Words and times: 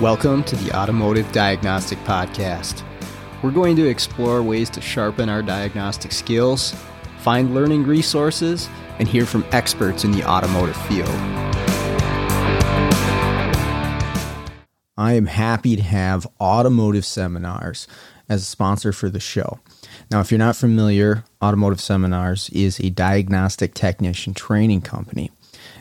Welcome 0.00 0.44
to 0.44 0.54
the 0.54 0.70
Automotive 0.76 1.32
Diagnostic 1.32 1.98
Podcast. 2.04 2.84
We're 3.42 3.50
going 3.50 3.74
to 3.74 3.88
explore 3.88 4.44
ways 4.44 4.70
to 4.70 4.80
sharpen 4.80 5.28
our 5.28 5.42
diagnostic 5.42 6.12
skills, 6.12 6.72
find 7.18 7.52
learning 7.52 7.84
resources, 7.84 8.68
and 9.00 9.08
hear 9.08 9.26
from 9.26 9.44
experts 9.50 10.04
in 10.04 10.12
the 10.12 10.22
automotive 10.24 10.76
field. 10.82 11.08
I 14.98 15.12
am 15.12 15.26
happy 15.26 15.76
to 15.76 15.82
have 15.82 16.26
Automotive 16.40 17.04
Seminars 17.04 17.86
as 18.28 18.42
a 18.42 18.46
sponsor 18.46 18.92
for 18.92 19.08
the 19.08 19.20
show. 19.20 19.60
Now, 20.10 20.20
if 20.20 20.30
you're 20.30 20.38
not 20.38 20.56
familiar, 20.56 21.24
Automotive 21.42 21.80
Seminars 21.80 22.48
is 22.50 22.80
a 22.80 22.90
diagnostic 22.90 23.74
technician 23.74 24.34
training 24.34 24.82
company. 24.82 25.30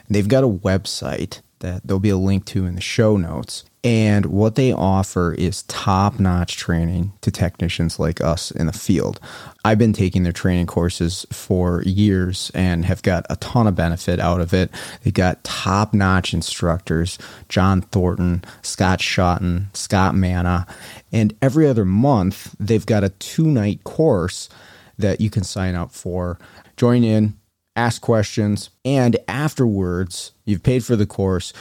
They've 0.10 0.28
got 0.28 0.44
a 0.44 0.50
website 0.50 1.42
that 1.66 1.82
there'll 1.84 2.00
be 2.00 2.12
a 2.12 2.18
link 2.18 2.46
to 2.46 2.68
in 2.68 2.76
the 2.76 2.82
show 2.82 3.18
notes. 3.18 3.66
And 3.84 4.28
what 4.28 4.56
they 4.56 4.72
offer 4.72 5.34
is 5.34 5.64
top 5.64 6.20
notch 6.20 6.58
training 6.58 7.14
to 7.22 7.32
technicians 7.32 8.00
like 8.00 8.22
us 8.22 8.52
in 8.52 8.68
the 8.68 8.74
field. 8.74 9.20
I've 9.64 9.80
been 9.80 9.94
taking 9.94 10.24
their 10.24 10.32
training 10.32 10.68
courses 10.68 11.26
for 11.32 11.82
years 11.84 12.52
and 12.54 12.86
have 12.86 13.02
got 13.02 13.26
a 13.32 13.36
ton 13.38 13.66
of 13.66 13.76
benefit 13.76 14.20
out 14.20 14.42
of 14.42 14.54
it. 14.54 14.70
They've 15.04 15.14
got 15.14 15.44
top 15.44 15.94
notch 15.94 16.34
instructors 16.34 17.18
John 17.50 17.82
Thornton, 17.82 18.44
Scott 18.62 19.00
Shotton, 19.00 19.68
Scott 19.76 20.16
Manna. 20.16 20.68
And 21.12 21.36
every 21.42 21.68
other 21.68 21.86
month, 21.86 22.56
they've 22.60 22.86
got 22.86 23.04
a 23.04 23.10
two 23.10 23.48
night 23.48 23.84
course 23.84 24.50
that 24.98 25.20
you 25.20 25.32
can 25.32 25.44
sign 25.44 25.76
up 25.76 25.92
for. 25.92 26.40
Join 26.78 27.04
in, 27.04 27.36
ask 27.76 28.02
questions, 28.02 28.70
and 28.84 29.18
afterwards, 29.28 30.32
you've 30.46 30.64
paid 30.64 30.84
for 30.84 30.96
the 30.96 31.06
course, 31.06 31.54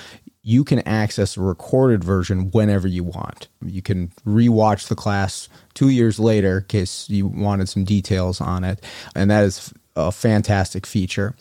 you 0.42 0.62
can 0.62 0.86
access 0.86 1.36
a 1.36 1.40
recorded 1.40 2.04
version 2.04 2.50
whenever 2.50 2.86
you 2.86 3.02
want. 3.02 3.48
You 3.64 3.80
can 3.80 4.08
rewatch 4.26 4.88
the 4.88 4.94
class 4.94 5.48
two 5.72 5.88
years 5.88 6.20
later 6.20 6.58
in 6.58 6.64
case 6.64 7.08
you 7.08 7.26
wanted 7.26 7.68
some 7.68 7.84
details 7.84 8.42
on 8.42 8.62
it. 8.62 8.84
And 9.14 9.30
that 9.30 9.44
is 9.44 9.72
a 9.96 10.12
fantastic 10.12 10.86
feature. 10.86 11.34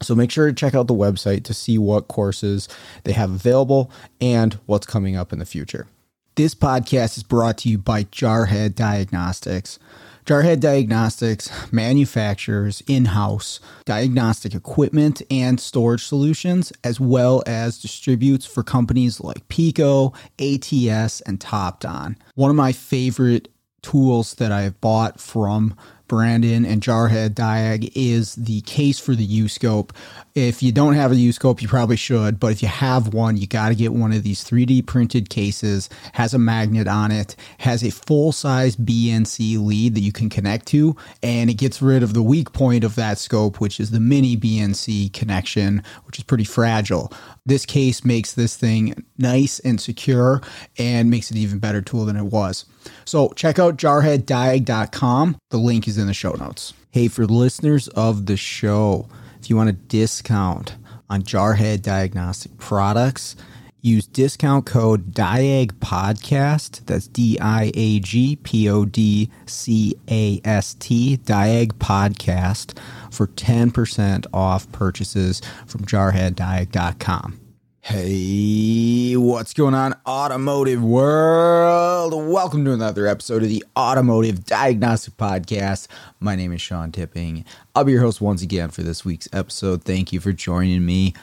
So 0.00 0.14
make 0.14 0.30
sure 0.30 0.46
to 0.46 0.52
check 0.52 0.74
out 0.74 0.86
the 0.86 0.94
website 0.94 1.42
to 1.44 1.54
see 1.54 1.76
what 1.76 2.06
courses 2.06 2.68
they 3.02 3.12
have 3.12 3.30
available 3.30 3.90
and 4.20 4.54
what's 4.66 4.86
coming 4.86 5.16
up 5.16 5.32
in 5.32 5.40
the 5.40 5.46
future. 5.46 5.88
This 6.36 6.54
podcast 6.54 7.16
is 7.16 7.22
brought 7.22 7.58
to 7.58 7.68
you 7.68 7.78
by 7.78 8.04
Jarhead 8.04 8.74
Diagnostics. 8.74 9.78
Jarhead 10.26 10.58
Diagnostics 10.58 11.72
manufactures 11.72 12.82
in 12.88 13.04
house 13.04 13.60
diagnostic 13.84 14.56
equipment 14.56 15.22
and 15.30 15.60
storage 15.60 16.04
solutions, 16.04 16.72
as 16.82 16.98
well 16.98 17.44
as 17.46 17.78
distributes 17.78 18.44
for 18.44 18.64
companies 18.64 19.20
like 19.20 19.46
Pico, 19.46 20.12
ATS, 20.40 21.20
and 21.20 21.38
Topdon. 21.38 22.16
One 22.34 22.50
of 22.50 22.56
my 22.56 22.72
favorite 22.72 23.46
tools 23.82 24.34
that 24.34 24.50
I 24.50 24.62
have 24.62 24.80
bought 24.80 25.20
from 25.20 25.76
Brandon 26.08 26.64
and 26.64 26.82
Jarhead 26.82 27.30
Diag 27.30 27.90
is 27.94 28.34
the 28.36 28.60
case 28.62 28.98
for 28.98 29.14
the 29.14 29.24
U-scope. 29.24 29.92
If 30.34 30.62
you 30.62 30.72
don't 30.72 30.94
have 30.94 31.12
a 31.12 31.16
U-scope, 31.16 31.62
you 31.62 31.68
probably 31.68 31.96
should, 31.96 32.38
but 32.38 32.52
if 32.52 32.62
you 32.62 32.68
have 32.68 33.14
one, 33.14 33.36
you 33.36 33.46
got 33.46 33.70
to 33.70 33.74
get 33.74 33.92
one 33.92 34.12
of 34.12 34.22
these 34.22 34.44
3D 34.44 34.86
printed 34.86 35.30
cases, 35.30 35.88
has 36.12 36.34
a 36.34 36.38
magnet 36.38 36.86
on 36.86 37.10
it, 37.10 37.36
has 37.58 37.82
a 37.82 37.90
full-size 37.90 38.76
BNC 38.76 39.58
lead 39.64 39.94
that 39.94 40.00
you 40.00 40.12
can 40.12 40.28
connect 40.28 40.66
to, 40.66 40.94
and 41.22 41.50
it 41.50 41.54
gets 41.54 41.80
rid 41.82 42.02
of 42.02 42.14
the 42.14 42.22
weak 42.22 42.52
point 42.52 42.84
of 42.84 42.94
that 42.96 43.18
scope, 43.18 43.60
which 43.60 43.80
is 43.80 43.90
the 43.90 44.00
mini 44.00 44.36
BNC 44.36 45.12
connection, 45.12 45.82
which 46.04 46.18
is 46.18 46.24
pretty 46.24 46.44
fragile. 46.44 47.12
This 47.46 47.64
case 47.64 48.04
makes 48.04 48.34
this 48.34 48.56
thing 48.56 49.04
nice 49.16 49.60
and 49.60 49.80
secure 49.80 50.42
and 50.78 51.08
makes 51.10 51.30
it 51.30 51.36
an 51.36 51.42
even 51.42 51.60
better 51.60 51.80
tool 51.80 52.04
than 52.04 52.16
it 52.16 52.24
was. 52.24 52.66
So 53.04 53.30
check 53.30 53.58
out 53.58 53.76
jarheaddiag.com. 53.76 55.38
The 55.50 55.56
link 55.58 55.86
is 55.88 55.96
in 55.96 56.08
the 56.08 56.14
show 56.14 56.32
notes. 56.32 56.74
Hey, 56.90 57.08
for 57.08 57.24
listeners 57.24 57.88
of 57.88 58.26
the 58.26 58.36
show, 58.36 59.08
if 59.40 59.48
you 59.48 59.56
want 59.56 59.70
a 59.70 59.74
discount 59.74 60.74
on 61.08 61.22
Jarhead 61.22 61.82
Diagnostic 61.82 62.58
products, 62.58 63.36
use 63.86 64.06
discount 64.06 64.66
code 64.66 65.12
DIAG 65.12 65.72
Podcast. 65.74 66.84
That's 66.86 67.06
D 67.06 67.38
I 67.40 67.70
A 67.74 68.00
G 68.00 68.36
P 68.36 68.68
O 68.68 68.84
D 68.84 69.30
C 69.46 69.96
A 70.10 70.40
S 70.44 70.74
T, 70.74 71.18
DIAG 71.18 71.74
Podcast, 71.74 72.78
for 73.12 73.28
10% 73.28 74.26
off 74.34 74.70
purchases 74.72 75.40
from 75.66 75.82
jarheaddiag.com. 75.82 77.40
Hey, 77.80 79.16
what's 79.16 79.54
going 79.54 79.74
on, 79.74 79.94
automotive 80.08 80.82
world? 80.82 82.14
Welcome 82.14 82.64
to 82.64 82.72
another 82.72 83.06
episode 83.06 83.44
of 83.44 83.48
the 83.48 83.64
Automotive 83.78 84.44
Diagnostic 84.44 85.16
Podcast. 85.16 85.86
My 86.18 86.34
name 86.34 86.52
is 86.52 86.60
Sean 86.60 86.90
Tipping. 86.90 87.44
I'll 87.76 87.84
be 87.84 87.92
your 87.92 88.00
host 88.00 88.20
once 88.20 88.42
again 88.42 88.70
for 88.70 88.82
this 88.82 89.04
week's 89.04 89.28
episode. 89.32 89.84
Thank 89.84 90.12
you 90.12 90.18
for 90.18 90.32
joining 90.32 90.84
me. 90.84 91.14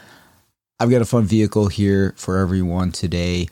I've 0.80 0.90
got 0.90 1.02
a 1.02 1.06
fun 1.06 1.24
vehicle 1.24 1.68
here 1.68 2.14
for 2.16 2.38
everyone 2.38 2.90
today. 2.90 3.48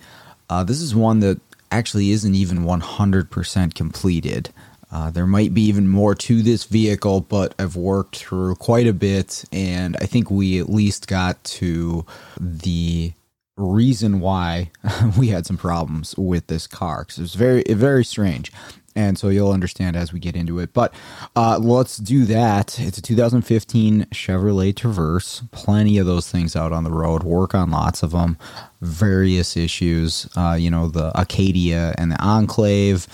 Uh, 0.50 0.65
this 0.65 0.81
is 0.81 0.94
one 0.94 1.21
that 1.21 1.41
actually 1.71 2.10
isn't 2.10 2.34
even 2.34 2.65
100% 2.65 3.75
completed. 3.75 4.50
Uh, 4.91 5.10
there 5.10 5.27
might 5.27 5.55
be 5.55 5.62
even 5.62 5.88
more 5.88 6.16
to 6.16 6.43
this 6.43 6.65
vehicle, 6.65 7.21
but 7.21 7.55
I've 7.60 7.77
worked 7.77 8.16
through 8.16 8.56
quite 8.56 8.88
a 8.88 8.93
bit, 8.93 9.44
and 9.53 9.97
I 10.00 10.06
think 10.06 10.31
we 10.31 10.59
at 10.59 10.69
least 10.69 11.06
got 11.06 11.43
to 11.44 12.05
the 12.41 13.12
reason 13.56 14.19
why 14.19 14.72
we 15.19 15.28
had 15.28 15.47
some 15.47 15.56
problems 15.56 16.16
with 16.19 16.49
this 16.49 16.66
car 16.66 17.04
because 17.04 17.19
it 17.19 17.22
was 17.22 17.34
very, 17.37 17.62
very 17.69 18.04
strange. 18.04 18.53
And 18.94 19.19
so 19.19 19.28
you'll 19.28 19.53
understand 19.53 19.97
as 19.97 20.12
we 20.12 20.20
get 20.20 20.36
into 20.36 20.58
it. 20.58 20.72
But 20.72 20.92
uh, 21.34 21.58
let's 21.58 21.97
do 21.97 22.25
that. 22.26 22.78
It's 22.78 22.98
a 22.98 23.03
2015 23.03 24.06
Chevrolet 24.12 24.76
Traverse. 24.76 25.42
Plenty 25.50 25.98
of 25.98 26.06
those 26.06 26.30
things 26.30 26.54
out 26.54 26.72
on 26.72 26.84
the 26.84 26.91
road. 26.91 27.22
Work 27.22 27.54
on 27.54 27.70
lots 27.70 28.03
of 28.03 28.10
them. 28.10 28.36
Various 28.80 29.56
issues. 29.56 30.28
Uh, 30.36 30.56
you 30.58 30.70
know, 30.70 30.88
the 30.88 31.12
Acadia 31.19 31.94
and 31.97 32.12
the 32.12 32.22
Enclave 32.22 33.06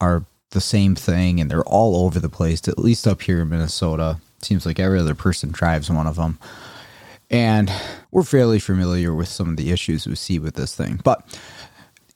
are 0.00 0.24
the 0.50 0.60
same 0.60 0.94
thing 0.94 1.40
and 1.40 1.50
they're 1.50 1.64
all 1.64 2.04
over 2.04 2.20
the 2.20 2.28
place, 2.28 2.66
at 2.68 2.78
least 2.78 3.06
up 3.06 3.22
here 3.22 3.40
in 3.40 3.48
Minnesota. 3.48 4.18
Seems 4.42 4.64
like 4.64 4.78
every 4.78 4.98
other 4.98 5.14
person 5.14 5.50
drives 5.50 5.90
one 5.90 6.06
of 6.06 6.16
them. 6.16 6.38
And 7.30 7.72
we're 8.12 8.22
fairly 8.22 8.60
familiar 8.60 9.12
with 9.12 9.28
some 9.28 9.48
of 9.48 9.56
the 9.56 9.72
issues 9.72 10.06
we 10.06 10.14
see 10.14 10.38
with 10.38 10.54
this 10.54 10.74
thing. 10.74 11.00
But 11.02 11.22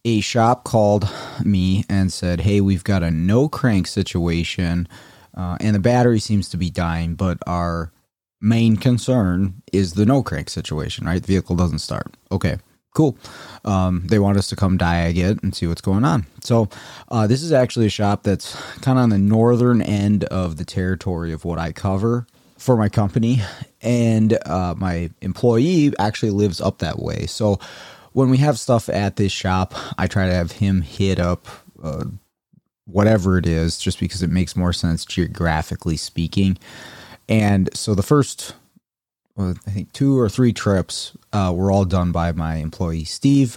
a 0.05 0.21
shop 0.21 0.65
called 0.65 1.09
me 1.44 1.84
and 1.88 2.12
said, 2.12 2.41
Hey, 2.41 2.61
we've 2.61 2.84
got 2.84 3.03
a 3.03 3.11
no 3.11 3.49
crank 3.49 3.87
situation, 3.87 4.88
uh, 5.37 5.56
and 5.61 5.75
the 5.75 5.81
battery 5.81 6.21
seems 6.21 6.49
to 6.50 6.56
be 6.56 6.71
dying, 6.71 7.15
but 7.15 7.38
our 7.47 7.93
main 8.41 8.77
concern 8.77 9.62
is 9.72 9.94
the 9.94 10.06
no 10.06 10.22
crank 10.22 10.49
situation, 10.49 11.06
right? 11.06 11.22
The 11.22 11.27
vehicle 11.27 11.56
doesn't 11.56 11.81
start. 11.81 12.15
Okay 12.33 12.59
cool. 12.94 13.16
Um, 13.65 14.03
they 14.06 14.19
want 14.19 14.39
us 14.39 14.49
to 14.49 14.56
come 14.56 14.78
diag 14.78 15.16
it 15.16 15.43
and 15.43 15.55
see 15.55 15.66
what's 15.66 15.81
going 15.81 16.05
on. 16.05 16.27
So, 16.43 16.69
uh, 17.09 17.27
this 17.27 17.43
is 17.43 17.53
actually 17.53 17.87
a 17.87 17.91
shop 17.91 18.22
that's 18.22 18.55
kind 18.81 18.99
of 18.99 19.05
on 19.05 19.10
the 19.10 19.19
northern 19.19 19.83
end 19.83 20.25
of 20.25 20.56
the 20.56 20.65
territory 20.65 21.33
of 21.33 21.44
what 21.44 21.59
I 21.59 21.72
cover 21.72 22.27
for 22.59 22.77
my 22.77 22.89
company. 22.89 23.43
And 23.83 24.39
uh, 24.47 24.75
my 24.77 25.10
employee 25.21 25.93
actually 25.99 26.31
lives 26.31 26.60
up 26.60 26.78
that 26.78 26.99
way. 26.99 27.27
So, 27.27 27.59
when 28.12 28.31
we 28.31 28.38
have 28.38 28.59
stuff 28.59 28.88
at 28.88 29.16
this 29.16 29.32
shop, 29.32 29.75
I 29.98 30.06
try 30.06 30.26
to 30.26 30.34
have 30.34 30.53
him 30.53 30.82
hit 30.82 31.19
up 31.19 31.47
uh, 31.82 32.04
whatever 32.87 33.38
it 33.38 33.47
is, 33.47 33.78
just 33.78 34.00
because 34.00 34.22
it 34.22 34.31
makes 34.31 34.56
more 34.56 34.72
sense 34.72 35.04
geographically 35.04 35.97
speaking. 35.97 36.59
And 37.28 37.71
so, 37.74 37.95
the 37.95 38.03
first 38.03 38.54
well, 39.36 39.54
I 39.66 39.71
think 39.71 39.92
two 39.92 40.18
or 40.18 40.28
three 40.28 40.53
trips 40.53 41.16
uh, 41.33 41.53
were 41.54 41.71
all 41.71 41.84
done 41.84 42.12
by 42.12 42.33
my 42.33 42.57
employee 42.57 43.04
Steve, 43.04 43.57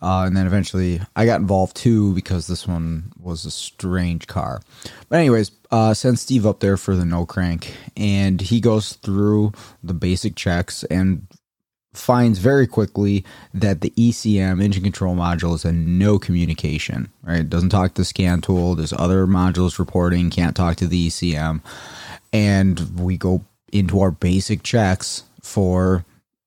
uh, 0.00 0.24
and 0.26 0.36
then 0.36 0.46
eventually 0.46 1.00
I 1.16 1.26
got 1.26 1.40
involved 1.40 1.76
too 1.76 2.14
because 2.14 2.46
this 2.46 2.66
one 2.66 3.12
was 3.20 3.44
a 3.44 3.50
strange 3.50 4.26
car. 4.26 4.60
But 5.08 5.18
anyways, 5.18 5.50
uh, 5.70 5.92
send 5.94 6.18
Steve 6.18 6.46
up 6.46 6.60
there 6.60 6.76
for 6.76 6.94
the 6.96 7.04
no 7.04 7.26
crank, 7.26 7.74
and 7.96 8.40
he 8.40 8.60
goes 8.60 8.94
through 8.94 9.52
the 9.82 9.94
basic 9.94 10.36
checks 10.36 10.84
and 10.84 11.26
finds 11.94 12.38
very 12.38 12.66
quickly 12.66 13.24
that 13.52 13.80
the 13.80 13.90
ECM 13.90 14.62
engine 14.62 14.82
control 14.82 15.16
module 15.16 15.54
is 15.54 15.64
a 15.64 15.72
no 15.72 16.18
communication. 16.18 17.08
Right, 17.22 17.40
it 17.40 17.50
doesn't 17.50 17.70
talk 17.70 17.94
to 17.94 18.02
the 18.02 18.04
scan 18.04 18.40
tool. 18.40 18.74
There's 18.74 18.92
other 18.92 19.26
modules 19.26 19.78
reporting 19.78 20.30
can't 20.30 20.56
talk 20.56 20.76
to 20.76 20.86
the 20.86 21.08
ECM, 21.08 21.60
and 22.32 23.00
we 23.00 23.16
go 23.16 23.44
into 23.72 24.00
our 24.00 24.10
basic 24.10 24.62
checks 24.62 25.24
for 25.42 26.04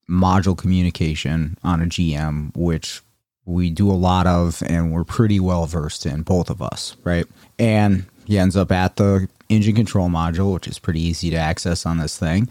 module 0.08 0.56
communication 0.56 1.56
on 1.62 1.82
a 1.82 1.86
GM, 1.86 2.56
which 2.56 3.02
we 3.44 3.70
do 3.70 3.90
a 3.90 3.94
lot 3.94 4.26
of 4.26 4.62
and 4.66 4.92
we're 4.92 5.04
pretty 5.04 5.40
well 5.40 5.66
versed 5.66 6.06
in, 6.06 6.22
both 6.22 6.50
of 6.50 6.62
us, 6.62 6.96
right? 7.04 7.26
And 7.58 8.06
He 8.24 8.38
ends 8.38 8.56
up 8.56 8.70
at 8.70 8.96
the 8.96 9.28
engine 9.48 9.74
control 9.74 10.08
module, 10.08 10.54
which 10.54 10.68
is 10.68 10.78
pretty 10.78 11.00
easy 11.00 11.30
to 11.30 11.36
access 11.36 11.84
on 11.84 11.98
this 11.98 12.16
thing. 12.18 12.48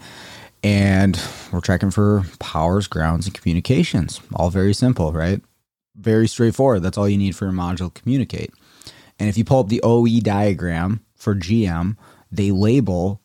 And 0.62 1.20
we're 1.52 1.60
checking 1.60 1.90
for 1.90 2.24
powers, 2.38 2.86
grounds, 2.86 3.26
and 3.26 3.34
communications. 3.34 4.20
All 4.34 4.50
very 4.50 4.72
simple, 4.72 5.12
right? 5.12 5.40
Very 5.96 6.28
straightforward. 6.28 6.82
That's 6.82 6.96
all 6.96 7.08
you 7.08 7.18
need 7.18 7.36
for 7.36 7.48
a 7.48 7.52
module 7.52 7.92
to 7.92 8.00
communicate. 8.00 8.52
And 9.18 9.28
if 9.28 9.36
you 9.36 9.44
pull 9.44 9.60
up 9.60 9.68
the 9.68 9.80
OE 9.82 10.20
diagram 10.20 11.04
for 11.16 11.34
GM, 11.34 11.96
they 12.30 12.50
label 12.50 13.20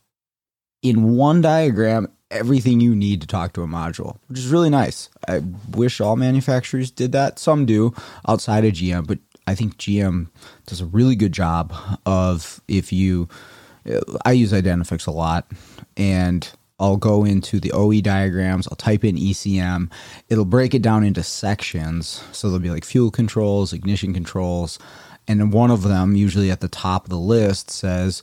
in 0.82 1.16
one 1.16 1.42
diagram 1.42 2.08
everything 2.30 2.82
you 2.82 2.96
need 2.96 3.22
to 3.22 3.28
talk 3.28 3.54
to 3.54 3.64
a 3.64 3.68
module, 3.68 4.18
which 4.28 4.40
is 4.40 4.48
really 4.50 4.70
nice. 4.70 5.10
I 5.28 5.42
wish 5.72 6.02
all 6.02 6.16
manufacturers 6.16 6.92
did 6.92 7.14
that. 7.14 7.40
Some 7.40 7.66
do 7.66 7.94
outside 8.28 8.66
of 8.66 8.74
GM, 8.74 9.08
but 9.08 9.20
I 9.48 9.56
think 9.56 9.78
GM 9.78 10.28
does 10.66 10.82
a 10.82 10.86
really 10.86 11.16
good 11.16 11.32
job 11.32 11.74
of 12.06 12.62
if 12.68 12.92
you 12.92 13.30
I 14.26 14.34
use 14.34 14.52
Identifix 14.52 15.08
a 15.08 15.12
lot 15.12 15.50
and 15.96 16.50
I'll 16.80 16.98
go 16.98 17.26
into 17.26 17.60
the 17.60 17.72
OE 17.72 18.02
diagrams, 18.02 18.68
I'll 18.68 18.76
type 18.76 19.04
in 19.04 19.16
ECM, 19.16 19.92
it'll 20.30 20.46
break 20.46 20.76
it 20.76 20.82
down 20.82 21.04
into 21.04 21.24
sections. 21.24 22.24
So 22.32 22.50
there'll 22.50 22.62
be 22.62 22.70
like 22.70 22.86
fuel 22.86 23.10
controls, 23.10 23.74
ignition 23.74 24.14
controls, 24.14 24.78
and 25.28 25.52
one 25.52 25.72
of 25.72 25.84
them, 25.84 26.16
usually 26.16 26.52
at 26.52 26.62
the 26.62 26.68
top 26.68 27.06
of 27.06 27.10
the 27.10 27.18
list, 27.18 27.72
says, 27.72 28.22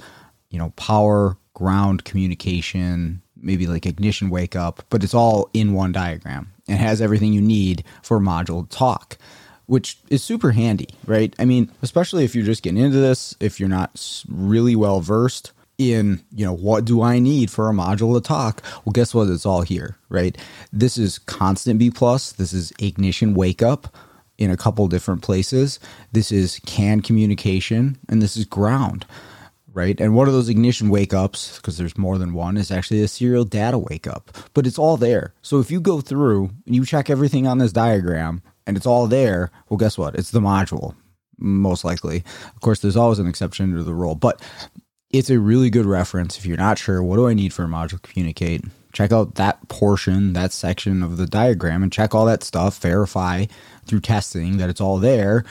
you 0.51 0.59
know, 0.59 0.71
power, 0.71 1.37
ground 1.55 2.05
communication, 2.05 3.21
maybe 3.37 3.67
like 3.67 3.87
ignition 3.87 4.31
wake 4.31 4.57
up, 4.57 4.85
but 4.89 5.05
it's 5.05 5.15
all 5.15 5.51
in 5.53 5.73
one 5.73 5.93
diagram 5.93 6.53
and 6.69 6.79
has 6.79 7.03
everything 7.03 7.33
you 7.33 7.43
need 7.43 7.85
for 8.03 8.19
module 8.21 8.69
talk, 8.71 9.19
which 9.67 9.99
is 10.09 10.23
super 10.23 10.53
handy, 10.53 10.89
right? 11.07 11.35
I 11.39 11.45
mean, 11.45 11.71
especially 11.83 12.25
if 12.25 12.35
you're 12.35 12.45
just 12.45 12.63
getting 12.63 12.83
into 12.83 12.99
this, 12.99 13.35
if 13.41 13.61
you're 13.61 13.69
not 13.69 14.23
really 14.29 14.77
well 14.77 15.01
versed 15.01 15.53
in, 15.79 16.23
you 16.33 16.45
know, 16.45 16.53
what 16.53 16.85
do 16.85 17.03
I 17.03 17.19
need 17.19 17.51
for 17.51 17.69
a 17.69 17.73
module 17.73 18.15
to 18.15 18.21
talk? 18.21 18.63
Well, 18.85 18.93
guess 18.93 19.15
what? 19.15 19.29
It's 19.29 19.47
all 19.47 19.63
here, 19.63 19.97
right? 20.09 20.37
This 20.73 20.99
is 20.99 21.19
constant 21.19 21.79
B 21.79 21.91
plus. 21.91 22.33
This 22.33 22.53
is 22.53 22.73
ignition 22.79 23.35
wake 23.35 23.63
up 23.63 23.95
in 24.39 24.51
a 24.51 24.57
couple 24.57 24.87
different 24.89 25.23
places. 25.23 25.79
This 26.13 26.33
is 26.33 26.61
CAN 26.67 27.01
communication 27.01 27.99
and 28.09 28.21
this 28.23 28.37
is 28.37 28.45
ground 28.45 29.07
right? 29.75 30.01
And 30.01 30.15
one 30.15 30.29
of 30.29 30.33
those 30.33 30.49
ignition 30.49 30.89
wake 30.89 31.13
ups, 31.13 31.57
because 31.57 31.77
there's 31.77 31.99
more 31.99 32.17
than 32.17 32.33
one, 32.33 32.57
is 32.57 32.71
actually 32.71 33.03
a 33.03 33.09
serial 33.09 33.45
data 33.45 33.77
wake 33.77 34.07
up. 34.07 34.31
But 34.55 34.67
it's 34.67 34.79
all 34.79 34.97
there. 34.97 35.35
So 35.43 35.59
if 35.59 35.71
you 35.71 35.81
go 35.81 36.01
through 36.01 36.51
and 36.65 36.75
you 36.75 36.87
check 36.87 37.11
everything 37.11 37.47
on 37.47 37.59
this 37.59 37.73
diagram 37.73 38.41
and 38.67 38.77
it's 38.77 38.87
all 38.87 39.07
there, 39.07 39.51
well, 39.69 39.77
guess 39.77 39.99
what? 39.99 40.15
It's 40.15 40.31
the 40.31 40.41
module, 40.41 40.95
most 41.39 41.85
likely. 41.85 42.25
Of 42.55 42.61
course, 42.61 42.81
there's 42.81 42.97
always 42.97 43.19
an 43.19 43.27
exception 43.27 43.75
to 43.75 43.83
the 43.83 43.95
rule, 43.95 44.15
but 44.15 44.41
it's 45.15 45.31
a 45.31 45.39
really 45.39 45.71
good 45.71 45.87
reference. 45.87 46.37
If 46.37 46.45
you're 46.45 46.57
not 46.57 46.77
sure, 46.77 47.03
what 47.03 47.17
do 47.17 47.29
I 47.29 47.35
need 47.35 47.53
for 47.53 47.65
a 47.65 47.69
module 47.69 48.03
communicate? 48.03 48.65
Check 48.93 49.13
out 49.13 49.37
that 49.37 49.69
portion, 49.69 50.33
that 50.33 50.53
section 50.53 51.03
of 51.05 51.17
the 51.17 51.27
diagram, 51.27 51.85
and 51.85 51.93
check 51.93 52.15
all 52.15 52.27
that 52.27 52.43
stuff. 52.43 52.81
Verify 52.81 53.47
through 53.87 54.01
testing 54.01 54.57
that 54.57 54.71
it's 54.71 54.81
all 54.81 54.99
there. 54.99 55.45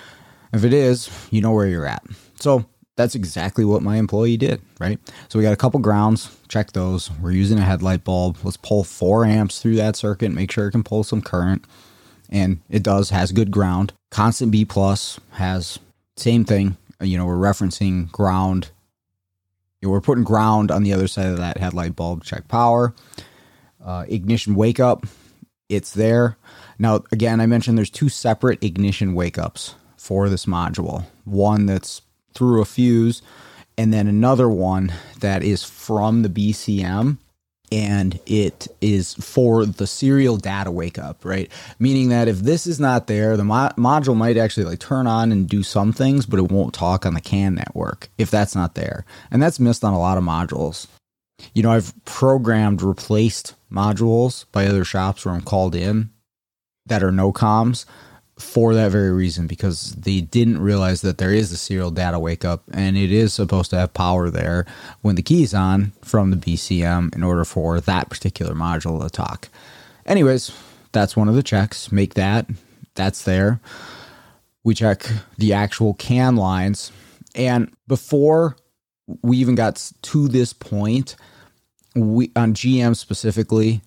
If 0.51 0.65
it 0.65 0.73
is, 0.73 1.09
you 1.31 1.41
know 1.41 1.51
where 1.51 1.67
you're 1.67 1.85
at. 1.85 2.03
So 2.39 2.65
that's 2.97 3.15
exactly 3.15 3.63
what 3.63 3.81
my 3.81 3.95
employee 3.95 4.35
did, 4.35 4.61
right? 4.79 4.99
So 5.29 5.39
we 5.39 5.43
got 5.43 5.53
a 5.53 5.57
couple 5.57 5.79
grounds, 5.79 6.37
check 6.49 6.73
those. 6.73 7.09
We're 7.21 7.31
using 7.31 7.57
a 7.57 7.63
headlight 7.63 8.03
bulb. 8.03 8.37
Let's 8.43 8.57
pull 8.57 8.83
four 8.83 9.25
amps 9.25 9.59
through 9.59 9.77
that 9.77 9.95
circuit, 9.95 10.31
make 10.31 10.51
sure 10.51 10.67
it 10.67 10.71
can 10.71 10.83
pull 10.83 11.03
some 11.03 11.21
current. 11.21 11.63
And 12.29 12.59
it 12.69 12.83
does, 12.83 13.11
has 13.11 13.31
good 13.31 13.51
ground. 13.51 13.93
Constant 14.11 14.51
B 14.51 14.65
plus 14.65 15.19
has 15.31 15.79
same 16.17 16.43
thing. 16.43 16.75
You 16.99 17.17
know, 17.17 17.25
we're 17.25 17.35
referencing 17.35 18.11
ground. 18.11 18.71
You 19.83 19.89
know, 19.89 19.91
we're 19.91 19.99
putting 19.99 20.23
ground 20.23 20.71
on 20.71 20.83
the 20.83 20.93
other 20.93 21.09
side 21.09 21.25
of 21.25 21.39
that 21.39 21.57
headlight 21.57 21.93
bulb, 21.93 22.23
check 22.23 22.47
power. 22.47 22.95
Uh, 23.83 24.05
ignition 24.07 24.55
wake 24.55 24.79
up, 24.79 25.05
it's 25.67 25.91
there. 25.91 26.37
Now, 26.79 27.03
again, 27.11 27.41
I 27.41 27.47
mentioned 27.47 27.77
there's 27.77 27.89
two 27.89 28.07
separate 28.07 28.63
ignition 28.63 29.13
wake 29.13 29.37
ups 29.37 29.75
for 29.97 30.29
this 30.29 30.45
module. 30.45 31.03
One 31.25 31.65
that's 31.65 32.01
through 32.33 32.61
a 32.61 32.65
fuse, 32.65 33.21
and 33.77 33.93
then 33.93 34.07
another 34.07 34.47
one 34.47 34.93
that 35.19 35.43
is 35.43 35.65
from 35.65 36.21
the 36.21 36.29
BCM 36.29 37.17
and 37.73 38.19
it 38.27 38.67
is 38.81 39.15
for 39.15 39.65
the 39.65 39.87
serial 39.87 40.37
data 40.37 40.69
wake 40.69 40.99
up, 40.99 41.25
right? 41.25 41.51
Meaning 41.79 42.09
that 42.09 42.27
if 42.27 42.37
this 42.37 42.67
is 42.67 42.79
not 42.79 43.07
there, 43.07 43.35
the 43.35 43.43
mo- 43.43 43.71
module 43.77 44.15
might 44.15 44.37
actually 44.37 44.65
like 44.65 44.77
turn 44.77 45.07
on 45.07 45.31
and 45.31 45.49
do 45.49 45.63
some 45.63 45.91
things, 45.91 46.27
but 46.27 46.37
it 46.37 46.51
won't 46.51 46.75
talk 46.75 47.03
on 47.03 47.15
the 47.15 47.21
CAN 47.21 47.55
network 47.55 48.09
if 48.19 48.29
that's 48.29 48.53
not 48.53 48.75
there. 48.75 49.05
And 49.31 49.41
that's 49.41 49.59
missed 49.59 49.83
on 49.83 49.93
a 49.93 49.99
lot 49.99 50.19
of 50.19 50.23
modules. 50.23 50.85
You 51.55 51.63
know, 51.63 51.71
I've 51.71 51.93
programmed 52.05 52.83
replaced 52.83 53.55
modules 53.71 54.45
by 54.51 54.67
other 54.67 54.85
shops 54.85 55.25
where 55.25 55.33
I'm 55.33 55.41
called 55.41 55.73
in 55.73 56.11
that 56.85 57.01
are 57.01 57.11
no 57.11 57.33
comms 57.33 57.85
for 58.37 58.73
that 58.73 58.91
very 58.91 59.11
reason 59.11 59.45
because 59.47 59.91
they 59.93 60.21
didn't 60.21 60.59
realize 60.59 61.01
that 61.01 61.17
there 61.17 61.31
is 61.31 61.51
a 61.51 61.57
serial 61.57 61.91
data 61.91 62.17
wake 62.17 62.43
up 62.43 62.63
and 62.73 62.97
it 62.97 63.11
is 63.11 63.33
supposed 63.33 63.69
to 63.69 63.77
have 63.77 63.93
power 63.93 64.29
there 64.29 64.65
when 65.01 65.15
the 65.15 65.21
key's 65.21 65.53
on 65.53 65.91
from 66.01 66.31
the 66.31 66.37
BCM 66.37 67.13
in 67.15 67.23
order 67.23 67.45
for 67.45 67.79
that 67.79 68.09
particular 68.09 68.53
module 68.53 69.01
to 69.01 69.09
talk. 69.09 69.49
Anyways, 70.05 70.51
that's 70.91 71.15
one 71.15 71.29
of 71.29 71.35
the 71.35 71.43
checks. 71.43 71.91
Make 71.91 72.15
that. 72.15 72.47
That's 72.95 73.23
there. 73.23 73.59
We 74.63 74.73
check 74.73 75.05
the 75.37 75.53
actual 75.53 75.93
CAN 75.93 76.35
lines. 76.35 76.91
And 77.35 77.71
before 77.87 78.55
we 79.21 79.37
even 79.37 79.55
got 79.55 79.91
to 80.01 80.27
this 80.27 80.53
point, 80.53 81.15
we 81.95 82.31
on 82.35 82.53
GM 82.53 82.95
specifically, 82.95 83.81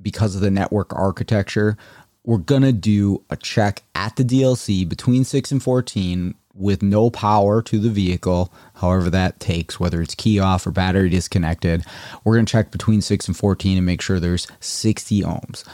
because 0.00 0.34
of 0.34 0.40
the 0.40 0.50
network 0.50 0.94
architecture, 0.94 1.76
we're 2.24 2.38
to 2.62 2.72
do 2.72 3.22
a 3.30 3.36
check 3.36 3.82
at 3.94 4.16
the 4.16 4.24
DLC 4.24 4.88
between 4.88 5.24
6 5.24 5.52
and 5.52 5.62
14 5.62 6.34
with 6.54 6.82
no 6.82 7.10
power 7.10 7.60
to 7.62 7.78
the 7.78 7.90
vehicle, 7.90 8.52
however 8.74 9.10
that 9.10 9.40
takes, 9.40 9.78
whether 9.78 10.00
it's 10.00 10.14
key 10.14 10.38
off 10.38 10.66
or 10.66 10.70
battery 10.70 11.08
disconnected. 11.08 11.84
We're 12.22 12.36
to 12.46 12.52
check 12.52 12.70
between 12.70 13.02
6 13.02 13.28
and 13.28 13.36
14 13.36 13.76
and 13.76 13.84
make 13.84 14.00
sure 14.00 14.20
there's 14.20 14.46
60 14.60 15.22
ohms. 15.22 15.64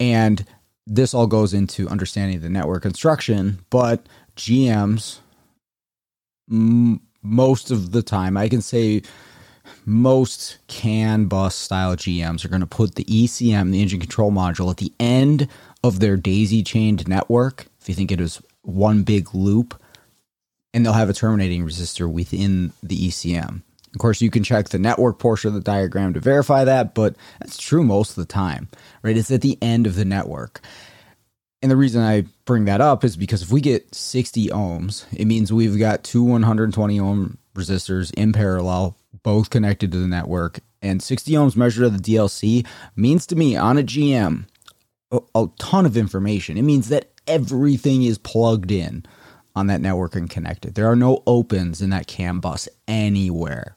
And 0.00 0.44
this 0.86 1.12
all 1.12 1.26
goes 1.26 1.52
into 1.52 1.88
understanding 1.88 2.40
the 2.40 2.48
network 2.48 2.82
construction, 2.82 3.58
but 3.70 4.06
GMs, 4.36 5.18
m- 6.50 7.00
most 7.22 7.70
of 7.70 7.92
the 7.92 8.02
time, 8.02 8.36
I 8.36 8.48
can 8.48 8.62
say 8.62 9.02
most 9.84 10.58
CAN 10.68 11.26
bus 11.26 11.54
style 11.54 11.96
GMs 11.96 12.44
are 12.44 12.48
going 12.48 12.60
to 12.60 12.66
put 12.66 12.94
the 12.94 13.04
ECM, 13.04 13.70
the 13.70 13.82
engine 13.82 14.00
control 14.00 14.30
module, 14.30 14.70
at 14.70 14.78
the 14.78 14.92
end 14.98 15.48
of 15.82 16.00
their 16.00 16.16
daisy 16.16 16.62
chained 16.62 17.06
network, 17.08 17.66
if 17.80 17.88
you 17.88 17.94
think 17.94 18.12
it 18.12 18.20
is 18.20 18.40
one 18.62 19.02
big 19.02 19.34
loop, 19.34 19.80
and 20.74 20.84
they'll 20.84 20.92
have 20.92 21.10
a 21.10 21.14
terminating 21.14 21.64
resistor 21.64 22.10
within 22.10 22.72
the 22.82 23.08
ECM. 23.08 23.62
Of 23.94 23.98
course, 23.98 24.20
you 24.20 24.30
can 24.30 24.44
check 24.44 24.68
the 24.68 24.78
network 24.78 25.18
portion 25.18 25.48
of 25.48 25.54
the 25.54 25.60
diagram 25.60 26.14
to 26.14 26.20
verify 26.20 26.64
that, 26.64 26.94
but 26.94 27.16
that's 27.40 27.56
true 27.56 27.82
most 27.82 28.10
of 28.10 28.16
the 28.16 28.32
time, 28.32 28.68
right? 29.02 29.16
It's 29.16 29.30
at 29.30 29.40
the 29.40 29.58
end 29.62 29.86
of 29.86 29.94
the 29.94 30.04
network. 30.04 30.60
And 31.62 31.70
the 31.70 31.76
reason 31.76 32.02
I 32.02 32.24
bring 32.44 32.66
that 32.66 32.80
up 32.80 33.02
is 33.02 33.16
because 33.16 33.42
if 33.42 33.50
we 33.50 33.60
get 33.60 33.94
60 33.94 34.48
ohms, 34.48 35.06
it 35.12 35.24
means 35.24 35.52
we've 35.52 35.78
got 35.78 36.04
two 36.04 36.22
120 36.22 37.00
ohm 37.00 37.38
resistors 37.54 38.12
in 38.14 38.32
parallel, 38.32 38.96
both 39.22 39.50
connected 39.50 39.90
to 39.92 39.98
the 39.98 40.06
network. 40.06 40.60
And 40.80 41.02
60 41.02 41.32
ohms 41.32 41.56
measured 41.56 41.86
at 41.86 42.00
the 42.00 42.14
DLC 42.14 42.64
means 42.94 43.26
to 43.26 43.36
me 43.36 43.56
on 43.56 43.78
a 43.78 43.82
GM 43.82 44.44
a, 45.12 45.46
ton 45.58 45.86
of 45.86 45.96
information. 45.96 46.58
It 46.58 46.62
means 46.62 46.88
that 46.88 47.10
everything 47.26 48.02
is 48.02 48.18
plugged 48.18 48.70
in 48.70 49.04
on 49.56 49.66
that 49.68 49.80
network 49.80 50.14
and 50.14 50.28
connected. 50.28 50.74
There 50.74 50.90
are 50.90 50.96
no 50.96 51.22
opens 51.26 51.80
in 51.80 51.90
that 51.90 52.06
CAN 52.06 52.40
bus 52.40 52.68
anywhere. 52.86 53.76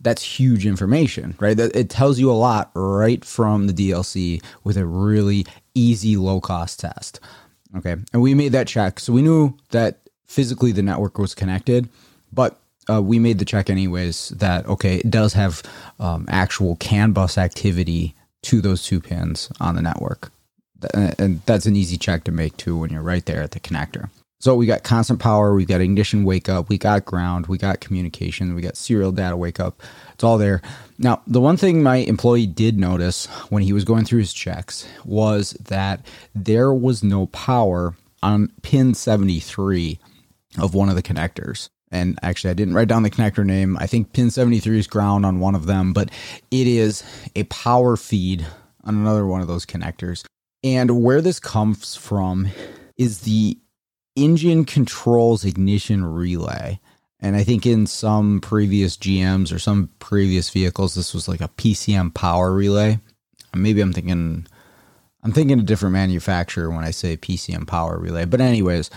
That's 0.00 0.22
huge 0.22 0.64
information, 0.64 1.34
right? 1.40 1.58
It 1.58 1.90
tells 1.90 2.18
you 2.18 2.30
a 2.30 2.32
lot 2.32 2.70
right 2.74 3.22
from 3.24 3.66
the 3.66 3.72
DLC 3.72 4.42
with 4.64 4.78
a 4.78 4.86
really 4.86 5.44
easy 5.74 6.16
low 6.16 6.40
cost 6.40 6.80
test. 6.80 7.20
Okay. 7.76 7.96
And 8.12 8.22
we 8.22 8.34
made 8.34 8.52
that 8.52 8.66
check. 8.66 8.98
So 8.98 9.12
we 9.12 9.22
knew 9.22 9.56
that 9.70 10.00
physically 10.26 10.72
the 10.72 10.82
network 10.82 11.18
was 11.18 11.34
connected, 11.34 11.88
but 12.32 12.58
uh, 12.88 13.02
we 13.02 13.18
made 13.18 13.38
the 13.38 13.44
check 13.44 13.68
anyways 13.68 14.30
that, 14.30 14.66
okay, 14.66 14.96
it 14.96 15.10
does 15.10 15.34
have 15.34 15.62
um, 15.98 16.24
actual 16.28 16.76
CAN 16.76 17.12
bus 17.12 17.36
activity 17.36 18.14
to 18.42 18.62
those 18.62 18.82
two 18.82 19.00
pins 19.00 19.52
on 19.60 19.74
the 19.74 19.82
network 19.82 20.32
Uh, 20.94 21.12
and 21.18 21.42
that's 21.46 21.66
an 21.66 21.76
easy 21.76 21.96
check 21.96 22.24
to 22.24 22.32
make 22.32 22.56
too 22.56 22.76
when 22.76 22.90
you're 22.90 23.02
right 23.02 23.26
there 23.26 23.42
at 23.42 23.52
the 23.52 23.60
connector. 23.60 24.08
So 24.40 24.54
we 24.54 24.64
got 24.64 24.84
constant 24.84 25.20
power, 25.20 25.54
we 25.54 25.66
got 25.66 25.82
ignition 25.82 26.24
wake 26.24 26.48
up, 26.48 26.70
we 26.70 26.78
got 26.78 27.04
ground, 27.04 27.46
we 27.46 27.58
got 27.58 27.80
communication, 27.80 28.54
we 28.54 28.62
got 28.62 28.78
serial 28.78 29.12
data 29.12 29.36
wake 29.36 29.60
up. 29.60 29.82
It's 30.14 30.24
all 30.24 30.38
there. 30.38 30.62
Now, 30.98 31.20
the 31.26 31.42
one 31.42 31.58
thing 31.58 31.82
my 31.82 31.96
employee 31.96 32.46
did 32.46 32.78
notice 32.78 33.26
when 33.50 33.62
he 33.62 33.74
was 33.74 33.84
going 33.84 34.06
through 34.06 34.20
his 34.20 34.32
checks 34.32 34.88
was 35.04 35.50
that 35.68 36.06
there 36.34 36.72
was 36.72 37.02
no 37.02 37.26
power 37.26 37.94
on 38.22 38.50
pin 38.62 38.94
73 38.94 39.98
of 40.58 40.74
one 40.74 40.88
of 40.88 40.96
the 40.96 41.02
connectors. 41.02 41.68
and 41.92 42.18
actually 42.22 42.50
I 42.50 42.54
didn't 42.54 42.74
write 42.74 42.88
down 42.88 43.02
the 43.02 43.10
connector 43.10 43.44
name. 43.44 43.76
I 43.78 43.86
think 43.86 44.12
pin 44.14 44.30
73 44.30 44.78
is 44.78 44.86
ground 44.86 45.26
on 45.26 45.40
one 45.40 45.54
of 45.54 45.66
them, 45.66 45.92
but 45.92 46.10
it 46.50 46.66
is 46.66 47.02
a 47.36 47.42
power 47.44 47.96
feed 47.96 48.46
on 48.84 48.94
another 48.94 49.26
one 49.26 49.42
of 49.42 49.48
those 49.48 49.66
connectors. 49.66 50.24
And 50.62 51.02
where 51.02 51.20
this 51.20 51.40
comes 51.40 51.94
from 51.94 52.48
is 52.96 53.20
the 53.20 53.58
engine 54.16 54.64
controls 54.64 55.44
ignition 55.44 56.04
relay. 56.04 56.80
And 57.20 57.36
I 57.36 57.44
think 57.44 57.66
in 57.66 57.86
some 57.86 58.40
previous 58.40 58.96
GMs 58.96 59.54
or 59.54 59.58
some 59.58 59.90
previous 59.98 60.50
vehicles, 60.50 60.94
this 60.94 61.12
was 61.12 61.28
like 61.28 61.40
a 61.40 61.48
PCM 61.48 62.14
power 62.14 62.52
relay. 62.52 62.98
Maybe 63.54 63.80
I'm 63.80 63.92
thinking 63.92 64.46
I'm 65.22 65.32
thinking 65.32 65.58
a 65.58 65.62
different 65.62 65.92
manufacturer 65.92 66.70
when 66.70 66.84
I 66.84 66.92
say 66.92 67.16
PCM 67.16 67.66
power 67.66 67.98
relay. 67.98 68.24
But 68.24 68.40
anyways, 68.40 68.90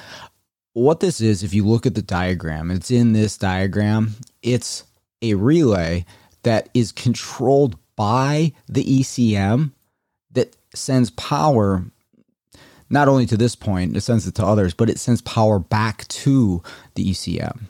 what 0.71 1.01
this 1.01 1.19
is, 1.19 1.43
if 1.43 1.53
you 1.53 1.65
look 1.65 1.85
at 1.85 1.95
the 1.95 2.01
diagram, 2.01 2.71
it's 2.71 2.91
in 2.91 3.11
this 3.11 3.37
diagram. 3.37 4.15
It's 4.41 4.85
a 5.21 5.33
relay 5.33 6.05
that 6.43 6.69
is 6.73 6.93
controlled 6.93 7.77
by 7.95 8.53
the 8.67 8.83
ECM 8.83 9.71
sends 10.75 11.09
power 11.11 11.85
not 12.89 13.07
only 13.07 13.25
to 13.25 13.37
this 13.37 13.55
point, 13.55 13.97
it 13.97 14.01
sends 14.01 14.27
it 14.27 14.35
to 14.35 14.45
others, 14.45 14.73
but 14.73 14.89
it 14.89 14.99
sends 14.99 15.21
power 15.21 15.57
back 15.57 16.07
to 16.09 16.61
the 16.93 17.11
ECM. 17.11 17.61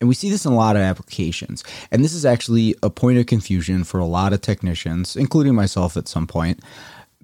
And 0.00 0.08
we 0.08 0.14
see 0.14 0.30
this 0.30 0.46
in 0.46 0.52
a 0.52 0.56
lot 0.56 0.76
of 0.76 0.82
applications. 0.82 1.64
And 1.90 2.04
this 2.04 2.12
is 2.12 2.24
actually 2.24 2.76
a 2.82 2.88
point 2.88 3.18
of 3.18 3.26
confusion 3.26 3.82
for 3.82 3.98
a 3.98 4.06
lot 4.06 4.32
of 4.32 4.40
technicians, 4.40 5.16
including 5.16 5.56
myself 5.56 5.96
at 5.96 6.06
some 6.06 6.28
point, 6.28 6.60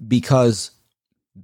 because 0.05 0.71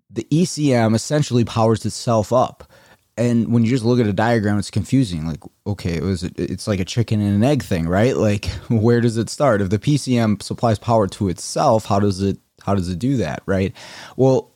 the 0.10 0.28
ECM 0.30 0.94
essentially 0.94 1.46
powers 1.46 1.86
itself 1.86 2.34
up. 2.34 2.70
And 3.18 3.54
when 3.54 3.64
you 3.64 3.70
just 3.70 3.86
look 3.86 4.00
at 4.00 4.08
a 4.08 4.14
diagram, 4.14 4.60
it's 4.60 4.72
confusing. 4.72 5.26
Like, 5.26 5.44
okay, 5.66 5.96
it 5.96 6.04
was 6.04 6.24
it's 6.24 6.68
like 6.68 6.80
a 6.80 6.86
chicken 6.86 7.22
and 7.22 7.36
an 7.36 7.44
egg 7.44 7.64
thing, 7.64 7.88
right? 7.88 8.18
Like, 8.18 8.46
where 8.70 9.00
does 9.00 9.18
it 9.18 9.30
start? 9.30 9.62
If 9.62 9.70
the 9.70 9.80
PCM 9.80 10.42
supplies 10.42 10.80
power 10.80 11.08
to 11.08 11.30
itself, 11.30 11.86
how 11.86 12.00
does 12.00 12.22
it 12.22 12.40
how 12.66 12.76
does 12.76 12.90
it 12.90 13.00
do 13.00 13.18
that, 13.18 13.44
right? 13.46 13.76
Well, 14.16 14.52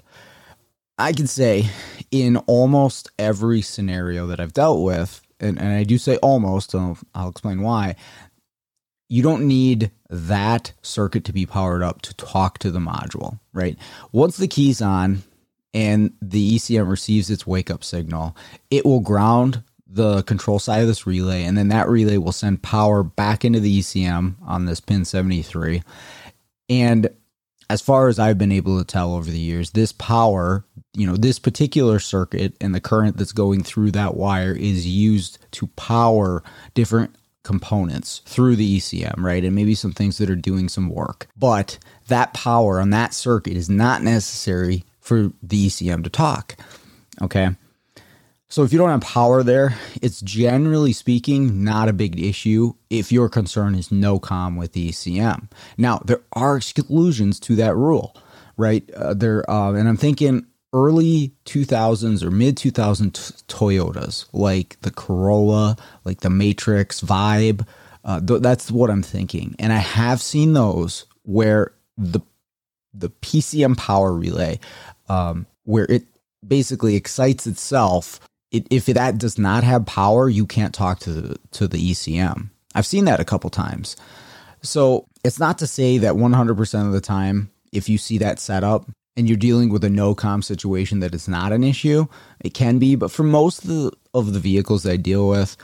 I 0.98 1.12
can 1.12 1.28
say 1.28 1.70
in 2.12 2.38
almost 2.38 3.12
every 3.20 3.62
scenario 3.62 4.28
that 4.28 4.40
I've 4.40 4.54
dealt 4.54 4.84
with, 4.84 5.22
and, 5.40 5.60
and 5.60 5.74
I 5.74 5.84
do 5.84 5.98
say 5.98 6.18
almost, 6.18 6.74
I'll, 6.74 6.98
I'll 7.14 7.30
explain 7.30 7.62
why, 7.62 7.96
you 9.10 9.22
don't 9.22 9.48
need 9.48 9.92
that 10.10 10.74
circuit 10.82 11.26
to 11.26 11.34
be 11.34 11.46
powered 11.46 11.84
up 11.84 12.02
to 12.04 12.14
talk 12.16 12.58
to 12.60 12.72
the 12.72 12.80
module, 12.80 13.40
right? 13.54 13.78
Once 14.12 14.38
the 14.38 14.48
key's 14.48 14.82
on 14.82 15.24
and 15.74 16.14
the 16.22 16.56
ECM 16.56 16.90
receives 16.90 17.30
its 17.30 17.46
wake 17.46 17.70
up 17.70 17.84
signal, 17.84 18.36
it 18.72 18.86
will 18.86 19.02
ground 19.02 19.64
the 19.88 20.24
control 20.24 20.60
side 20.60 20.82
of 20.82 20.88
this 20.88 21.06
relay, 21.06 21.44
and 21.44 21.58
then 21.58 21.68
that 21.70 21.88
relay 21.88 22.18
will 22.18 22.32
send 22.32 22.62
power 22.62 23.04
back 23.04 23.46
into 23.46 23.60
the 23.60 23.80
ECM 23.80 24.36
on 24.46 24.66
this 24.66 24.80
pin 24.80 25.06
73. 25.06 25.84
And 26.70 27.10
as 27.69 27.81
far 27.81 28.07
as 28.07 28.19
I've 28.19 28.38
been 28.38 28.51
able 28.51 28.77
to 28.77 28.86
tell 28.86 29.13
over 29.13 29.29
the 29.29 29.39
years, 29.39 29.72
this 29.72 29.91
power, 29.91 30.65
you 30.93 31.07
know, 31.07 31.15
this 31.15 31.39
particular 31.39 32.00
circuit 32.00 32.53
and 32.62 32.75
the 32.75 32.79
current 32.79 33.17
that's 33.17 33.31
going 33.31 33.63
through 33.63 33.91
that 33.91 34.15
wire 34.15 34.53
is 34.53 34.86
used 34.88 35.39
to 35.51 35.67
power 35.67 36.43
different 36.74 37.15
components 37.43 38.22
through 38.25 38.55
the 38.55 38.77
ECM, 38.77 39.17
right? 39.17 39.43
And 39.43 39.55
maybe 39.55 39.75
some 39.75 39.91
things 39.91 40.17
that 40.17 40.29
are 40.29 40.36
doing 40.36 40.67
some 40.67 40.89
work. 40.89 41.27
But 41.38 41.77
that 42.07 42.34
power 42.34 42.79
on 42.79 42.89
that 42.91 43.13
circuit 43.13 43.55
is 43.55 43.69
not 43.69 44.03
necessary 44.03 44.84
for 45.00 45.31
the 45.41 45.67
ECM 45.67 46.03
to 46.03 46.10
talk. 46.10 46.55
Okay. 47.22 47.50
So 48.48 48.64
if 48.64 48.72
you 48.72 48.78
don't 48.78 48.90
have 48.90 49.02
power 49.02 49.44
there, 49.44 49.75
it's 50.02 50.22
generally 50.22 50.94
speaking 50.94 51.64
not 51.64 51.90
a 51.90 51.94
big 51.94 52.20
issue 52.22 52.74
if 52.90 53.12
your 53.12 53.28
concern 53.28 53.75
is 53.75 53.92
no 53.92 54.20
com 54.20 54.56
with 54.56 54.74
the 54.74 54.90
ECM. 54.90 55.50
Now 55.78 56.00
there 56.06 56.22
are 56.34 56.58
exclusions 56.58 57.40
to 57.42 57.56
that 57.56 57.75
rule, 57.75 58.16
right? 58.56 58.90
Uh, 58.92 59.14
there, 59.16 59.50
uh, 59.50 59.74
and 59.74 59.90
I'm 59.90 59.98
thinking 59.98 60.46
early 60.74 61.34
2000s 61.46 62.22
or 62.22 62.30
mid 62.30 62.56
2000s 62.58 63.44
Toyotas, 63.48 64.25
like 64.32 64.78
the 64.82 64.92
Corolla, 64.92 65.75
like 66.04 66.20
the 66.20 66.30
Matrix 66.30 67.02
Vibe. 67.02 67.68
Uh, 68.04 68.22
th- 68.22 68.42
that's 68.42 68.70
what 68.70 68.92
I'm 68.92 69.02
thinking, 69.02 69.56
and 69.58 69.74
I 69.74 69.78
have 69.78 70.22
seen 70.22 70.54
those 70.54 71.06
where 71.24 71.74
the 71.98 72.20
the 72.94 73.10
PCM 73.10 73.75
power 73.75 74.14
relay, 74.14 74.60
um, 75.10 75.48
where 75.64 75.86
it 75.86 76.06
basically 76.48 76.96
excites 76.96 77.48
itself 77.48 78.20
if 78.70 78.86
that 78.88 79.18
does 79.18 79.38
not 79.38 79.64
have 79.64 79.86
power, 79.86 80.30
you 80.30 80.46
can't 80.46 80.74
talk 80.74 81.00
to 81.00 81.12
the, 81.12 81.40
to 81.52 81.68
the 81.68 81.92
ECM. 81.92 82.50
I've 82.74 82.86
seen 82.86 83.06
that 83.06 83.20
a 83.20 83.26
couple 83.26 83.50
times. 83.50 83.96
So 84.62 85.06
it's 85.24 85.40
not 85.40 85.58
to 85.60 85.68
say 85.68 85.98
that 86.00 86.16
100% 86.16 86.86
of 86.86 86.92
the 86.92 87.02
time, 87.02 87.52
if 87.72 87.88
you 87.90 87.98
see 87.98 88.18
that 88.20 88.40
setup 88.40 88.90
and 89.16 89.28
you're 89.28 89.38
dealing 89.38 89.70
with 89.70 89.84
a 89.84 89.90
no 89.90 90.14
com 90.14 90.42
situation, 90.42 91.00
that 91.00 91.14
it's 91.14 91.28
not 91.28 91.52
an 91.52 91.64
issue. 91.64 92.06
It 92.42 92.54
can 92.54 92.80
be, 92.80 92.96
but 92.96 93.12
for 93.12 93.24
most 93.24 93.64
of 93.64 93.70
the, 93.70 93.92
of 94.14 94.34
the 94.34 94.40
vehicles 94.40 94.84
that 94.84 94.92
I 94.92 94.98
deal 94.98 95.30
with, 95.30 95.56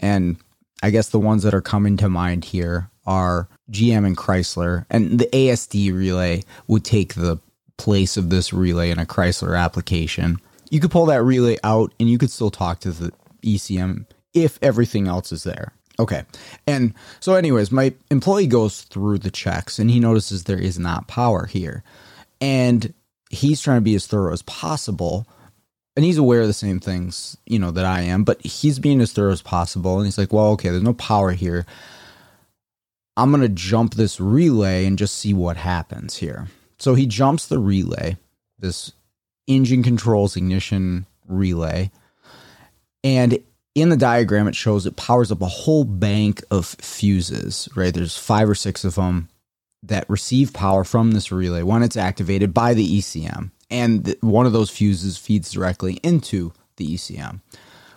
and 0.00 0.36
I 0.82 0.90
guess 0.90 1.08
the 1.08 1.18
ones 1.18 1.42
that 1.42 1.54
are 1.54 1.60
coming 1.60 1.96
to 1.98 2.08
mind 2.08 2.44
here 2.44 2.90
are 3.06 3.48
GM 3.70 4.06
and 4.06 4.16
Chrysler, 4.16 4.84
and 4.90 5.18
the 5.18 5.26
ASD 5.26 5.92
relay 5.92 6.42
would 6.66 6.84
take 6.84 7.14
the 7.14 7.38
place 7.78 8.16
of 8.16 8.30
this 8.30 8.52
relay 8.52 8.90
in 8.90 8.98
a 8.98 9.06
Chrysler 9.06 9.58
application 9.58 10.40
you 10.70 10.80
could 10.80 10.90
pull 10.90 11.06
that 11.06 11.22
relay 11.22 11.56
out 11.64 11.92
and 11.98 12.08
you 12.08 12.18
could 12.18 12.30
still 12.30 12.50
talk 12.50 12.80
to 12.80 12.92
the 12.92 13.12
ECM 13.42 14.06
if 14.34 14.58
everything 14.62 15.08
else 15.08 15.32
is 15.32 15.44
there. 15.44 15.72
Okay. 16.00 16.24
And 16.66 16.94
so, 17.20 17.34
anyways, 17.34 17.72
my 17.72 17.92
employee 18.10 18.46
goes 18.46 18.82
through 18.82 19.18
the 19.18 19.30
checks 19.30 19.78
and 19.78 19.90
he 19.90 19.98
notices 19.98 20.44
there 20.44 20.58
is 20.58 20.78
not 20.78 21.08
power 21.08 21.46
here. 21.46 21.82
And 22.40 22.94
he's 23.30 23.60
trying 23.60 23.78
to 23.78 23.82
be 23.82 23.96
as 23.96 24.06
thorough 24.06 24.32
as 24.32 24.42
possible. 24.42 25.26
And 25.96 26.04
he's 26.04 26.18
aware 26.18 26.42
of 26.42 26.46
the 26.46 26.52
same 26.52 26.78
things, 26.78 27.36
you 27.46 27.58
know, 27.58 27.72
that 27.72 27.84
I 27.84 28.02
am, 28.02 28.22
but 28.22 28.40
he's 28.46 28.78
being 28.78 29.00
as 29.00 29.12
thorough 29.12 29.32
as 29.32 29.42
possible. 29.42 29.96
And 29.96 30.06
he's 30.06 30.18
like, 30.18 30.32
well, 30.32 30.52
okay, 30.52 30.68
there's 30.68 30.82
no 30.82 30.94
power 30.94 31.32
here. 31.32 31.66
I'm 33.16 33.30
going 33.30 33.42
to 33.42 33.48
jump 33.48 33.94
this 33.94 34.20
relay 34.20 34.86
and 34.86 34.96
just 34.96 35.16
see 35.16 35.34
what 35.34 35.56
happens 35.56 36.16
here. 36.16 36.46
So 36.78 36.94
he 36.94 37.06
jumps 37.06 37.46
the 37.48 37.58
relay, 37.58 38.16
this 38.60 38.92
engine 39.48 39.82
controls 39.82 40.36
ignition 40.36 41.06
relay. 41.26 41.90
And 43.02 43.38
in 43.74 43.88
the 43.88 43.96
diagram, 43.96 44.48
it 44.48 44.54
shows 44.54 44.86
it 44.86 44.96
powers 44.96 45.32
up 45.32 45.42
a 45.42 45.46
whole 45.46 45.84
bank 45.84 46.42
of 46.50 46.66
fuses, 46.66 47.68
right? 47.74 47.92
There's 47.92 48.16
five 48.16 48.48
or 48.48 48.54
six 48.54 48.84
of 48.84 48.96
them 48.96 49.28
that 49.82 50.08
receive 50.10 50.52
power 50.52 50.84
from 50.84 51.12
this 51.12 51.30
relay 51.30 51.62
when 51.62 51.82
it's 51.82 51.96
activated 51.96 52.52
by 52.52 52.74
the 52.74 52.98
ECM. 52.98 53.50
And 53.70 54.16
one 54.20 54.46
of 54.46 54.52
those 54.52 54.70
fuses 54.70 55.16
feeds 55.16 55.52
directly 55.52 55.94
into 56.02 56.52
the 56.76 56.94
ECM. 56.94 57.40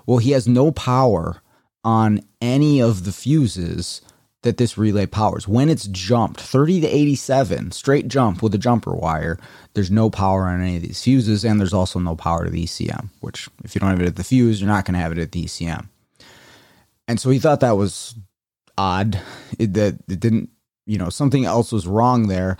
Well, 0.06 0.18
he 0.18 0.32
has 0.32 0.48
no 0.48 0.72
power 0.72 1.42
on 1.84 2.22
any 2.42 2.82
of 2.82 3.06
the 3.06 3.12
fuses 3.12 4.02
that 4.44 4.58
this 4.58 4.78
relay 4.78 5.06
powers. 5.06 5.48
When 5.48 5.70
it's 5.70 5.88
jumped 5.88 6.42
30 6.42 6.82
to 6.82 6.88
87, 6.88 7.72
straight 7.72 8.08
jump 8.08 8.42
with 8.42 8.56
a 8.56 8.58
jumper 8.58 8.94
wire, 8.94 9.38
there's 9.74 9.92
no 9.92 10.10
power 10.10 10.46
on 10.46 10.62
any 10.62 10.78
of 10.78 10.82
these 10.82 11.04
fuses, 11.04 11.46
and 11.46 11.60
there's 11.60 11.74
also 11.74 12.00
no 12.00 12.16
power 12.16 12.46
to 12.46 12.52
the 12.52 12.66
ECM, 12.66 13.10
which 13.20 13.50
if 13.64 13.76
you 13.76 13.80
don't 13.80 13.92
have 13.92 14.02
it 14.02 14.08
at 14.08 14.16
the 14.16 14.24
fuse, 14.24 14.60
you're 14.60 14.68
not 14.68 14.86
going 14.86 14.94
to 14.94 15.00
have 15.00 15.12
it 15.12 15.20
at 15.20 15.32
the 15.32 15.46
ECM. 15.46 15.88
And 17.08 17.20
so 17.20 17.30
he 17.30 17.40
thought 17.40 17.60
that 17.60 17.78
was 17.78 18.16
odd, 18.78 19.20
it, 19.60 19.74
that 19.74 19.96
it 20.08 20.20
didn't, 20.20 20.50
you 20.86 20.98
know, 20.98 21.10
something 21.10 21.46
else 21.46 21.72
was 21.72 21.86
wrong 21.86 22.28
there. 22.28 22.58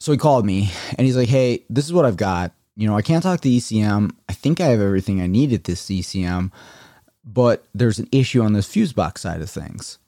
So 0.00 0.12
he 0.12 0.18
called 0.18 0.44
me 0.44 0.70
and 0.98 1.06
he's 1.06 1.16
like, 1.16 1.28
hey, 1.28 1.64
this 1.70 1.86
is 1.86 1.92
what 1.92 2.04
I've 2.04 2.16
got. 2.16 2.52
You 2.76 2.86
know, 2.86 2.96
I 2.96 3.02
can't 3.02 3.22
talk 3.22 3.40
to 3.40 3.48
ECM. 3.48 4.10
I 4.28 4.34
think 4.34 4.60
I 4.60 4.66
have 4.66 4.80
everything 4.80 5.22
I 5.22 5.26
need 5.26 5.52
at 5.52 5.64
this 5.64 5.86
ECM, 5.86 6.52
but 7.24 7.64
there's 7.74 7.98
an 7.98 8.08
issue 8.12 8.42
on 8.42 8.52
this 8.52 8.66
fuse 8.66 8.92
box 8.92 9.22
side 9.22 9.40
of 9.40 9.48
things. 9.48 9.98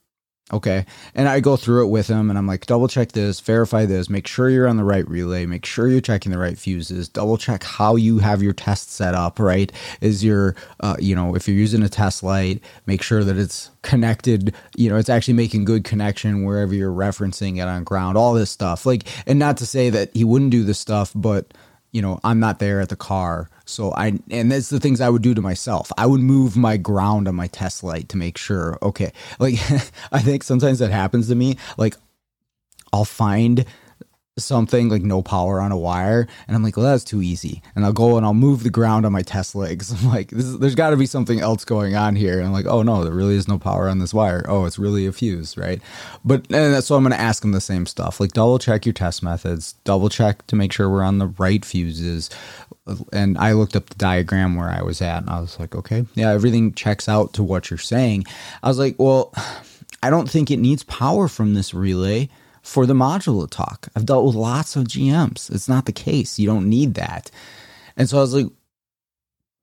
Okay. 0.50 0.87
And 1.14 1.28
I 1.28 1.40
go 1.40 1.57
through 1.57 1.85
it 1.85 1.90
with 1.90 2.09
him 2.09 2.31
and 2.31 2.38
I'm 2.38 2.47
like, 2.47 2.64
double 2.64 2.88
check 2.88 3.12
this, 3.12 3.38
verify 3.40 3.85
this, 3.85 4.09
make 4.09 4.26
sure 4.26 4.49
you're 4.49 4.67
on 4.67 4.78
the 4.78 4.85
right 4.85 5.07
relay, 5.07 5.45
make 5.45 5.67
sure 5.67 5.88
you're 5.88 6.00
checking 6.00 6.33
the 6.33 6.38
right 6.38 6.59
fuses, 6.59 7.07
double 7.09 7.37
check 7.37 7.62
how 7.62 7.97
you 7.97 8.19
have 8.21 8.43
your 8.43 8.55
test 8.55 8.90
set 8.90 9.14
up, 9.14 9.38
right? 9.38 9.71
Is 10.00 10.25
your, 10.25 10.57
uh, 10.81 10.97
you 10.99 11.14
know, 11.14 11.35
if 11.35 11.47
you're 11.47 11.57
using 11.57 11.83
a 11.83 11.88
test 11.88 12.23
light, 12.23 12.62
make 12.87 13.02
sure 13.02 13.25
that 13.25 13.37
it's 13.37 13.71
connected, 13.83 14.55
you 14.75 14.88
know, 14.88 14.97
it's 14.97 15.11
actually 15.11 15.35
making 15.35 15.67
good 15.67 15.85
connection 15.85 16.45
wherever 16.45 16.75
you're 16.75 16.93
referencing 16.93 17.59
it 17.59 17.69
on 17.69 17.85
ground, 17.85 18.17
all 18.17 18.33
this 18.33 18.50
stuff. 18.50 18.87
Like, 18.87 19.07
and 19.26 19.38
not 19.38 19.59
to 19.59 19.67
say 19.67 19.90
that 19.90 20.11
he 20.14 20.25
wouldn't 20.25 20.50
do 20.50 20.64
this 20.64 20.78
stuff, 20.78 21.12
but, 21.14 21.52
you 21.93 22.00
know, 22.00 22.21
I'm 22.25 22.40
not 22.40 22.59
there 22.59 22.81
at 22.81 22.88
the 22.88 22.97
car 22.97 23.50
so 23.68 23.92
I 23.92 24.18
and 24.30 24.50
that's 24.50 24.70
the 24.70 24.80
things 24.80 25.00
I 25.00 25.10
would 25.10 25.22
do 25.22 25.34
to 25.34 25.42
myself. 25.42 25.92
I 25.98 26.06
would 26.06 26.20
move 26.20 26.56
my 26.56 26.78
ground 26.78 27.28
on 27.28 27.34
my 27.34 27.48
test 27.48 27.84
light 27.84 28.08
to 28.08 28.16
make 28.16 28.38
sure. 28.38 28.78
Okay, 28.82 29.12
like 29.38 29.54
I 30.12 30.20
think 30.20 30.42
sometimes 30.42 30.78
that 30.78 30.90
happens 30.90 31.28
to 31.28 31.34
me. 31.34 31.58
Like 31.76 31.96
I'll 32.92 33.04
find 33.04 33.66
something 34.38 34.88
like 34.88 35.02
no 35.02 35.23
power 35.23 35.61
on 35.61 35.73
a 35.73 35.76
wire 35.76 36.26
and 36.47 36.57
i'm 36.57 36.62
like 36.62 36.76
well 36.76 36.87
that's 36.87 37.04
too 37.04 37.23
easy. 37.23 37.62
And 37.75 37.85
i'll 37.85 37.92
go 37.92 38.16
and 38.16 38.25
i'll 38.25 38.35
move 38.35 38.62
the 38.62 38.71
ground 38.71 39.07
on 39.07 39.12
my 39.12 39.23
test 39.23 39.54
legs. 39.54 39.92
I'm 40.04 40.09
like 40.11 40.33
is, 40.33 40.59
there's 40.59 40.75
got 40.75 40.90
to 40.90 40.97
be 40.97 41.07
something 41.07 41.40
else 41.40 41.64
going 41.64 41.95
on 41.95 42.16
here. 42.16 42.38
And 42.38 42.47
i'm 42.47 42.52
like 42.52 42.66
oh 42.66 42.83
no 42.83 43.04
there 43.04 43.12
really 43.12 43.37
is 43.37 43.49
no 43.49 43.59
power 43.59 43.88
on 43.88 43.99
this 43.99 44.14
wire. 44.14 44.45
Oh 44.49 44.64
it's 44.64 44.78
really 44.78 45.07
a 45.07 45.12
fuse 45.12 45.57
right? 45.57 45.80
But 46.25 46.50
and 46.52 46.83
so 46.83 46.97
i'm 46.97 47.02
going 47.02 47.12
to 47.12 47.21
ask 47.21 47.42
them 47.42 47.52
the 47.52 47.61
same 47.61 47.87
stuff. 47.87 48.21
Like 48.21 48.33
double 48.33 48.59
check 48.59 48.87
your 48.87 48.92
test 48.92 49.23
methods 49.23 49.75
double 49.85 50.09
check 50.09 50.47
to 50.49 50.57
make 50.57 50.73
sure 50.73 50.88
we're 50.88 51.02
on 51.02 51.18
the 51.18 51.28
right 51.38 51.64
fuses. 51.64 52.30
And 53.12 53.37
i 53.38 53.52
looked 53.52 53.76
up 53.76 53.87
the 53.87 53.97
diagram 53.97 54.57
where 54.57 54.68
i 54.71 54.83
was 54.83 55.02
at 55.02 55.18
and 55.18 55.30
i 55.30 55.40
was 55.40 55.59
like 55.61 55.75
okay 55.75 56.07
yeah 56.14 56.30
everything 56.30 56.73
checks 56.73 57.09
out 57.09 57.33
to 57.35 57.42
what 57.42 57.71
you're 57.71 57.78
saying. 57.78 58.25
I 58.62 58.68
was 58.68 58.78
like 58.78 58.97
well 58.99 59.33
i 60.02 60.11
don't 60.11 60.30
think 60.30 60.50
it 60.50 60.59
needs 60.59 60.83
power 60.85 61.28
from 61.28 61.54
this 61.54 61.75
relay 61.75 62.28
for 62.68 62.84
the 62.84 62.92
module 62.92 63.40
to 63.40 63.48
talk. 63.48 63.88
I've 63.96 64.04
dealt 64.04 64.26
with 64.26 64.34
lots 64.34 64.76
of 64.76 64.84
GMs. 64.84 65.50
It's 65.50 65.70
not 65.70 65.87
the 65.87 65.92
case. 65.92 66.38
You 66.38 66.46
don't 66.46 66.68
need 66.68 66.94
that. 66.94 67.30
And 67.96 68.06
so 68.10 68.18
I 68.18 68.20
was 68.20 68.34
like, 68.34 68.48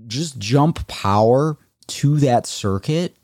just 0.07 0.39
jump 0.39 0.87
power 0.87 1.55
to 1.85 2.17
that 2.17 2.47
circuit 2.47 3.15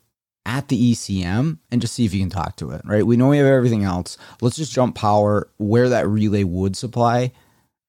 at 0.46 0.68
the 0.68 0.92
ECM 0.92 1.58
and 1.72 1.82
just 1.82 1.96
see 1.96 2.06
if 2.06 2.14
you 2.14 2.20
can 2.20 2.30
talk 2.30 2.58
to 2.58 2.70
it, 2.70 2.82
right? 2.86 3.06
We 3.06 3.18
know 3.18 3.30
we 3.30 3.40
have 3.40 3.48
everything 3.48 3.84
else. 3.84 4.20
Let's 4.40 4.56
just 4.56 4.72
jump 4.72 4.96
power 4.96 5.50
where 5.58 5.90
that 5.90 6.08
relay 6.08 6.44
would 6.44 6.78
supply 6.78 7.32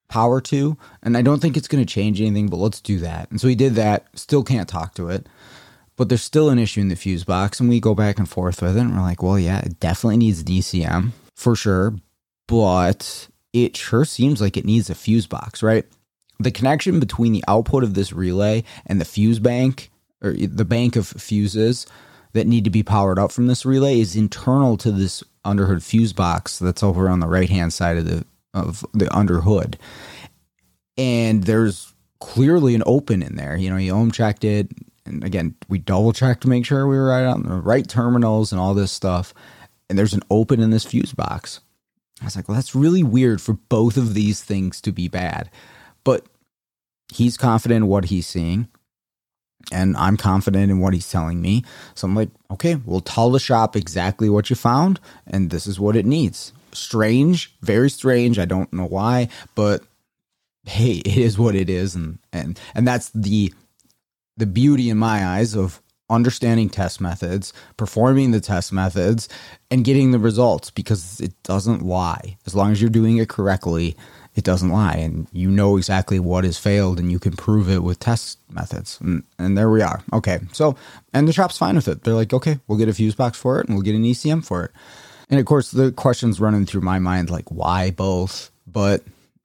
power 0.09 0.41
to. 0.41 0.79
And 1.03 1.15
I 1.15 1.21
don't 1.21 1.41
think 1.41 1.59
it's 1.59 1.69
going 1.69 1.85
to 1.85 1.95
change 1.95 2.23
anything, 2.23 2.49
but 2.49 2.57
let's 2.57 2.81
do 2.81 3.01
that. 3.01 3.31
And 3.31 3.39
so 3.39 3.49
he 3.49 3.55
did 3.55 3.75
that, 3.75 4.07
still 4.15 4.43
can't 4.43 4.69
talk 4.69 4.95
to 4.95 5.11
it. 5.11 5.29
But 5.97 6.09
there's 6.09 6.23
still 6.23 6.49
an 6.49 6.59
issue 6.59 6.81
in 6.81 6.89
the 6.89 6.97
fuse 6.97 7.23
box, 7.23 7.61
and 7.61 7.69
we 7.69 7.79
go 7.79 7.95
back 7.95 8.19
and 8.19 8.27
forth 8.27 8.63
with 8.63 8.79
it. 8.79 8.81
And 8.81 8.97
we're 8.97 9.03
like, 9.03 9.23
well, 9.23 9.39
yeah, 9.39 9.61
it 9.61 9.79
definitely 9.79 10.17
needs 10.17 10.43
ECM 10.43 11.13
for 11.35 11.57
sure, 11.57 11.95
but 12.47 13.29
it 13.53 13.77
sure 13.77 14.05
seems 14.05 14.41
like 14.41 14.57
it 14.57 14.65
needs 14.65 14.91
a 14.91 14.95
fuse 14.95 15.27
box, 15.27 15.63
right? 15.63 15.85
The 16.39 16.51
connection 16.51 17.01
between 17.01 17.33
the 17.33 17.45
output 17.47 17.85
of 17.85 17.95
this 17.95 18.13
relay 18.13 18.65
and 18.87 19.01
the 19.01 19.05
fuse 19.05 19.39
bank 19.39 19.91
or 20.23 20.33
the 20.33 20.65
bank 20.65 20.97
of 20.97 21.07
fuses 21.07 21.87
that 22.33 22.47
need 22.47 22.65
to 22.65 22.71
be 22.71 22.83
powered 22.83 23.19
up 23.19 23.31
from 23.31 23.47
this 23.47 23.65
relay 23.65 24.01
is 24.01 24.17
internal 24.17 24.77
to 24.79 24.91
this 24.91 25.23
underhood 25.45 25.83
fuse 25.83 26.13
box 26.13 26.59
that's 26.59 26.83
over 26.83 27.09
on 27.09 27.21
the 27.21 27.27
right 27.27 27.51
hand 27.51 27.73
side 27.73 27.97
of 27.97 28.07
the 28.07 28.25
of 28.55 28.85
the 28.93 29.15
underhood. 29.15 29.79
And 30.97 31.45
there's 31.45 31.95
clearly 32.21 32.75
an 32.75 32.83
open 32.87 33.23
in 33.23 33.37
there. 33.37 33.57
You 33.57 33.71
know, 33.71 33.77
you 33.77 33.93
ohm 33.93 34.11
checked 34.11 34.45
it. 34.45 34.71
And 35.05 35.25
again, 35.25 35.55
we 35.69 35.79
double 35.79 36.13
checked 36.13 36.43
to 36.43 36.49
make 36.49 36.65
sure 36.65 36.87
we 36.87 36.97
were 36.97 37.09
right 37.09 37.25
on 37.25 37.43
the 37.43 37.57
right 37.57 37.89
terminals 37.89 38.53
and 38.53 38.61
all 38.61 38.75
this 38.75 38.93
stuff 38.93 39.35
and 39.89 39.99
there's 39.99 40.15
an 40.15 40.23
open 40.31 40.61
in 40.61 40.71
this 40.71 40.85
fuse 40.85 41.13
box. 41.13 41.61
I 42.21 42.25
was 42.25 42.37
like, 42.37 42.49
well, 42.49 42.55
that's 42.55 42.75
really 42.75 43.03
weird 43.03 43.41
for 43.41 43.55
both 43.55 43.97
of 43.97 44.15
these 44.15 44.43
things 44.43 44.81
to 44.83 44.93
be 44.93 45.09
bad. 45.09 45.51
But 46.05 46.27
he's 47.13 47.37
confident 47.37 47.85
in 47.85 47.89
what 47.89 48.07
he's 48.07 48.27
seeing, 48.27 48.69
and 49.71 49.97
I'm 49.97 50.17
confident 50.17 50.71
in 50.71 50.81
what 50.81 50.95
he's 50.95 51.11
telling 51.11 51.41
me. 51.41 51.65
So 51.95 52.07
I'm 52.07 52.15
like, 52.15 52.31
okay, 52.51 52.77
we'll 52.77 53.01
tell 53.01 53.31
the 53.31 53.41
shop 53.41 53.77
exactly 53.77 54.29
what 54.29 54.51
you 54.51 54.57
found, 54.57 55.01
and 55.27 55.51
this 55.51 55.67
is 55.67 55.81
what 55.81 55.97
it 55.97 56.07
needs. 56.07 56.53
Strange, 56.73 57.55
very 57.61 57.91
strange. 57.91 58.39
I 58.39 58.45
don't 58.45 58.73
know 58.73 58.87
why, 58.87 59.29
but 59.55 59.83
hey, 60.65 60.93
it 61.05 61.17
is 61.17 61.39
what 61.39 61.55
it 61.55 61.69
is, 61.69 61.95
and 61.95 62.19
and 62.33 62.59
and 62.75 62.87
that's 62.87 63.11
the 63.11 63.53
the 64.37 64.47
beauty 64.47 64.91
in 64.91 64.97
my 64.97 65.25
eyes 65.25 65.55
of 65.55 65.81
understanding 66.13 66.69
test 66.69 67.01
methods, 67.01 67.53
performing 67.77 68.31
the 68.31 68.41
test 68.41 68.73
methods, 68.73 69.29
and 69.71 69.85
getting 69.85 70.13
the 70.13 70.19
results 70.19 70.71
because 70.71 71.21
it 71.21 71.33
doesn't 71.43 71.83
lie. 71.83 72.37
As 72.47 72.55
long 72.55 72.71
as 72.71 72.81
you're 72.81 72.91
doing 72.91 73.17
it 73.17 73.29
correctly, 73.29 73.97
it 74.35 74.45
doesn't 74.45 74.71
lie. 74.71 74.95
And 74.95 75.27
you 75.33 75.51
know 75.51 75.77
exactly 75.77 76.19
what 76.19 76.45
has 76.45 76.59
failed 76.59 76.99
and 76.99 77.11
you 77.11 77.19
can 77.19 77.33
prove 77.33 77.69
it 77.69 77.83
with 77.83 77.99
test 77.99 78.39
methods. 78.51 78.99
And, 79.01 79.25
and 79.39 79.57
there 79.57 79.71
we 79.71 79.83
are. 79.83 80.03
Okay. 80.13 80.41
So, 80.53 80.77
and 81.13 81.27
the 81.27 81.33
shop's 81.33 81.59
fine 81.59 81.77
with 81.77 81.89
it. 81.89 82.05
They're 82.05 82.15
like, 82.15 82.33
okay, 82.33 82.59
we'll 82.67 82.79
get 82.79 82.89
a 82.89 82.95
fuse 82.95 83.15
box 83.15 83.39
for 83.39 83.61
it 83.61 83.67
and 83.67 83.77
we'll 83.77 83.85
get 83.85 83.95
an 83.95 84.05
ECM 84.05 84.45
for 84.45 84.65
it. 84.65 84.71
And 85.29 85.41
of 85.41 85.47
course, 85.47 85.71
the 85.71 85.93
question's 85.93 86.41
running 86.41 86.67
through 86.67 86.83
my 86.83 86.99
mind 86.99 87.31
like, 87.31 87.51
why 87.51 87.91
both? 87.91 88.51
But 88.67 89.03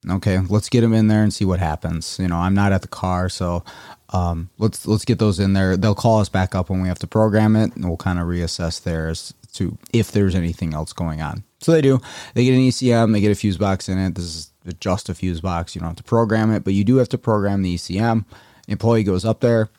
okay, 0.08 0.38
let's 0.48 0.68
get 0.68 0.82
them 0.82 0.94
in 0.94 1.08
there 1.08 1.22
and 1.22 1.32
see 1.32 1.44
what 1.44 1.60
happens. 1.60 2.18
You 2.18 2.28
know, 2.28 2.36
I'm 2.36 2.54
not 2.54 2.72
at 2.72 2.82
the 2.82 2.88
car, 2.88 3.28
so 3.28 3.64
um, 4.10 4.50
let's 4.58 4.86
let's 4.86 5.04
get 5.04 5.18
those 5.18 5.38
in 5.38 5.52
there. 5.52 5.76
They'll 5.76 5.94
call 5.94 6.20
us 6.20 6.28
back 6.28 6.54
up 6.54 6.70
when 6.70 6.80
we 6.80 6.88
have 6.88 6.98
to 7.00 7.06
program 7.06 7.56
it, 7.56 7.74
and 7.76 7.86
we'll 7.86 7.96
kind 7.96 8.18
of 8.18 8.26
reassess 8.26 8.82
there 8.82 9.08
as 9.08 9.34
to 9.54 9.76
if 9.92 10.12
there's 10.12 10.34
anything 10.34 10.74
else 10.74 10.92
going 10.92 11.20
on. 11.20 11.44
So 11.60 11.72
they 11.72 11.82
do. 11.82 12.00
They 12.34 12.44
get 12.44 12.54
an 12.54 12.60
ECM. 12.60 13.12
They 13.12 13.20
get 13.20 13.32
a 13.32 13.34
fuse 13.34 13.58
box 13.58 13.88
in 13.88 13.98
it. 13.98 14.14
This 14.14 14.24
is 14.24 14.52
just 14.80 15.08
a 15.08 15.14
fuse 15.14 15.40
box. 15.40 15.74
You 15.74 15.80
don't 15.80 15.90
have 15.90 15.96
to 15.96 16.02
program 16.02 16.52
it, 16.52 16.64
but 16.64 16.74
you 16.74 16.84
do 16.84 16.96
have 16.96 17.08
to 17.10 17.18
program 17.18 17.62
the 17.62 17.74
ECM. 17.74 18.24
Employee 18.66 19.02
goes 19.02 19.24
up 19.24 19.40
there, 19.40 19.70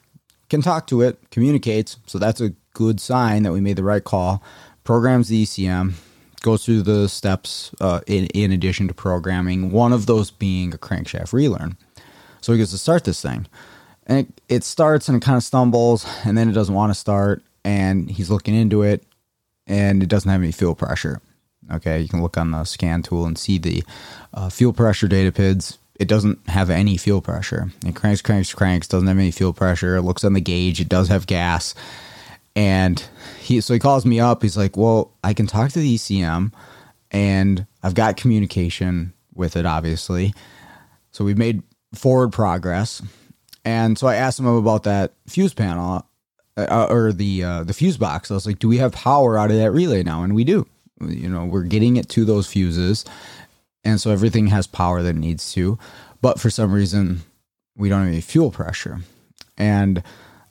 can 0.50 0.62
talk 0.62 0.88
to 0.88 1.02
it, 1.02 1.30
communicates. 1.30 1.98
So 2.08 2.18
that's 2.18 2.42
a 2.42 2.54
good 2.74 3.00
sign 3.00 3.44
that 3.44 3.54
we 3.54 3.62
made 3.62 3.76
the 3.76 3.84
right 3.84 4.04
call. 4.04 4.44
Programs 4.84 5.28
the 5.28 5.44
ECM, 5.44 5.94
goes 6.42 6.66
through 6.66 6.82
the 6.82 7.08
steps 7.08 7.72
uh, 7.80 8.02
in, 8.08 8.26
in 8.28 8.52
addition 8.52 8.88
to 8.88 8.94
programming, 8.94 9.72
one 9.72 9.94
of 9.94 10.06
those 10.06 10.32
being 10.32 10.74
a 10.74 10.78
crankshaft 10.78 11.34
relearn. 11.34 11.78
So 12.42 12.54
he 12.54 12.58
gets 12.58 12.72
to 12.72 12.78
start 12.78 13.04
this 13.04 13.22
thing 13.22 13.48
and 14.10 14.18
it, 14.18 14.42
it 14.50 14.64
starts 14.64 15.08
and 15.08 15.16
it 15.16 15.26
kind 15.26 15.38
of 15.38 15.44
stumbles 15.44 16.06
and 16.26 16.38
then 16.38 16.50
it 16.50 16.54
doesn't 16.54 16.74
want 16.74 16.90
to 16.90 17.00
start 17.00 17.44
and 17.64 18.10
he's 18.10 18.32
looking 18.32 18.56
into 18.56 18.82
it 18.82 19.04
and 19.68 20.02
it 20.02 20.10
doesn't 20.10 20.32
have 20.32 20.42
any 20.42 20.52
fuel 20.52 20.76
pressure. 20.76 21.22
Okay 21.72 22.02
you 22.02 22.10
can 22.10 22.22
look 22.22 22.36
on 22.36 22.52
the 22.52 22.66
scan 22.66 23.04
tool 23.04 23.26
and 23.26 23.38
see 23.38 23.60
the 23.60 23.84
uh, 24.34 24.50
fuel 24.50 24.74
pressure 24.74 25.08
data 25.08 25.32
pids. 25.32 25.78
It 26.00 26.08
doesn't 26.08 26.50
have 26.50 26.70
any 26.70 26.98
fuel 26.98 27.22
pressure. 27.22 27.72
It 27.86 27.96
cranks 27.96 28.22
cranks 28.22 28.54
cranks 28.54 28.88
doesn't 28.88 29.08
have 29.08 29.18
any 29.18 29.32
fuel 29.32 29.54
pressure. 29.54 29.96
It 29.96 30.02
looks 30.02 30.24
on 30.26 30.34
the 30.34 30.42
gauge 30.42 30.82
it 30.82 30.90
does 30.90 31.08
have 31.10 31.28
gas. 31.28 31.76
And 32.56 33.02
he 33.40 33.62
so 33.62 33.74
he 33.76 33.80
calls 33.80 34.06
me 34.06 34.20
up. 34.20 34.42
He's 34.42 34.58
like 34.58 34.76
well 34.76 35.12
i 35.24 35.34
can 35.36 35.46
talk 35.46 35.72
to 35.72 35.80
the 35.80 35.96
ecm 35.96 36.52
and 37.12 37.66
i've 37.84 37.96
got 37.96 38.18
communication 38.18 39.14
with 39.36 39.56
it 39.56 39.68
obviously. 39.68 40.34
So 41.12 41.24
we've 41.24 41.38
made 41.38 41.62
forward 41.94 42.32
progress 42.32 43.02
and 43.66 43.98
so 43.98 44.08
I 44.08 44.16
asked 44.16 44.40
him 44.40 44.46
about 44.46 44.84
that 44.84 45.14
fuse 45.28 45.54
panel 45.54 46.06
uh, 46.58 46.88
or 46.90 47.12
the 47.12 47.44
uh, 47.44 47.64
the 47.64 47.74
fuse 47.74 47.98
box. 47.98 48.32
I 48.32 48.34
was 48.34 48.46
like, 48.46 48.60
"Do 48.60 48.68
we 48.68 48.78
have 48.78 48.92
power 48.92 49.38
out 49.38 49.52
of 49.52 49.58
that 49.58 49.72
relay 49.72 50.04
now?" 50.04 50.24
And 50.24 50.36
we 50.36 50.44
do. 50.44 50.68
You 51.02 51.30
know, 51.30 51.46
we're 51.46 51.64
getting 51.64 51.96
it 51.96 52.10
to 52.10 52.26
those 52.26 52.48
fuses, 52.48 53.06
and 53.84 54.02
so 54.02 54.12
everything 54.12 54.48
has 54.48 54.68
power 54.68 55.02
that 55.02 55.16
it 55.16 55.20
needs 55.20 55.54
to. 55.54 55.80
But 56.22 56.40
for 56.40 56.50
some 56.50 56.74
reason, 56.74 57.22
we 57.78 57.88
don't 57.88 58.00
have 58.00 58.10
any 58.10 58.22
fuel 58.22 58.52
pressure, 58.52 59.00
and 59.58 60.04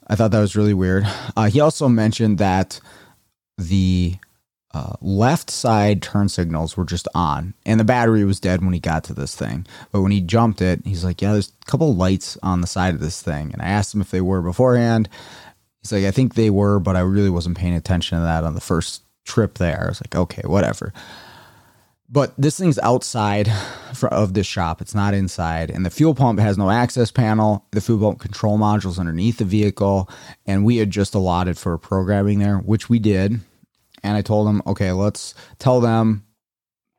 I 0.07 0.15
thought 0.15 0.31
that 0.31 0.39
was 0.39 0.55
really 0.55 0.73
weird. 0.73 1.05
Uh, 1.37 1.45
he 1.49 1.59
also 1.59 1.87
mentioned 1.87 2.39
that 2.39 2.79
the 3.57 4.15
uh, 4.71 4.93
left 5.01 5.49
side 5.49 6.01
turn 6.01 6.29
signals 6.29 6.77
were 6.77 6.85
just 6.85 7.07
on, 7.15 7.55
and 7.65 7.79
the 7.79 7.85
battery 7.85 8.23
was 8.23 8.39
dead 8.39 8.63
when 8.63 8.73
he 8.73 8.79
got 8.79 9.03
to 9.05 9.13
this 9.13 9.35
thing. 9.35 9.65
But 9.91 10.01
when 10.01 10.11
he 10.11 10.21
jumped 10.21 10.61
it, 10.61 10.81
he's 10.85 11.03
like, 11.03 11.21
"Yeah, 11.21 11.33
there's 11.33 11.51
a 11.61 11.65
couple 11.65 11.95
lights 11.95 12.37
on 12.43 12.61
the 12.61 12.67
side 12.67 12.93
of 12.93 12.99
this 12.99 13.21
thing." 13.21 13.51
And 13.51 13.61
I 13.61 13.65
asked 13.65 13.95
him 13.95 14.01
if 14.01 14.11
they 14.11 14.21
were 14.21 14.41
beforehand. 14.41 15.09
He's 15.81 15.91
like, 15.91 16.05
"I 16.05 16.11
think 16.11 16.35
they 16.35 16.51
were, 16.51 16.79
but 16.79 16.95
I 16.95 16.99
really 16.99 17.31
wasn't 17.31 17.57
paying 17.57 17.73
attention 17.73 18.19
to 18.19 18.23
that 18.23 18.43
on 18.43 18.53
the 18.53 18.61
first 18.61 19.01
trip 19.25 19.57
there." 19.57 19.85
I 19.85 19.89
was 19.89 20.01
like, 20.01 20.15
"Okay, 20.15 20.43
whatever." 20.45 20.93
But 22.11 22.33
this 22.37 22.57
thing's 22.57 22.79
outside 22.79 23.51
of 24.03 24.33
this 24.33 24.47
shop. 24.47 24.81
It's 24.81 24.95
not 24.95 25.13
inside. 25.13 25.69
And 25.69 25.85
the 25.85 25.91
fuel 25.91 26.15
pump 26.15 26.39
has 26.39 26.57
no 26.57 26.71
access 26.71 27.11
panel. 27.11 27.65
The 27.71 27.81
fuel 27.81 27.99
pump 27.99 28.19
control 28.19 28.57
module's 28.57 28.97
underneath 28.97 29.37
the 29.37 29.45
vehicle. 29.45 30.09
And 30.47 30.65
we 30.65 30.77
had 30.77 30.89
just 30.89 31.13
allotted 31.13 31.59
for 31.59 31.77
programming 31.77 32.39
there, 32.39 32.57
which 32.57 32.89
we 32.89 32.97
did 32.97 33.41
and 34.03 34.17
I 34.17 34.21
told 34.21 34.47
them, 34.47 34.61
okay, 34.65 34.91
let's 34.91 35.33
tell 35.57 35.79
them 35.79 36.25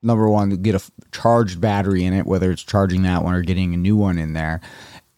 number 0.02 0.28
one, 0.28 0.50
get 0.50 0.74
a 0.74 0.82
charged 1.12 1.60
battery 1.60 2.04
in 2.04 2.12
it, 2.12 2.26
whether 2.26 2.50
it's 2.50 2.62
charging 2.62 3.02
that 3.02 3.22
one 3.22 3.34
or 3.34 3.42
getting 3.42 3.74
a 3.74 3.76
new 3.76 3.96
one 3.96 4.18
in 4.18 4.32
there, 4.32 4.60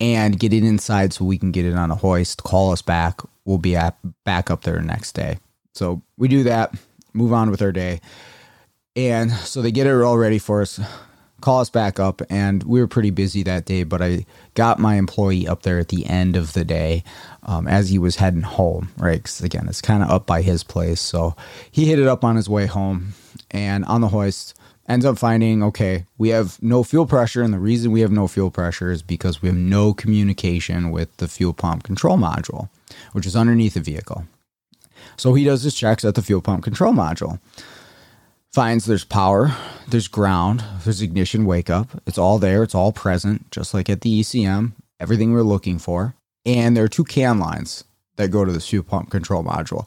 and 0.00 0.38
get 0.38 0.52
it 0.52 0.64
inside 0.64 1.12
so 1.12 1.24
we 1.24 1.38
can 1.38 1.52
get 1.52 1.64
it 1.64 1.74
on 1.74 1.90
a 1.90 1.94
hoist. 1.94 2.42
Call 2.42 2.72
us 2.72 2.82
back. 2.82 3.20
We'll 3.44 3.58
be 3.58 3.76
at, 3.76 3.96
back 4.24 4.50
up 4.50 4.62
there 4.62 4.80
next 4.80 5.12
day. 5.12 5.38
So 5.74 6.02
we 6.16 6.28
do 6.28 6.42
that, 6.44 6.74
move 7.12 7.32
on 7.32 7.50
with 7.50 7.62
our 7.62 7.72
day. 7.72 8.00
And 8.94 9.32
so 9.32 9.62
they 9.62 9.70
get 9.70 9.86
it 9.86 10.02
all 10.02 10.18
ready 10.18 10.38
for 10.38 10.60
us 10.60 10.80
call 11.42 11.61
us 11.61 11.70
back 11.70 12.00
up 12.00 12.22
and 12.31 12.62
we 12.64 12.81
were 12.81 12.87
pretty 12.87 13.11
busy 13.11 13.42
that 13.42 13.64
day 13.64 13.83
but 13.85 14.00
i 14.00 14.24
got 14.55 14.78
my 14.78 14.96
employee 14.96 15.46
up 15.46 15.62
there 15.62 15.78
at 15.78 15.88
the 15.88 16.07
end 16.07 16.37
of 16.37 16.52
the 16.52 16.64
day 16.64 17.02
um, 17.44 17.66
as 17.66 17.90
he 17.90 17.98
was 17.98 18.16
heading 18.16 18.42
home 18.42 18.88
right? 18.98 19.22
Because 19.22 19.40
again 19.40 19.66
it's 19.68 19.81
kind 19.81 20.02
of 20.02 20.11
up 20.11 20.26
by 20.26 20.42
his 20.42 20.62
place. 20.62 21.00
So 21.00 21.35
he 21.70 21.87
hit 21.87 21.98
it 21.98 22.07
up 22.07 22.24
on 22.24 22.37
his 22.37 22.48
way 22.48 22.66
home 22.66 23.14
and 23.50 23.85
on 23.87 24.00
the 24.00 24.09
hoist 24.09 24.55
ends 24.88 25.05
up 25.05 25.16
finding 25.16 25.62
okay 25.62 26.07
we 26.18 26.31
have 26.31 26.61
no 26.62 26.83
fuel 26.83 27.07
pressure 27.07 27.42
and 27.42 27.55
the 27.55 27.59
reason 27.59 27.92
we 27.92 28.00
have 28.00 28.11
no 28.11 28.26
fuel 28.26 28.50
pressure 28.50 28.90
is 28.90 29.02
because 29.02 29.40
we 29.40 29.48
have 29.48 29.57
no 29.57 29.94
communication 29.94 30.90
with 30.90 31.14
the 31.18 31.28
fuel 31.28 31.52
pump 31.52 31.83
control 31.83 32.18
module 32.18 32.68
which 33.12 33.26
is 33.26 33.37
underneath 33.37 33.74
the 33.74 33.81
vehicle. 33.81 34.26
So 35.16 35.35
he 35.35 35.44
does 35.44 35.62
his 35.62 35.74
checks 35.74 36.05
at 36.05 36.14
the 36.14 36.22
fuel 36.22 36.40
pump 36.40 36.64
control 36.64 36.92
module 36.92 37.40
finds 38.52 38.84
there's 38.84 39.04
power, 39.04 39.56
there's 39.88 40.08
ground, 40.08 40.62
there's 40.84 41.00
ignition 41.00 41.46
wake 41.46 41.70
up. 41.70 41.88
It's 42.06 42.18
all 42.18 42.38
there, 42.38 42.62
it's 42.62 42.74
all 42.74 42.92
present, 42.92 43.50
just 43.50 43.72
like 43.72 43.88
at 43.88 44.02
the 44.02 44.20
ECM, 44.20 44.72
everything 45.00 45.32
we're 45.32 45.42
looking 45.42 45.78
for. 45.78 46.14
And 46.44 46.76
there 46.76 46.84
are 46.84 46.88
two 46.88 47.04
CAN 47.04 47.38
lines 47.38 47.84
that 48.16 48.30
go 48.30 48.44
to 48.44 48.52
the 48.52 48.60
fuel 48.60 48.84
pump 48.84 49.10
control 49.10 49.42
module. 49.42 49.86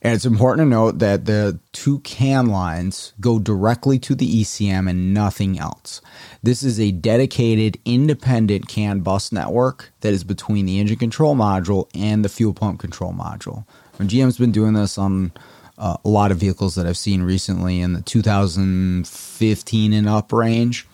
And 0.00 0.14
it's 0.14 0.26
important 0.26 0.66
to 0.66 0.70
note 0.70 0.98
that 0.98 1.24
the 1.24 1.58
two 1.72 2.00
CAN 2.00 2.46
lines 2.46 3.14
go 3.20 3.38
directly 3.38 3.98
to 4.00 4.14
the 4.14 4.42
ECM 4.42 4.88
and 4.88 5.14
nothing 5.14 5.58
else. 5.58 6.02
This 6.42 6.62
is 6.62 6.78
a 6.78 6.92
dedicated 6.92 7.80
independent 7.86 8.68
CAN 8.68 9.00
bus 9.00 9.32
network 9.32 9.92
that 10.02 10.12
is 10.12 10.22
between 10.22 10.66
the 10.66 10.78
engine 10.78 10.98
control 10.98 11.34
module 11.34 11.88
and 11.94 12.22
the 12.22 12.28
fuel 12.28 12.52
pump 12.52 12.80
control 12.80 13.14
module. 13.14 13.66
And 13.98 14.10
GM's 14.10 14.38
been 14.38 14.52
doing 14.52 14.74
this 14.74 14.98
on 14.98 15.32
uh, 15.78 15.96
a 16.04 16.08
lot 16.08 16.30
of 16.30 16.38
vehicles 16.38 16.74
that 16.74 16.86
I've 16.86 16.96
seen 16.96 17.22
recently 17.22 17.80
in 17.80 17.92
the 17.92 18.02
2015 18.02 19.92
and 19.92 20.08
up 20.08 20.32
range, 20.32 20.86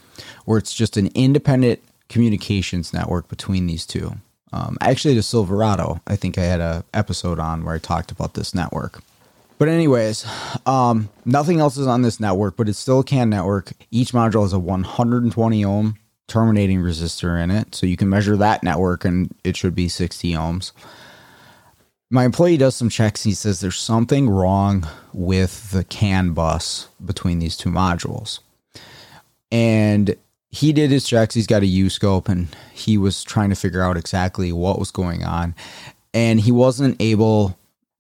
where 0.44 0.58
it's 0.58 0.74
just 0.74 0.96
an 0.96 1.10
independent 1.14 1.80
communications 2.08 2.92
network 2.92 3.28
between 3.28 3.66
these 3.66 3.86
two. 3.86 4.14
Um, 4.52 4.76
actually, 4.80 5.14
the 5.14 5.22
Silverado, 5.22 6.00
I 6.06 6.16
think 6.16 6.36
I 6.36 6.42
had 6.42 6.60
a 6.60 6.84
episode 6.92 7.38
on 7.38 7.64
where 7.64 7.74
I 7.74 7.78
talked 7.78 8.10
about 8.10 8.34
this 8.34 8.54
network. 8.54 9.00
But 9.58 9.68
anyways, 9.68 10.26
um, 10.64 11.10
nothing 11.24 11.60
else 11.60 11.76
is 11.76 11.86
on 11.86 12.02
this 12.02 12.18
network, 12.18 12.56
but 12.56 12.68
it's 12.68 12.78
still 12.78 13.00
a 13.00 13.04
CAN 13.04 13.28
network. 13.28 13.72
Each 13.90 14.12
module 14.12 14.42
has 14.42 14.54
a 14.54 14.58
120 14.58 15.64
ohm 15.64 15.96
terminating 16.28 16.80
resistor 16.80 17.42
in 17.42 17.50
it, 17.50 17.74
so 17.74 17.86
you 17.86 17.96
can 17.96 18.08
measure 18.08 18.36
that 18.36 18.62
network, 18.62 19.04
and 19.04 19.34
it 19.44 19.56
should 19.56 19.74
be 19.74 19.88
60 19.88 20.32
ohms. 20.32 20.72
My 22.10 22.24
employee 22.24 22.56
does 22.56 22.74
some 22.74 22.88
checks. 22.88 23.22
He 23.22 23.34
says 23.34 23.60
there's 23.60 23.78
something 23.78 24.28
wrong 24.28 24.86
with 25.12 25.70
the 25.70 25.84
CAN 25.84 26.32
bus 26.32 26.88
between 27.04 27.38
these 27.38 27.56
two 27.56 27.70
modules, 27.70 28.40
and 29.52 30.16
he 30.50 30.72
did 30.72 30.90
his 30.90 31.06
checks. 31.06 31.34
He's 31.34 31.46
got 31.46 31.62
a 31.62 31.66
U 31.66 31.88
scope 31.88 32.28
and 32.28 32.48
he 32.72 32.98
was 32.98 33.22
trying 33.22 33.50
to 33.50 33.56
figure 33.56 33.82
out 33.82 33.96
exactly 33.96 34.52
what 34.52 34.78
was 34.78 34.90
going 34.90 35.24
on. 35.24 35.54
And 36.12 36.40
he 36.40 36.50
wasn't 36.50 37.00
able 37.00 37.56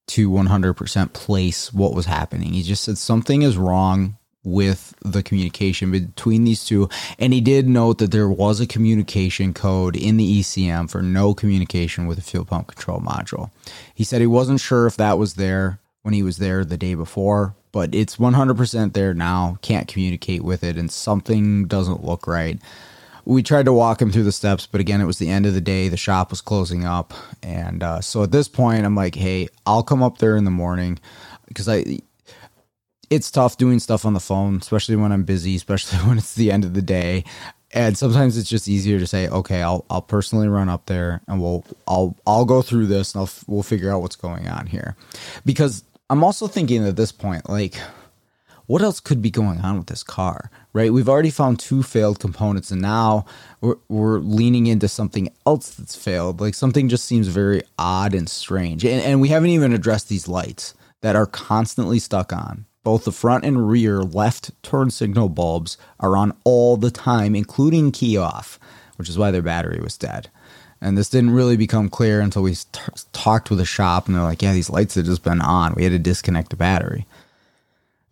to 0.08 0.28
100% 0.28 1.12
place 1.12 1.72
what 1.72 1.94
was 1.94 2.06
happening. 2.06 2.52
He 2.52 2.64
just 2.64 2.82
said 2.82 2.98
something 2.98 3.42
is 3.42 3.56
wrong 3.56 4.16
with 4.42 4.94
the 5.02 5.22
communication 5.22 5.90
between 5.90 6.44
these 6.44 6.64
two. 6.64 6.88
And 7.18 7.32
he 7.32 7.40
did 7.40 7.68
note 7.68 7.98
that 7.98 8.10
there 8.10 8.28
was 8.28 8.60
a 8.60 8.66
communication 8.66 9.52
code 9.52 9.96
in 9.96 10.16
the 10.16 10.40
ECM 10.40 10.90
for 10.90 11.02
no 11.02 11.34
communication 11.34 12.06
with 12.06 12.16
the 12.16 12.22
fuel 12.22 12.44
pump 12.44 12.68
control 12.68 13.00
module. 13.00 13.50
He 13.94 14.04
said 14.04 14.20
he 14.20 14.26
wasn't 14.26 14.60
sure 14.60 14.86
if 14.86 14.96
that 14.96 15.18
was 15.18 15.34
there 15.34 15.80
when 16.02 16.14
he 16.14 16.22
was 16.22 16.38
there 16.38 16.64
the 16.64 16.78
day 16.78 16.94
before, 16.94 17.54
but 17.72 17.94
it's 17.94 18.16
100% 18.16 18.92
there 18.94 19.14
now. 19.14 19.58
Can't 19.62 19.88
communicate 19.88 20.42
with 20.42 20.64
it, 20.64 20.76
and 20.76 20.90
something 20.90 21.66
doesn't 21.66 22.04
look 22.04 22.26
right. 22.26 22.58
We 23.26 23.42
tried 23.42 23.66
to 23.66 23.72
walk 23.72 24.00
him 24.00 24.10
through 24.10 24.24
the 24.24 24.32
steps, 24.32 24.66
but 24.66 24.80
again, 24.80 25.00
it 25.00 25.04
was 25.04 25.18
the 25.18 25.28
end 25.28 25.44
of 25.44 25.52
the 25.52 25.60
day. 25.60 25.88
The 25.88 25.98
shop 25.98 26.30
was 26.30 26.40
closing 26.40 26.86
up, 26.86 27.12
and 27.42 27.82
uh, 27.82 28.00
so 28.00 28.22
at 28.22 28.32
this 28.32 28.48
point, 28.48 28.86
I'm 28.86 28.96
like, 28.96 29.14
"Hey, 29.14 29.48
I'll 29.66 29.82
come 29.82 30.02
up 30.02 30.18
there 30.18 30.36
in 30.36 30.44
the 30.44 30.50
morning 30.50 30.98
because 31.46 31.68
I." 31.68 32.00
It's 33.10 33.30
tough 33.30 33.56
doing 33.56 33.80
stuff 33.80 34.06
on 34.06 34.14
the 34.14 34.20
phone, 34.20 34.56
especially 34.56 34.96
when 34.96 35.12
I'm 35.12 35.24
busy, 35.24 35.56
especially 35.56 35.98
when 36.08 36.18
it's 36.18 36.34
the 36.34 36.50
end 36.50 36.64
of 36.64 36.74
the 36.74 36.82
day. 36.82 37.24
And 37.72 37.96
sometimes 37.96 38.36
it's 38.36 38.48
just 38.48 38.66
easier 38.66 38.98
to 38.98 39.06
say, 39.06 39.28
okay, 39.28 39.62
I'll 39.62 39.84
I'll 39.90 40.02
personally 40.02 40.48
run 40.48 40.68
up 40.68 40.86
there 40.86 41.20
and 41.28 41.40
we'll 41.40 41.64
I'll 41.86 42.16
I'll 42.26 42.44
go 42.44 42.62
through 42.62 42.86
this 42.86 43.14
and 43.14 43.20
I'll, 43.20 43.30
we'll 43.46 43.62
figure 43.62 43.92
out 43.92 44.02
what's 44.02 44.16
going 44.16 44.48
on 44.48 44.66
here, 44.66 44.96
because 45.44 45.84
I'm 46.10 46.24
also 46.24 46.48
thinking 46.48 46.84
at 46.84 46.96
this 46.96 47.12
point, 47.12 47.48
like, 47.48 47.76
what 48.66 48.82
else 48.82 48.98
could 48.98 49.22
be 49.22 49.30
going 49.30 49.60
on 49.60 49.78
with 49.78 49.86
this 49.86 50.02
car, 50.02 50.50
right? 50.72 50.92
We've 50.92 51.08
already 51.08 51.30
found 51.30 51.60
two 51.60 51.84
failed 51.84 52.18
components, 52.18 52.72
and 52.72 52.82
now 52.82 53.26
we're, 53.60 53.76
we're 53.88 54.18
leaning 54.18 54.66
into 54.66 54.88
something 54.88 55.32
else 55.46 55.70
that's 55.70 55.94
failed. 55.94 56.40
Like, 56.40 56.54
something 56.54 56.88
just 56.88 57.04
seems 57.04 57.28
very 57.28 57.62
odd 57.78 58.12
and 58.14 58.28
strange. 58.28 58.84
And, 58.84 59.00
and 59.02 59.20
we 59.20 59.28
haven't 59.28 59.50
even 59.50 59.72
addressed 59.72 60.08
these 60.08 60.26
lights 60.26 60.74
that 61.00 61.14
are 61.14 61.26
constantly 61.26 62.00
stuck 62.00 62.32
on. 62.32 62.66
Both 62.82 63.04
the 63.04 63.12
front 63.12 63.44
and 63.44 63.68
rear 63.68 64.02
left 64.02 64.50
turn 64.62 64.90
signal 64.90 65.28
bulbs 65.28 65.76
are 65.98 66.16
on 66.16 66.34
all 66.44 66.76
the 66.76 66.90
time, 66.90 67.34
including 67.34 67.92
key 67.92 68.16
off, 68.16 68.58
which 68.96 69.08
is 69.08 69.18
why 69.18 69.30
their 69.30 69.42
battery 69.42 69.80
was 69.80 69.98
dead. 69.98 70.30
And 70.80 70.96
this 70.96 71.10
didn't 71.10 71.32
really 71.32 71.58
become 71.58 71.90
clear 71.90 72.22
until 72.22 72.42
we 72.42 72.54
t- 72.54 72.80
talked 73.12 73.50
with 73.50 73.58
the 73.58 73.66
shop, 73.66 74.06
and 74.06 74.16
they're 74.16 74.22
like, 74.22 74.40
"Yeah, 74.40 74.54
these 74.54 74.70
lights 74.70 74.94
have 74.94 75.04
just 75.04 75.22
been 75.22 75.42
on. 75.42 75.74
We 75.74 75.84
had 75.84 75.92
to 75.92 75.98
disconnect 75.98 76.48
the 76.50 76.56
battery." 76.56 77.06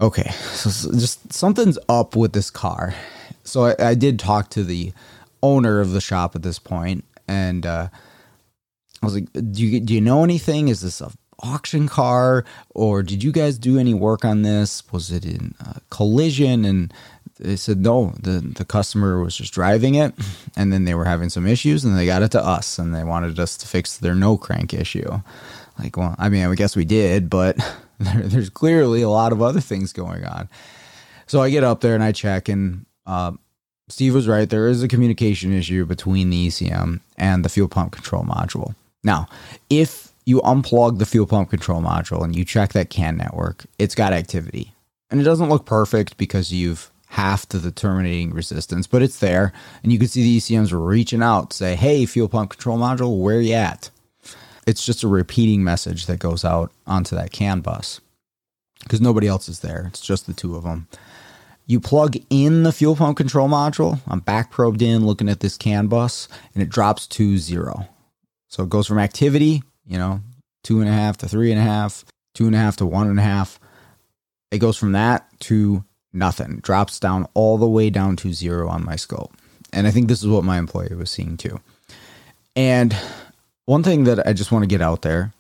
Okay, 0.00 0.30
so 0.52 0.92
just 0.92 1.32
something's 1.32 1.78
up 1.88 2.14
with 2.14 2.32
this 2.32 2.50
car. 2.50 2.94
So 3.44 3.66
I, 3.66 3.90
I 3.90 3.94
did 3.94 4.18
talk 4.18 4.50
to 4.50 4.62
the 4.62 4.92
owner 5.42 5.80
of 5.80 5.92
the 5.92 6.00
shop 6.00 6.36
at 6.36 6.42
this 6.42 6.58
point, 6.58 7.04
and 7.26 7.64
uh, 7.64 7.88
I 9.02 9.06
was 9.06 9.14
like, 9.14 9.32
"Do 9.32 9.66
you 9.66 9.80
do 9.80 9.94
you 9.94 10.02
know 10.02 10.22
anything? 10.22 10.68
Is 10.68 10.82
this 10.82 11.00
a 11.00 11.10
auction 11.40 11.88
car, 11.88 12.44
or 12.70 13.02
did 13.02 13.22
you 13.22 13.32
guys 13.32 13.58
do 13.58 13.78
any 13.78 13.94
work 13.94 14.24
on 14.24 14.42
this? 14.42 14.82
Was 14.92 15.10
it 15.10 15.24
in 15.24 15.54
collision?" 15.90 16.64
And 16.64 16.92
they 17.38 17.56
said 17.56 17.78
no 17.78 18.12
the 18.20 18.40
the 18.40 18.64
customer 18.64 19.22
was 19.22 19.36
just 19.36 19.52
driving 19.52 19.94
it 19.94 20.12
and 20.56 20.72
then 20.72 20.84
they 20.84 20.94
were 20.94 21.04
having 21.04 21.30
some 21.30 21.46
issues 21.46 21.84
and 21.84 21.96
they 21.96 22.06
got 22.06 22.22
it 22.22 22.30
to 22.32 22.44
us 22.44 22.78
and 22.78 22.94
they 22.94 23.04
wanted 23.04 23.38
us 23.38 23.56
to 23.56 23.66
fix 23.66 23.96
their 23.98 24.14
no 24.14 24.36
crank 24.36 24.74
issue 24.74 25.20
like 25.78 25.96
well 25.96 26.14
i 26.18 26.28
mean 26.28 26.44
i 26.44 26.54
guess 26.54 26.76
we 26.76 26.84
did 26.84 27.30
but 27.30 27.56
there, 27.98 28.22
there's 28.22 28.50
clearly 28.50 29.02
a 29.02 29.08
lot 29.08 29.32
of 29.32 29.40
other 29.40 29.60
things 29.60 29.92
going 29.92 30.24
on 30.24 30.48
so 31.26 31.40
i 31.40 31.50
get 31.50 31.64
up 31.64 31.80
there 31.80 31.94
and 31.94 32.02
i 32.02 32.12
check 32.12 32.48
and 32.48 32.84
uh, 33.06 33.32
steve 33.88 34.14
was 34.14 34.28
right 34.28 34.50
there 34.50 34.66
is 34.66 34.82
a 34.82 34.88
communication 34.88 35.52
issue 35.52 35.86
between 35.86 36.30
the 36.30 36.48
ecm 36.48 37.00
and 37.16 37.44
the 37.44 37.48
fuel 37.48 37.68
pump 37.68 37.92
control 37.92 38.24
module 38.24 38.74
now 39.04 39.26
if 39.70 40.07
you 40.28 40.40
unplug 40.42 40.98
the 40.98 41.06
fuel 41.06 41.26
pump 41.26 41.50
control 41.50 41.80
module 41.80 42.22
and 42.22 42.36
you 42.36 42.44
check 42.44 42.72
that 42.72 42.90
can 42.90 43.16
network 43.16 43.64
it's 43.78 43.94
got 43.94 44.12
activity 44.12 44.74
and 45.10 45.20
it 45.20 45.24
doesn't 45.24 45.48
look 45.48 45.64
perfect 45.64 46.16
because 46.18 46.52
you've 46.52 46.90
half 47.08 47.46
to 47.48 47.58
the 47.58 47.70
terminating 47.70 48.32
resistance, 48.32 48.86
but 48.86 49.02
it's 49.02 49.18
there. 49.18 49.52
And 49.82 49.92
you 49.92 49.98
can 49.98 50.08
see 50.08 50.22
the 50.22 50.38
ECMs 50.38 50.72
reaching 50.72 51.22
out, 51.22 51.52
say, 51.52 51.74
hey, 51.74 52.06
fuel 52.06 52.28
pump 52.28 52.50
control 52.50 52.78
module, 52.78 53.20
where 53.20 53.40
you 53.40 53.54
at? 53.54 53.90
It's 54.66 54.84
just 54.84 55.02
a 55.02 55.08
repeating 55.08 55.64
message 55.64 56.06
that 56.06 56.18
goes 56.18 56.44
out 56.44 56.70
onto 56.86 57.16
that 57.16 57.32
CAN 57.32 57.60
bus 57.60 58.00
because 58.82 59.00
nobody 59.00 59.26
else 59.26 59.48
is 59.48 59.60
there. 59.60 59.86
It's 59.88 60.00
just 60.00 60.26
the 60.26 60.34
two 60.34 60.56
of 60.56 60.64
them. 60.64 60.88
You 61.66 61.80
plug 61.80 62.16
in 62.30 62.62
the 62.62 62.72
fuel 62.72 62.96
pump 62.96 63.16
control 63.16 63.48
module. 63.48 64.00
I'm 64.06 64.20
back 64.20 64.50
probed 64.50 64.82
in 64.82 65.06
looking 65.06 65.28
at 65.28 65.40
this 65.40 65.56
CAN 65.56 65.86
bus 65.86 66.28
and 66.54 66.62
it 66.62 66.68
drops 66.68 67.06
to 67.08 67.38
zero. 67.38 67.88
So 68.48 68.62
it 68.62 68.70
goes 68.70 68.86
from 68.86 68.98
activity, 68.98 69.62
you 69.88 69.98
know, 69.98 70.20
two 70.62 70.80
and 70.80 70.88
a 70.88 70.92
half 70.92 71.16
to 71.18 71.28
three 71.28 71.50
and 71.50 71.60
a 71.60 71.64
half, 71.64 72.04
two 72.34 72.46
and 72.46 72.54
a 72.54 72.58
half 72.58 72.76
to 72.76 72.86
one 72.86 73.08
and 73.08 73.18
a 73.18 73.22
half. 73.22 73.58
It 74.50 74.58
goes 74.58 74.76
from 74.76 74.92
that 74.92 75.26
to 75.40 75.84
nothing. 76.12 76.58
Drops 76.58 77.00
down 77.00 77.26
all 77.34 77.58
the 77.58 77.68
way 77.68 77.90
down 77.90 78.16
to 78.16 78.32
zero 78.32 78.68
on 78.68 78.84
my 78.84 78.96
scope. 78.96 79.34
And 79.72 79.86
I 79.86 79.90
think 79.90 80.08
this 80.08 80.22
is 80.22 80.28
what 80.28 80.44
my 80.44 80.58
employee 80.58 80.94
was 80.94 81.10
seeing 81.10 81.36
too. 81.36 81.60
And 82.54 82.96
one 83.66 83.82
thing 83.82 84.04
that 84.04 84.26
I 84.26 84.32
just 84.32 84.52
want 84.52 84.62
to 84.62 84.68
get 84.68 84.80
out 84.80 85.02
there 85.02 85.32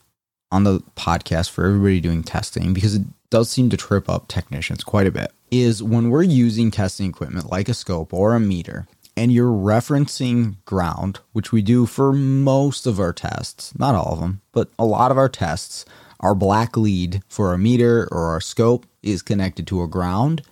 on 0.50 0.64
the 0.64 0.80
podcast 0.96 1.50
for 1.50 1.66
everybody 1.66 2.00
doing 2.00 2.22
testing, 2.22 2.72
because 2.72 2.94
it 2.94 3.02
does 3.30 3.50
seem 3.50 3.70
to 3.70 3.76
trip 3.76 4.08
up 4.08 4.28
technicians 4.28 4.84
quite 4.84 5.06
a 5.06 5.10
bit, 5.10 5.30
is 5.50 5.82
when 5.82 6.10
we're 6.10 6.22
using 6.22 6.70
testing 6.70 7.08
equipment 7.08 7.50
like 7.50 7.68
a 7.68 7.74
scope 7.74 8.12
or 8.12 8.34
a 8.34 8.40
meter, 8.40 8.86
and 9.18 9.32
you're 9.32 9.50
referencing 9.50 10.64
ground, 10.64 11.18
which 11.32 11.50
we 11.50 11.60
do 11.60 11.86
for 11.86 12.12
most 12.12 12.86
of 12.86 13.00
our 13.00 13.12
tests, 13.12 13.76
not 13.76 13.96
all 13.96 14.12
of 14.12 14.20
them, 14.20 14.42
but 14.52 14.70
a 14.78 14.84
lot 14.84 15.10
of 15.10 15.18
our 15.18 15.28
tests, 15.28 15.84
our 16.20 16.36
black 16.36 16.76
lead 16.76 17.20
for 17.26 17.48
our 17.48 17.58
meter 17.58 18.06
or 18.12 18.26
our 18.28 18.40
scope 18.40 18.86
is 19.02 19.20
connected 19.22 19.66
to 19.66 19.82
a 19.82 19.88
ground. 19.88 20.42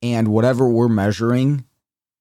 And 0.00 0.28
whatever 0.28 0.68
we're 0.68 0.88
measuring 0.88 1.64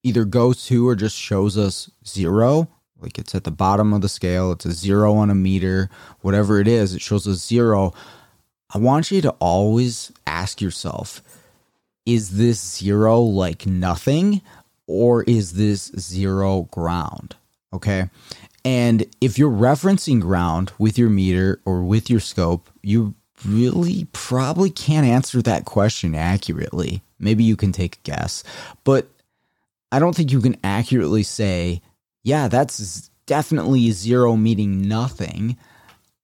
either 0.02 0.26
goes 0.26 0.66
to 0.66 0.88
or 0.88 0.96
just 0.96 1.16
shows 1.16 1.56
us 1.56 1.92
zero. 2.04 2.68
Like 3.00 3.20
it's 3.20 3.36
at 3.36 3.44
the 3.44 3.52
bottom 3.52 3.94
of 3.94 4.02
the 4.02 4.10
scale 4.10 4.52
it's 4.52 4.66
a 4.66 4.72
zero 4.72 5.14
on 5.14 5.30
a 5.30 5.36
meter 5.36 5.90
whatever 6.22 6.60
it 6.60 6.68
is 6.68 6.96
it 6.96 7.02
shows 7.02 7.28
us 7.28 7.46
zero. 7.46 7.94
I 8.74 8.80
want 8.80 9.12
you 9.12 9.22
to 9.22 9.30
always 9.40 10.12
ask 10.26 10.62
yourself 10.62 11.22
is 12.08 12.38
this 12.38 12.60
zero 12.78 13.22
like 13.22 13.68
nothing 13.68 14.42
or 14.90 15.24
is 15.24 15.54
this 15.54 15.92
zero 15.98 16.64
ground? 16.72 17.36
Okay? 17.72 18.10
And 18.66 19.06
if 19.22 19.38
you're 19.38 19.52
referencing 19.52 20.20
ground 20.20 20.74
with 20.78 20.98
your 20.98 21.10
meter 21.10 21.62
or 21.64 21.84
with 21.84 22.10
your 22.10 22.20
scope 22.20 22.70
you 22.82 23.14
really 23.46 24.08
probably 24.12 24.70
can't 24.70 25.08
answer 25.08 25.42
that 25.42 25.66
question 25.66 26.16
accurately. 26.16 27.02
Maybe 27.20 27.44
you 27.44 27.56
can 27.56 27.72
take 27.72 27.98
a 27.98 28.00
guess, 28.04 28.44
but 28.84 29.08
I 29.92 30.00
don't 30.00 30.16
think 30.16 30.32
you 30.32 30.42
can 30.42 30.58
accurately 30.64 31.24
say, 31.24 31.82
yeah, 32.24 32.48
that's 32.48 33.10
definitely 33.26 33.92
zero 33.92 34.36
meaning 34.36 34.88
nothing, 34.88 35.58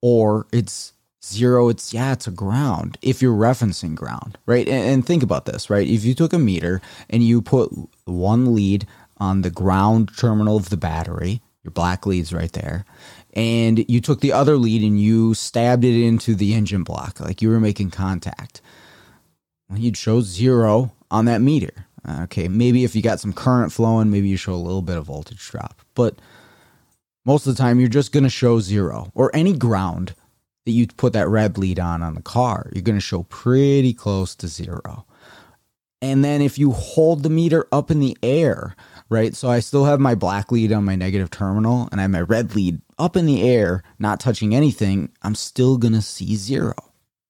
or 0.02 0.48
it's 0.52 0.94
zero 1.24 1.70
it's 1.70 1.92
yeah 1.92 2.14
it's 2.14 2.28
a 2.28 2.32
ground 2.32 3.00
if 3.02 3.20
you're 3.20 3.36
referencing 3.36 3.96
ground 3.96 4.38
right? 4.46 4.68
And, 4.68 4.90
and, 4.90 5.06
think 5.08 5.24
about 5.24 5.46
this 5.46 5.72
right? 5.72 5.88
If 5.88 6.06
you 6.06 6.14
took 6.14 6.34
a 6.34 6.40
meter 6.40 6.82
and 7.10 7.24
you 7.24 7.42
put 7.42 7.72
one 8.06 8.56
lead 8.56 8.88
on 9.18 9.42
the 9.42 9.50
ground 9.50 10.12
terminal 10.18 10.58
of 10.58 10.70
the 10.70 10.78
battery 10.78 11.42
your 11.64 11.72
black 11.72 12.06
leads 12.06 12.34
right 12.34 12.52
there 12.54 12.86
and 13.34 13.84
you 13.90 14.00
took 14.00 14.22
the 14.22 14.32
other 14.32 14.58
lead 14.58 14.84
and 14.84 15.00
you 15.00 15.34
stabbed 15.34 15.84
it 15.84 16.06
into 16.06 16.36
the 16.36 16.54
engine 16.54 16.84
block 16.84 17.20
like 17.20 17.42
you 17.42 17.50
were 17.50 17.60
making 17.60 17.90
contact 17.90 18.62
you'd 19.76 19.98
show 19.98 20.22
zero 20.22 20.92
on 21.10 21.26
that 21.26 21.42
meter 21.42 21.88
okay 22.22 22.48
maybe 22.48 22.84
if 22.84 22.96
you 22.96 23.02
got 23.02 23.20
some 23.20 23.34
current 23.34 23.72
flowing 23.72 24.12
maybe 24.12 24.28
you 24.28 24.38
show 24.38 24.54
a 24.54 24.56
little 24.56 24.84
bit 24.84 24.98
of 24.98 25.06
voltage 25.06 25.50
drop 25.50 25.82
but 25.96 26.20
most 27.26 27.48
of 27.48 27.56
the 27.56 27.62
time 27.62 27.80
you're 27.80 27.90
just 27.90 28.12
going 28.12 28.24
to 28.24 28.30
show 28.30 28.60
zero 28.60 29.12
or 29.16 29.32
any 29.34 29.54
ground 29.54 30.14
that 30.66 30.72
you 30.72 30.88
put 30.88 31.14
that 31.14 31.28
red 31.28 31.58
lead 31.58 31.80
on 31.80 32.02
on 32.02 32.16
the 32.16 32.22
car, 32.22 32.70
you're 32.74 32.84
going 32.84 32.98
to 32.98 33.02
show 33.02 33.24
pretty 33.24 33.94
close 33.94 34.36
to 34.36 34.48
zero. 34.48 35.06
And 36.06 36.24
then 36.24 36.40
if 36.40 36.60
you 36.60 36.70
hold 36.70 37.24
the 37.24 37.32
meter 37.32 37.68
up 37.72 37.90
in 37.90 38.00
the 38.00 38.16
air, 38.22 38.76
right? 39.10 39.36
So 39.36 39.50
I 39.50 39.60
still 39.60 39.86
have 39.86 40.00
my 40.00 40.14
black 40.14 40.52
lead 40.52 40.72
on 40.72 40.86
my 40.86 40.96
negative 40.96 41.32
terminal 41.32 41.90
and 41.92 42.00
I 42.00 42.04
have 42.04 42.12
my 42.12 42.22
red 42.22 42.56
lead 42.56 42.80
up 43.00 43.18
in 43.18 43.26
the 43.26 43.42
air, 43.42 43.82
not 43.98 44.20
touching 44.20 44.54
anything, 44.54 45.10
I'm 45.24 45.34
still 45.34 45.80
going 45.80 45.96
to 45.96 46.04
see 46.04 46.36
zero, 46.36 46.76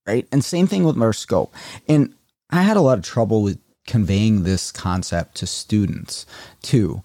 right? 0.05 0.27
And 0.29 0.43
same 0.43 0.67
thing 0.67 0.83
with 0.83 0.97
my 0.97 1.11
scope. 1.11 1.55
And 1.87 2.15
I 2.49 2.63
had 2.63 2.75
a 2.75 2.81
lot 2.81 2.97
of 2.97 3.05
trouble 3.05 3.41
with 3.43 3.59
conveying 3.87 4.43
this 4.43 4.73
concept 4.73 5.35
to 5.35 5.47
students 5.47 6.25
too. 6.61 7.01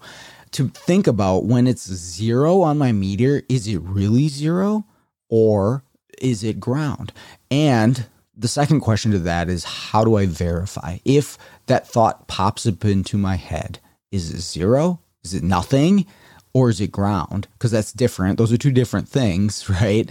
To 0.51 0.67
think 0.67 1.07
about 1.07 1.45
when 1.45 1.67
it's 1.67 1.87
zero 1.87 2.63
on 2.63 2.77
my 2.77 2.91
meter, 2.91 3.43
is 3.47 3.65
it 3.69 3.79
really 3.79 4.27
zero? 4.27 4.85
Or 5.29 5.85
is 6.21 6.43
it 6.43 6.59
ground? 6.59 7.13
And 7.49 8.07
the 8.35 8.47
second 8.47 8.81
question 8.81 9.11
to 9.11 9.19
that 9.19 9.49
is 9.49 9.63
how 9.63 10.03
do 10.03 10.15
I 10.15 10.25
verify? 10.25 10.97
If 11.05 11.37
that 11.67 11.87
thought 11.87 12.27
pops 12.27 12.65
up 12.65 12.85
into 12.85 13.17
my 13.17 13.35
head, 13.35 13.79
is 14.11 14.31
it 14.31 14.41
zero? 14.41 14.99
Is 15.23 15.33
it 15.33 15.43
nothing? 15.43 16.05
Or 16.53 16.69
is 16.69 16.81
it 16.81 16.91
ground? 16.91 17.47
Because 17.53 17.71
that's 17.71 17.93
different. 17.93 18.37
Those 18.37 18.51
are 18.51 18.57
two 18.57 18.71
different 18.71 19.07
things, 19.07 19.69
right? 19.81 20.09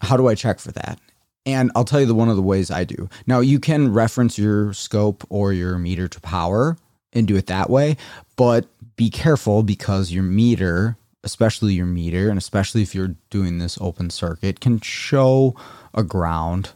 How 0.00 0.16
do 0.16 0.28
I 0.28 0.34
check 0.34 0.58
for 0.58 0.72
that? 0.72 0.98
And 1.46 1.70
I'll 1.74 1.84
tell 1.84 2.00
you 2.00 2.06
the 2.06 2.14
one 2.14 2.28
of 2.28 2.36
the 2.36 2.42
ways 2.42 2.70
I 2.70 2.84
do. 2.84 3.08
Now 3.26 3.40
you 3.40 3.58
can 3.58 3.92
reference 3.92 4.38
your 4.38 4.72
scope 4.72 5.24
or 5.30 5.52
your 5.52 5.78
meter 5.78 6.06
to 6.06 6.20
power 6.20 6.76
and 7.12 7.26
do 7.26 7.36
it 7.36 7.46
that 7.46 7.70
way, 7.70 7.96
but 8.36 8.66
be 8.96 9.10
careful 9.10 9.62
because 9.62 10.12
your 10.12 10.22
meter 10.22 10.96
especially 11.22 11.74
your 11.74 11.86
meter, 11.86 12.28
and 12.28 12.38
especially 12.38 12.82
if 12.82 12.94
you're 12.94 13.14
doing 13.28 13.58
this 13.58 13.78
open 13.80 14.10
circuit, 14.10 14.60
can 14.60 14.80
show 14.80 15.54
a 15.94 16.02
ground, 16.02 16.72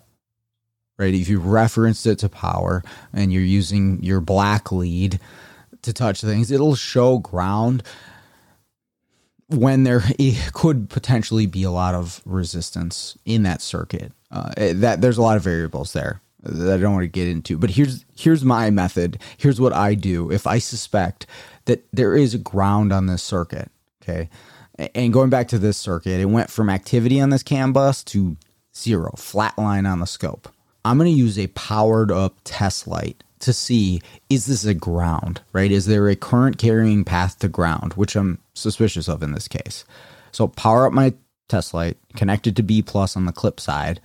right? 0.99 1.15
If 1.15 1.29
you 1.29 1.41
referenced 1.41 2.07
it 2.07 2.19
to 2.21 2.29
power 2.29 2.83
and 3.13 3.33
you're 3.33 3.43
using 3.43 4.03
your 4.03 4.21
black 4.21 4.73
lead 4.73 5.21
to 5.83 5.93
touch 5.93 6.21
things, 6.21 6.51
it'll 6.51 6.75
show 6.75 7.19
ground 7.19 7.83
when 9.49 9.85
there 9.85 10.03
could 10.53 10.89
potentially 10.89 11.47
be 11.47 11.63
a 11.63 11.71
lot 11.71 11.95
of 11.95 12.21
resistance 12.25 13.17
in 13.25 13.43
that 13.45 13.61
circuit. 13.61 14.13
Uh, 14.31 14.53
that 14.57 15.01
there's 15.01 15.19
a 15.19 15.23
lot 15.23 15.37
of 15.37 15.45
variables 15.45 15.93
there 15.93 16.21
that 16.43 16.75
I 16.75 16.81
don't 16.81 16.95
want 16.95 17.05
to 17.05 17.09
get 17.09 17.29
into. 17.29 17.57
But 17.57 17.71
here's 17.71 18.05
here's 18.17 18.45
my 18.45 18.71
method. 18.71 19.19
Here's 19.37 19.61
what 19.61 19.73
I 19.73 19.95
do 19.95 20.31
if 20.33 20.47
I 20.47 20.59
suspect 20.59 21.27
that 21.67 21.85
there 21.93 22.17
is 22.17 22.35
a 22.35 22.39
ground 22.39 22.93
on 22.93 23.07
this 23.07 23.23
circuit 23.23 23.71
Okay. 24.05 24.29
And 24.95 25.13
going 25.13 25.31
back 25.31 25.49
to 25.49 25.59
this 25.59 25.77
circuit, 25.77 26.21
it 26.21 26.27
went 26.27 26.51
from 26.51 26.69
activity 26.69 27.21
on 27.21 27.31
this 27.31 27.43
CAN 27.43 27.73
bus 27.73 28.03
to 28.05 28.37
zero, 28.77 29.13
flat 29.17 29.57
line 29.57 29.87
on 29.87 30.01
the 30.01 30.07
scope. 30.07 30.49
I'm 30.85 30.99
going 30.99 31.11
to 31.11 31.17
use 31.17 31.39
a 31.39 31.47
powered 31.49 32.13
up 32.13 32.37
test 32.45 32.87
light 32.87 33.23
to 33.41 33.53
see 33.53 34.01
is 34.31 34.47
this 34.47 34.65
a 34.65 34.75
ground, 34.75 35.43
right? 35.53 35.71
Is 35.71 35.87
there 35.87 36.09
a 36.09 36.17
current 36.17 36.59
carrying 36.59 37.05
path 37.05 37.39
to 37.41 37.49
ground, 37.49 37.95
which 37.95 38.17
I'm 38.17 38.39
suspicious 38.55 39.09
of 39.09 39.23
in 39.23 39.33
this 39.33 39.49
case. 39.49 39.85
So 40.33 40.49
power 40.49 40.87
up 40.87 40.93
my 40.93 41.15
test 41.49 41.75
light, 41.75 41.99
connect 42.17 42.47
it 42.47 42.57
to 42.57 42.63
B 42.63 42.83
plus 42.83 43.17
on 43.17 43.27
the 43.27 43.33
clip 43.33 43.61
side, 43.61 44.01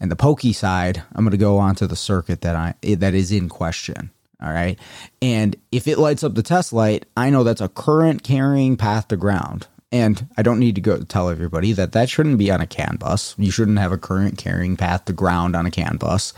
and 0.00 0.10
the 0.10 0.16
pokey 0.16 0.52
side, 0.52 1.02
I'm 1.14 1.24
going 1.24 1.30
to 1.32 1.36
go 1.36 1.58
onto 1.58 1.86
the 1.86 1.96
circuit 1.96 2.40
that 2.40 2.56
I 2.56 2.74
that 2.94 3.14
is 3.14 3.30
in 3.30 3.48
question. 3.48 4.10
All 4.42 4.52
right. 4.52 4.78
And 5.20 5.54
if 5.70 5.86
it 5.86 5.98
lights 5.98 6.24
up 6.24 6.34
the 6.34 6.42
test 6.42 6.72
light, 6.72 7.04
I 7.16 7.28
know 7.28 7.44
that's 7.44 7.60
a 7.60 7.68
current 7.68 8.22
carrying 8.22 8.78
path 8.78 9.08
to 9.08 9.16
ground. 9.16 9.68
And 9.92 10.28
I 10.36 10.42
don't 10.42 10.60
need 10.60 10.76
to 10.76 10.80
go 10.80 11.00
tell 11.02 11.28
everybody 11.28 11.72
that 11.72 11.92
that 11.92 12.08
shouldn't 12.08 12.38
be 12.38 12.50
on 12.50 12.60
a 12.60 12.66
CAN 12.66 12.96
bus. 12.98 13.34
You 13.38 13.50
shouldn't 13.50 13.78
have 13.78 13.92
a 13.92 13.98
current 13.98 14.38
carrying 14.38 14.76
path 14.76 15.04
to 15.06 15.12
ground 15.12 15.56
on 15.56 15.66
a 15.66 15.70
CAN 15.70 15.96
bus. 15.96 16.32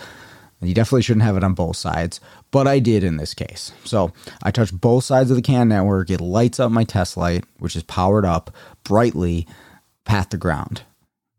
You 0.62 0.74
definitely 0.74 1.02
shouldn't 1.02 1.24
have 1.24 1.36
it 1.36 1.42
on 1.42 1.54
both 1.54 1.76
sides, 1.76 2.20
but 2.52 2.68
I 2.68 2.78
did 2.78 3.02
in 3.02 3.16
this 3.16 3.34
case. 3.34 3.72
So 3.84 4.12
I 4.42 4.52
touched 4.52 4.80
both 4.80 5.04
sides 5.04 5.30
of 5.30 5.36
the 5.36 5.42
CAN 5.42 5.68
network. 5.68 6.08
It 6.08 6.20
lights 6.20 6.60
up 6.60 6.70
my 6.70 6.84
test 6.84 7.16
light, 7.16 7.44
which 7.58 7.74
is 7.74 7.82
powered 7.82 8.24
up 8.24 8.54
brightly, 8.84 9.46
path 10.04 10.28
to 10.30 10.36
ground. 10.36 10.82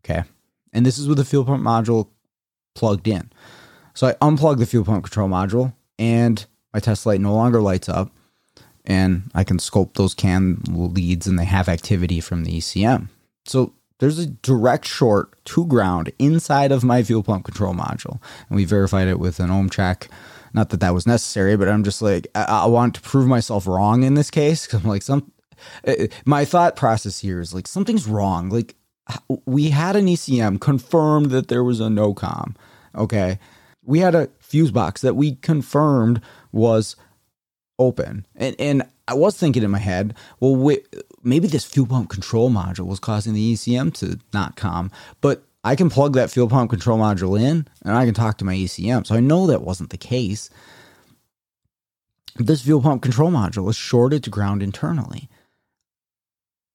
Okay. 0.04 0.24
And 0.72 0.84
this 0.84 0.98
is 0.98 1.08
with 1.08 1.18
the 1.18 1.24
fuel 1.24 1.44
pump 1.44 1.62
module 1.62 2.08
plugged 2.74 3.08
in. 3.08 3.30
So 3.94 4.08
I 4.08 4.12
unplug 4.14 4.58
the 4.58 4.66
fuel 4.66 4.84
pump 4.84 5.04
control 5.04 5.28
module 5.28 5.72
and 5.98 6.44
my 6.74 6.80
test 6.80 7.06
light 7.06 7.20
no 7.20 7.34
longer 7.34 7.62
lights 7.62 7.88
up 7.88 8.10
and 8.84 9.30
I 9.34 9.44
can 9.44 9.58
scope 9.58 9.94
those 9.94 10.14
CAN 10.14 10.62
leads 10.68 11.26
and 11.26 11.38
they 11.38 11.44
have 11.44 11.68
activity 11.68 12.20
from 12.20 12.44
the 12.44 12.58
ECM. 12.58 13.08
So 13.46 13.72
there's 13.98 14.18
a 14.18 14.26
direct 14.26 14.86
short 14.86 15.42
to 15.46 15.66
ground 15.66 16.12
inside 16.18 16.72
of 16.72 16.84
my 16.84 17.02
fuel 17.02 17.22
pump 17.22 17.44
control 17.44 17.74
module. 17.74 18.20
And 18.48 18.56
we 18.56 18.64
verified 18.64 19.08
it 19.08 19.18
with 19.18 19.40
an 19.40 19.50
ohm 19.50 19.70
check. 19.70 20.08
Not 20.52 20.70
that 20.70 20.80
that 20.80 20.94
was 20.94 21.06
necessary, 21.06 21.56
but 21.56 21.68
I'm 21.68 21.84
just 21.84 22.02
like, 22.02 22.26
I, 22.34 22.44
I 22.44 22.66
want 22.66 22.94
to 22.96 23.00
prove 23.00 23.26
myself 23.26 23.66
wrong 23.66 24.02
in 24.02 24.14
this 24.14 24.30
case. 24.30 24.66
Cause 24.68 24.82
I'm 24.82 24.88
like, 24.88 25.02
some, 25.02 25.32
uh, 25.86 26.06
my 26.24 26.44
thought 26.44 26.76
process 26.76 27.20
here 27.20 27.40
is 27.40 27.54
like, 27.54 27.66
something's 27.66 28.06
wrong. 28.06 28.50
Like, 28.50 28.74
we 29.46 29.70
had 29.70 29.96
an 29.96 30.06
ECM 30.06 30.60
confirmed 30.60 31.30
that 31.30 31.48
there 31.48 31.64
was 31.64 31.80
a 31.80 31.90
no 31.90 32.14
com. 32.14 32.56
Okay. 32.94 33.38
We 33.82 33.98
had 33.98 34.14
a 34.14 34.30
fuse 34.38 34.70
box 34.70 35.02
that 35.02 35.14
we 35.14 35.36
confirmed 35.36 36.22
was 36.52 36.96
open. 37.78 38.26
And 38.36 38.56
and 38.58 38.82
I 39.08 39.14
was 39.14 39.36
thinking 39.36 39.62
in 39.62 39.70
my 39.70 39.78
head, 39.78 40.14
well, 40.40 40.56
wait, 40.56 40.86
maybe 41.22 41.48
this 41.48 41.64
fuel 41.64 41.86
pump 41.86 42.08
control 42.10 42.50
module 42.50 42.86
was 42.86 43.00
causing 43.00 43.34
the 43.34 43.54
ECM 43.54 43.92
to 43.94 44.18
not 44.32 44.56
com, 44.56 44.90
but 45.20 45.44
I 45.62 45.76
can 45.76 45.90
plug 45.90 46.14
that 46.14 46.30
fuel 46.30 46.48
pump 46.48 46.70
control 46.70 46.98
module 46.98 47.40
in 47.40 47.66
and 47.82 47.96
I 47.96 48.04
can 48.04 48.14
talk 48.14 48.38
to 48.38 48.44
my 48.44 48.54
ECM. 48.54 49.06
So 49.06 49.14
I 49.14 49.20
know 49.20 49.46
that 49.46 49.62
wasn't 49.62 49.90
the 49.90 49.96
case. 49.96 50.50
This 52.36 52.62
fuel 52.62 52.82
pump 52.82 53.02
control 53.02 53.30
module 53.30 53.68
is 53.70 53.76
shorted 53.76 54.24
to 54.24 54.30
ground 54.30 54.62
internally. 54.62 55.28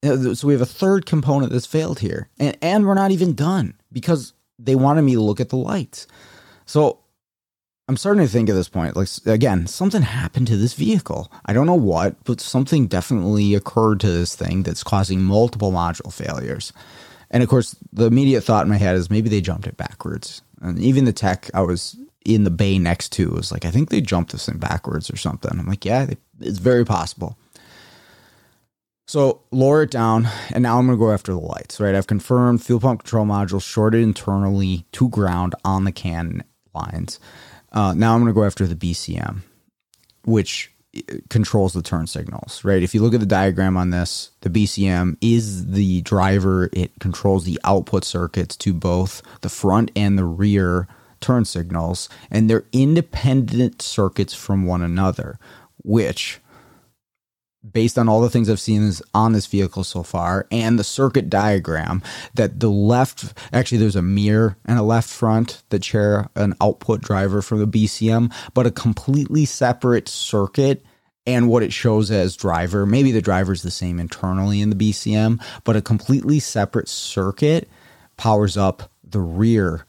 So 0.04 0.48
we 0.48 0.54
have 0.54 0.62
a 0.62 0.66
third 0.66 1.06
component 1.06 1.52
that's 1.52 1.66
failed 1.66 2.00
here. 2.00 2.30
And 2.40 2.58
and 2.62 2.86
we're 2.86 2.94
not 2.94 3.12
even 3.12 3.34
done 3.34 3.76
because 3.92 4.34
they 4.58 4.76
wanted 4.76 5.04
me 5.04 5.16
to 5.16 5.22
look 5.22 5.40
at 5.40 5.50
the 5.50 5.58
lights. 5.58 6.08
So 6.66 7.00
I'm 7.90 7.98
starting 7.98 8.22
to 8.22 8.30
think 8.30 8.50
at 8.50 8.54
this 8.54 8.70
point, 8.70 8.96
like 8.96 9.10
again, 9.26 9.66
something 9.66 10.04
happened 10.04 10.46
to 10.46 10.58
this 10.58 10.76
vehicle. 10.76 11.32
I 11.48 11.54
don't 11.54 11.66
know 11.66 11.74
what, 11.74 12.24
but 12.24 12.40
something 12.40 12.86
definitely 12.86 13.56
occurred 13.56 14.00
to 14.02 14.12
this 14.12 14.36
thing 14.36 14.62
that's 14.62 14.84
causing 14.84 15.24
multiple 15.24 15.72
module 15.72 16.14
failures. 16.14 16.72
And 17.32 17.42
of 17.42 17.50
course, 17.50 17.76
the 17.92 18.06
immediate 18.06 18.42
thought 18.42 18.66
in 18.66 18.70
my 18.70 18.78
head 18.78 18.96
is 18.96 19.10
maybe 19.10 19.28
they 19.28 19.42
jumped 19.42 19.66
it 19.66 19.76
backwards. 19.76 20.44
And 20.62 20.78
even 20.78 21.06
the 21.06 21.12
tech 21.12 21.50
I 21.56 21.62
was 21.62 21.98
in 22.24 22.44
the 22.44 22.52
bay 22.52 22.78
next 22.78 23.12
to 23.14 23.32
was 23.32 23.52
like, 23.52 23.66
I 23.66 23.72
think 23.72 23.90
they 23.90 24.02
jumped 24.02 24.34
this 24.34 24.46
thing 24.46 24.60
backwards 24.60 25.10
or 25.10 25.18
something. 25.18 25.50
I'm 25.60 25.66
like, 25.66 25.84
yeah, 25.84 26.06
it's 26.40 26.60
very 26.60 26.86
possible. 26.86 27.40
So 29.08 29.42
lower 29.50 29.82
it 29.82 29.90
down, 29.90 30.30
and 30.52 30.62
now 30.62 30.78
I'm 30.78 30.86
going 30.86 30.96
to 30.96 31.04
go 31.04 31.12
after 31.12 31.32
the 31.32 31.40
lights, 31.40 31.80
right? 31.80 31.96
I've 31.96 32.06
confirmed 32.06 32.64
fuel 32.64 32.80
pump 32.80 33.02
control 33.02 33.26
module 33.26 33.60
shorted 33.60 34.04
internally 34.04 34.86
to 34.92 35.10
ground 35.10 35.56
on 35.66 35.86
the 35.86 35.92
CAN 35.92 36.44
lines. 36.76 37.20
Uh, 37.72 37.94
now 37.94 38.14
I'm 38.14 38.22
going 38.22 38.34
to 38.34 38.40
go 38.40 38.46
after 38.46 38.66
the 38.66 38.76
BCM, 38.76 39.42
which 40.26 40.72
uh, 40.96 41.16
controls 41.30 41.74
the 41.74 41.82
turn 41.82 42.08
signals, 42.08 42.64
right? 42.64 42.82
If 42.82 42.96
you 42.96 43.02
look 43.02 43.14
at 43.14 43.20
the 43.20 43.26
diagram 43.26 43.78
on 43.78 43.92
this, 43.92 44.32
the 44.42 44.50
BCM 44.50 45.18
is 45.22 45.68
the 45.68 46.02
driver. 46.02 46.70
It 46.74 46.92
controls 47.00 47.46
the 47.46 47.60
output 47.64 48.04
circuits 48.04 48.56
to 48.58 48.74
both 48.74 49.22
the 49.42 49.50
front 49.50 49.92
and 49.96 50.18
the 50.18 50.26
rear 50.26 50.88
turn 51.22 51.46
signals, 51.46 52.10
and 52.32 52.50
they're 52.50 52.66
independent 52.72 53.82
circuits 53.82 54.34
from 54.34 54.66
one 54.66 54.82
another, 54.82 55.38
which 55.84 56.40
based 57.70 57.98
on 57.98 58.08
all 58.08 58.22
the 58.22 58.30
things 58.30 58.50
I've 58.50 58.60
seen 58.60 58.92
on 59.14 59.34
this 59.34 59.46
vehicle 59.46 59.84
so 59.84 60.04
far 60.04 60.48
and 60.50 60.80
the 60.80 60.84
circuit 60.84 61.30
diagram 61.30 62.02
that 62.36 62.60
the 62.60 62.70
left 62.70 63.34
actually 63.52 63.80
there's 63.80 63.98
a 63.98 64.02
mirror 64.02 64.56
and 64.66 64.80
a 64.80 64.84
left 64.84 65.10
front 65.10 65.64
that 65.70 65.84
share 65.84 66.30
an 66.36 66.54
output 66.62 67.02
driver 67.02 67.42
from 67.42 67.60
the 67.60 67.68
BCM 67.68 68.34
but 68.54 68.66
a 68.66 68.72
completely 68.72 69.46
separate 69.46 70.08
circuit 70.08 70.86
and 71.26 71.50
what 71.50 71.62
it 71.62 71.74
shows 71.74 72.10
as 72.10 72.36
driver. 72.36 72.86
Maybe 72.86 73.12
the 73.12 73.22
driver 73.22 73.52
is 73.52 73.62
the 73.62 73.72
same 73.72 74.00
internally 74.00 74.62
in 74.62 74.70
the 74.70 74.76
BCM 74.76 75.44
but 75.66 75.76
a 75.76 75.82
completely 75.82 76.40
separate 76.40 76.88
circuit 76.88 77.70
powers 78.16 78.56
up 78.56 78.90
the 79.04 79.20
rear 79.20 79.86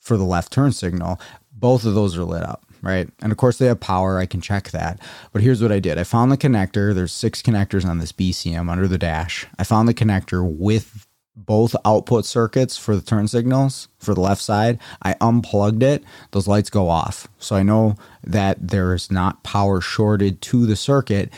for 0.00 0.16
the 0.16 0.24
left 0.24 0.52
turn 0.52 0.72
signal, 0.72 1.20
both 1.52 1.84
of 1.84 1.94
those 1.94 2.16
are 2.18 2.24
lit 2.24 2.42
up, 2.42 2.64
right? 2.82 3.08
And 3.20 3.32
of 3.32 3.38
course 3.38 3.58
they 3.58 3.66
have 3.66 3.80
power. 3.80 4.18
I 4.18 4.26
can 4.26 4.40
check 4.40 4.70
that. 4.70 5.00
But 5.32 5.42
here's 5.42 5.62
what 5.62 5.72
I 5.72 5.78
did. 5.78 5.98
I 5.98 6.04
found 6.04 6.30
the 6.30 6.36
connector. 6.36 6.94
There's 6.94 7.12
six 7.12 7.40
connectors 7.40 7.86
on 7.86 7.98
this 7.98 8.12
BCM 8.12 8.70
under 8.70 8.88
the 8.88 8.98
dash. 8.98 9.46
I 9.58 9.64
found 9.64 9.88
the 9.88 9.94
connector 9.94 10.44
with 10.44 11.06
both 11.34 11.74
output 11.84 12.26
circuits 12.26 12.76
for 12.76 12.94
the 12.94 13.02
turn 13.02 13.26
signals 13.26 13.88
for 13.98 14.14
the 14.14 14.20
left 14.20 14.42
side. 14.42 14.78
I 15.02 15.16
unplugged 15.20 15.82
it. 15.82 16.04
Those 16.32 16.48
lights 16.48 16.70
go 16.70 16.88
off. 16.88 17.28
So 17.38 17.56
I 17.56 17.62
know 17.62 17.96
that 18.22 18.68
there 18.68 18.92
is 18.94 19.10
not 19.10 19.42
power 19.42 19.80
shorted 19.80 20.42
to 20.42 20.66
the 20.66 20.76
circuit. 20.76 21.32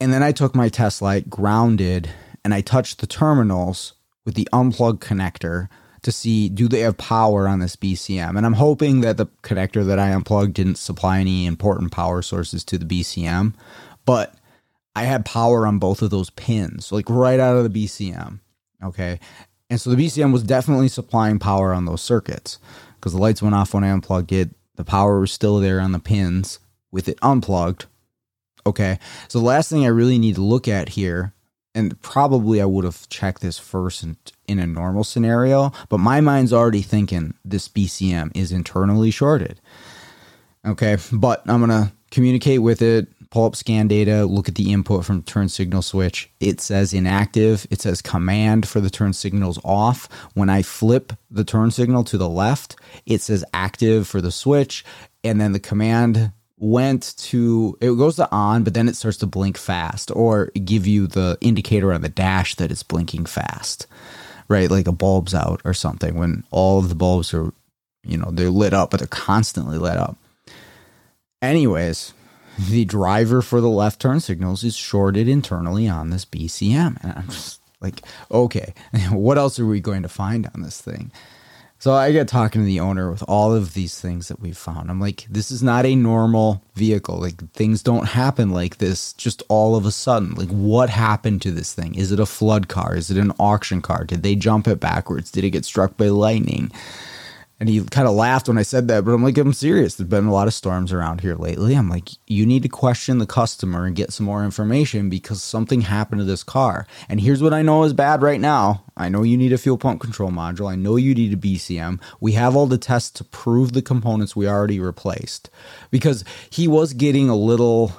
And 0.00 0.12
then 0.12 0.22
I 0.22 0.32
took 0.32 0.54
my 0.54 0.68
test 0.68 1.02
light, 1.02 1.28
grounded, 1.28 2.08
and 2.44 2.54
I 2.54 2.60
touched 2.60 3.00
the 3.00 3.06
terminals 3.06 3.94
with 4.24 4.34
the 4.34 4.48
unplugged 4.52 5.02
connector 5.02 5.68
to 6.02 6.12
see 6.12 6.48
do 6.48 6.68
they 6.68 6.80
have 6.80 6.96
power 6.96 7.48
on 7.48 7.58
this 7.58 7.76
BCM. 7.76 8.36
And 8.36 8.46
I'm 8.46 8.54
hoping 8.54 9.00
that 9.00 9.16
the 9.16 9.26
connector 9.42 9.84
that 9.86 9.98
I 9.98 10.12
unplugged 10.12 10.54
didn't 10.54 10.76
supply 10.76 11.20
any 11.20 11.46
important 11.46 11.92
power 11.92 12.22
sources 12.22 12.64
to 12.64 12.78
the 12.78 12.84
BCM, 12.84 13.54
but 14.04 14.34
I 14.94 15.04
had 15.04 15.24
power 15.24 15.66
on 15.66 15.78
both 15.78 16.02
of 16.02 16.10
those 16.10 16.30
pins, 16.30 16.90
like 16.92 17.08
right 17.08 17.40
out 17.40 17.56
of 17.56 17.70
the 17.70 17.84
BCM. 17.84 18.40
Okay. 18.82 19.20
And 19.70 19.80
so 19.80 19.90
the 19.90 19.96
BCM 19.96 20.32
was 20.32 20.42
definitely 20.42 20.88
supplying 20.88 21.38
power 21.38 21.72
on 21.74 21.84
those 21.84 22.02
circuits 22.02 22.58
because 22.96 23.12
the 23.12 23.20
lights 23.20 23.42
went 23.42 23.54
off 23.54 23.74
when 23.74 23.84
I 23.84 23.90
unplugged 23.90 24.32
it. 24.32 24.50
The 24.76 24.84
power 24.84 25.20
was 25.20 25.32
still 25.32 25.58
there 25.58 25.80
on 25.80 25.92
the 25.92 25.98
pins 25.98 26.58
with 26.90 27.08
it 27.08 27.18
unplugged. 27.22 27.86
Okay. 28.66 28.98
So 29.28 29.38
the 29.38 29.44
last 29.44 29.70
thing 29.70 29.84
I 29.84 29.88
really 29.88 30.18
need 30.18 30.36
to 30.36 30.42
look 30.42 30.68
at 30.68 30.90
here, 30.90 31.32
and 31.74 32.00
probably 32.02 32.60
I 32.60 32.64
would 32.64 32.84
have 32.84 33.08
checked 33.08 33.40
this 33.40 33.58
first 33.58 34.02
in, 34.02 34.16
in 34.46 34.58
a 34.58 34.66
normal 34.66 35.04
scenario, 35.04 35.72
but 35.88 35.98
my 35.98 36.20
mind's 36.20 36.52
already 36.52 36.82
thinking 36.82 37.34
this 37.44 37.68
BCM 37.68 38.30
is 38.34 38.52
internally 38.52 39.10
shorted. 39.10 39.60
Okay. 40.66 40.96
But 41.12 41.42
I'm 41.48 41.66
to 41.68 41.92
communicate 42.10 42.62
with 42.62 42.82
it, 42.82 43.08
pull 43.30 43.46
up 43.46 43.56
scan 43.56 43.88
data, 43.88 44.24
look 44.24 44.48
at 44.48 44.54
the 44.54 44.72
input 44.72 45.04
from 45.04 45.22
turn 45.22 45.48
signal 45.48 45.82
switch. 45.82 46.30
It 46.40 46.60
says 46.60 46.92
inactive. 46.92 47.66
It 47.70 47.80
says 47.80 48.02
command 48.02 48.66
for 48.66 48.80
the 48.80 48.90
turn 48.90 49.12
signals 49.12 49.58
off. 49.64 50.08
When 50.34 50.48
I 50.48 50.62
flip 50.62 51.12
the 51.30 51.44
turn 51.44 51.70
signal 51.70 52.04
to 52.04 52.18
the 52.18 52.28
left, 52.28 52.76
it 53.06 53.20
says 53.20 53.44
active 53.52 54.06
for 54.06 54.20
the 54.20 54.32
switch. 54.32 54.84
And 55.24 55.40
then 55.40 55.52
the 55.52 55.60
command 55.60 56.32
went 56.58 57.14
to 57.18 57.76
it 57.80 57.96
goes 57.96 58.16
to 58.16 58.30
on, 58.32 58.64
but 58.64 58.74
then 58.74 58.88
it 58.88 58.96
starts 58.96 59.18
to 59.18 59.26
blink 59.26 59.56
fast 59.56 60.10
or 60.12 60.46
give 60.64 60.86
you 60.86 61.06
the 61.06 61.38
indicator 61.40 61.92
on 61.92 62.02
the 62.02 62.08
dash 62.08 62.54
that 62.56 62.70
it's 62.70 62.82
blinking 62.82 63.26
fast. 63.26 63.86
Right? 64.48 64.70
Like 64.70 64.88
a 64.88 64.92
bulb's 64.92 65.34
out 65.34 65.60
or 65.64 65.74
something 65.74 66.16
when 66.16 66.44
all 66.50 66.78
of 66.78 66.88
the 66.88 66.94
bulbs 66.94 67.34
are, 67.34 67.52
you 68.02 68.16
know, 68.16 68.30
they're 68.30 68.50
lit 68.50 68.72
up, 68.72 68.90
but 68.90 69.00
they're 69.00 69.06
constantly 69.06 69.76
lit 69.76 69.98
up. 69.98 70.16
Anyways, 71.42 72.14
the 72.58 72.84
driver 72.84 73.42
for 73.42 73.60
the 73.60 73.68
left 73.68 74.00
turn 74.00 74.20
signals 74.20 74.64
is 74.64 74.74
shorted 74.74 75.28
internally 75.28 75.86
on 75.86 76.10
this 76.10 76.24
BCM. 76.24 76.96
And 77.02 77.12
I'm 77.12 77.28
just 77.28 77.60
like, 77.80 78.02
okay, 78.30 78.74
what 79.10 79.38
else 79.38 79.60
are 79.60 79.66
we 79.66 79.80
going 79.80 80.02
to 80.02 80.08
find 80.08 80.48
on 80.54 80.62
this 80.62 80.80
thing? 80.80 81.12
So 81.80 81.92
I 81.94 82.10
get 82.10 82.26
talking 82.26 82.60
to 82.60 82.66
the 82.66 82.80
owner 82.80 83.08
with 83.08 83.22
all 83.28 83.54
of 83.54 83.74
these 83.74 84.00
things 84.00 84.26
that 84.28 84.40
we've 84.40 84.58
found. 84.58 84.90
I'm 84.90 85.00
like, 85.00 85.26
this 85.30 85.52
is 85.52 85.62
not 85.62 85.86
a 85.86 85.94
normal 85.94 86.60
vehicle. 86.74 87.18
Like 87.18 87.52
things 87.52 87.84
don't 87.84 88.06
happen 88.06 88.50
like 88.50 88.78
this 88.78 89.12
just 89.12 89.44
all 89.48 89.76
of 89.76 89.86
a 89.86 89.92
sudden. 89.92 90.34
Like 90.34 90.48
what 90.48 90.90
happened 90.90 91.40
to 91.42 91.52
this 91.52 91.72
thing? 91.72 91.94
Is 91.94 92.10
it 92.10 92.18
a 92.18 92.26
flood 92.26 92.66
car? 92.66 92.96
Is 92.96 93.12
it 93.12 93.16
an 93.16 93.32
auction 93.38 93.80
car? 93.80 94.04
Did 94.04 94.24
they 94.24 94.34
jump 94.34 94.66
it 94.66 94.80
backwards? 94.80 95.30
Did 95.30 95.44
it 95.44 95.50
get 95.50 95.64
struck 95.64 95.96
by 95.96 96.08
lightning? 96.08 96.72
And 97.60 97.68
he 97.68 97.82
kind 97.84 98.06
of 98.06 98.14
laughed 98.14 98.46
when 98.46 98.56
I 98.58 98.62
said 98.62 98.86
that, 98.86 99.04
but 99.04 99.12
I'm 99.12 99.24
like, 99.24 99.36
I'm 99.36 99.52
serious. 99.52 99.96
There's 99.96 100.08
been 100.08 100.26
a 100.26 100.32
lot 100.32 100.46
of 100.46 100.54
storms 100.54 100.92
around 100.92 101.22
here 101.22 101.34
lately. 101.34 101.74
I'm 101.74 101.88
like, 101.88 102.10
you 102.28 102.46
need 102.46 102.62
to 102.62 102.68
question 102.68 103.18
the 103.18 103.26
customer 103.26 103.84
and 103.84 103.96
get 103.96 104.12
some 104.12 104.26
more 104.26 104.44
information 104.44 105.08
because 105.10 105.42
something 105.42 105.80
happened 105.80 106.20
to 106.20 106.24
this 106.24 106.44
car. 106.44 106.86
And 107.08 107.20
here's 107.20 107.42
what 107.42 107.52
I 107.52 107.62
know 107.62 107.82
is 107.82 107.92
bad 107.92 108.22
right 108.22 108.40
now. 108.40 108.84
I 108.96 109.08
know 109.08 109.24
you 109.24 109.36
need 109.36 109.52
a 109.52 109.58
fuel 109.58 109.76
pump 109.76 110.00
control 110.00 110.30
module. 110.30 110.70
I 110.70 110.76
know 110.76 110.94
you 110.94 111.14
need 111.14 111.32
a 111.32 111.36
BCM. 111.36 112.00
We 112.20 112.32
have 112.32 112.54
all 112.54 112.66
the 112.66 112.78
tests 112.78 113.10
to 113.12 113.24
prove 113.24 113.72
the 113.72 113.82
components 113.82 114.36
we 114.36 114.46
already 114.46 114.78
replaced 114.78 115.50
because 115.90 116.24
he 116.50 116.68
was 116.68 116.92
getting 116.92 117.28
a 117.28 117.36
little 117.36 117.92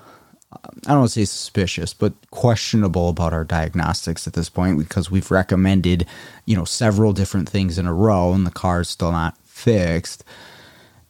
I 0.52 0.90
don't 0.90 1.00
want 1.00 1.12
to 1.12 1.20
say 1.20 1.26
suspicious, 1.26 1.94
but 1.94 2.14
questionable 2.32 3.10
about 3.10 3.34
our 3.34 3.44
diagnostics 3.44 4.26
at 4.26 4.34
this 4.34 4.50
point 4.50 4.80
because 4.80 5.12
we've 5.12 5.30
recommended, 5.30 6.08
you 6.46 6.56
know, 6.56 6.66
several 6.66 7.14
different 7.14 7.48
things 7.48 7.78
in 7.78 7.86
a 7.86 7.94
row 7.94 8.34
and 8.34 8.48
the 8.48 8.52
car's 8.52 8.90
still 8.90 9.12
not 9.12 9.38
fixed. 9.60 10.24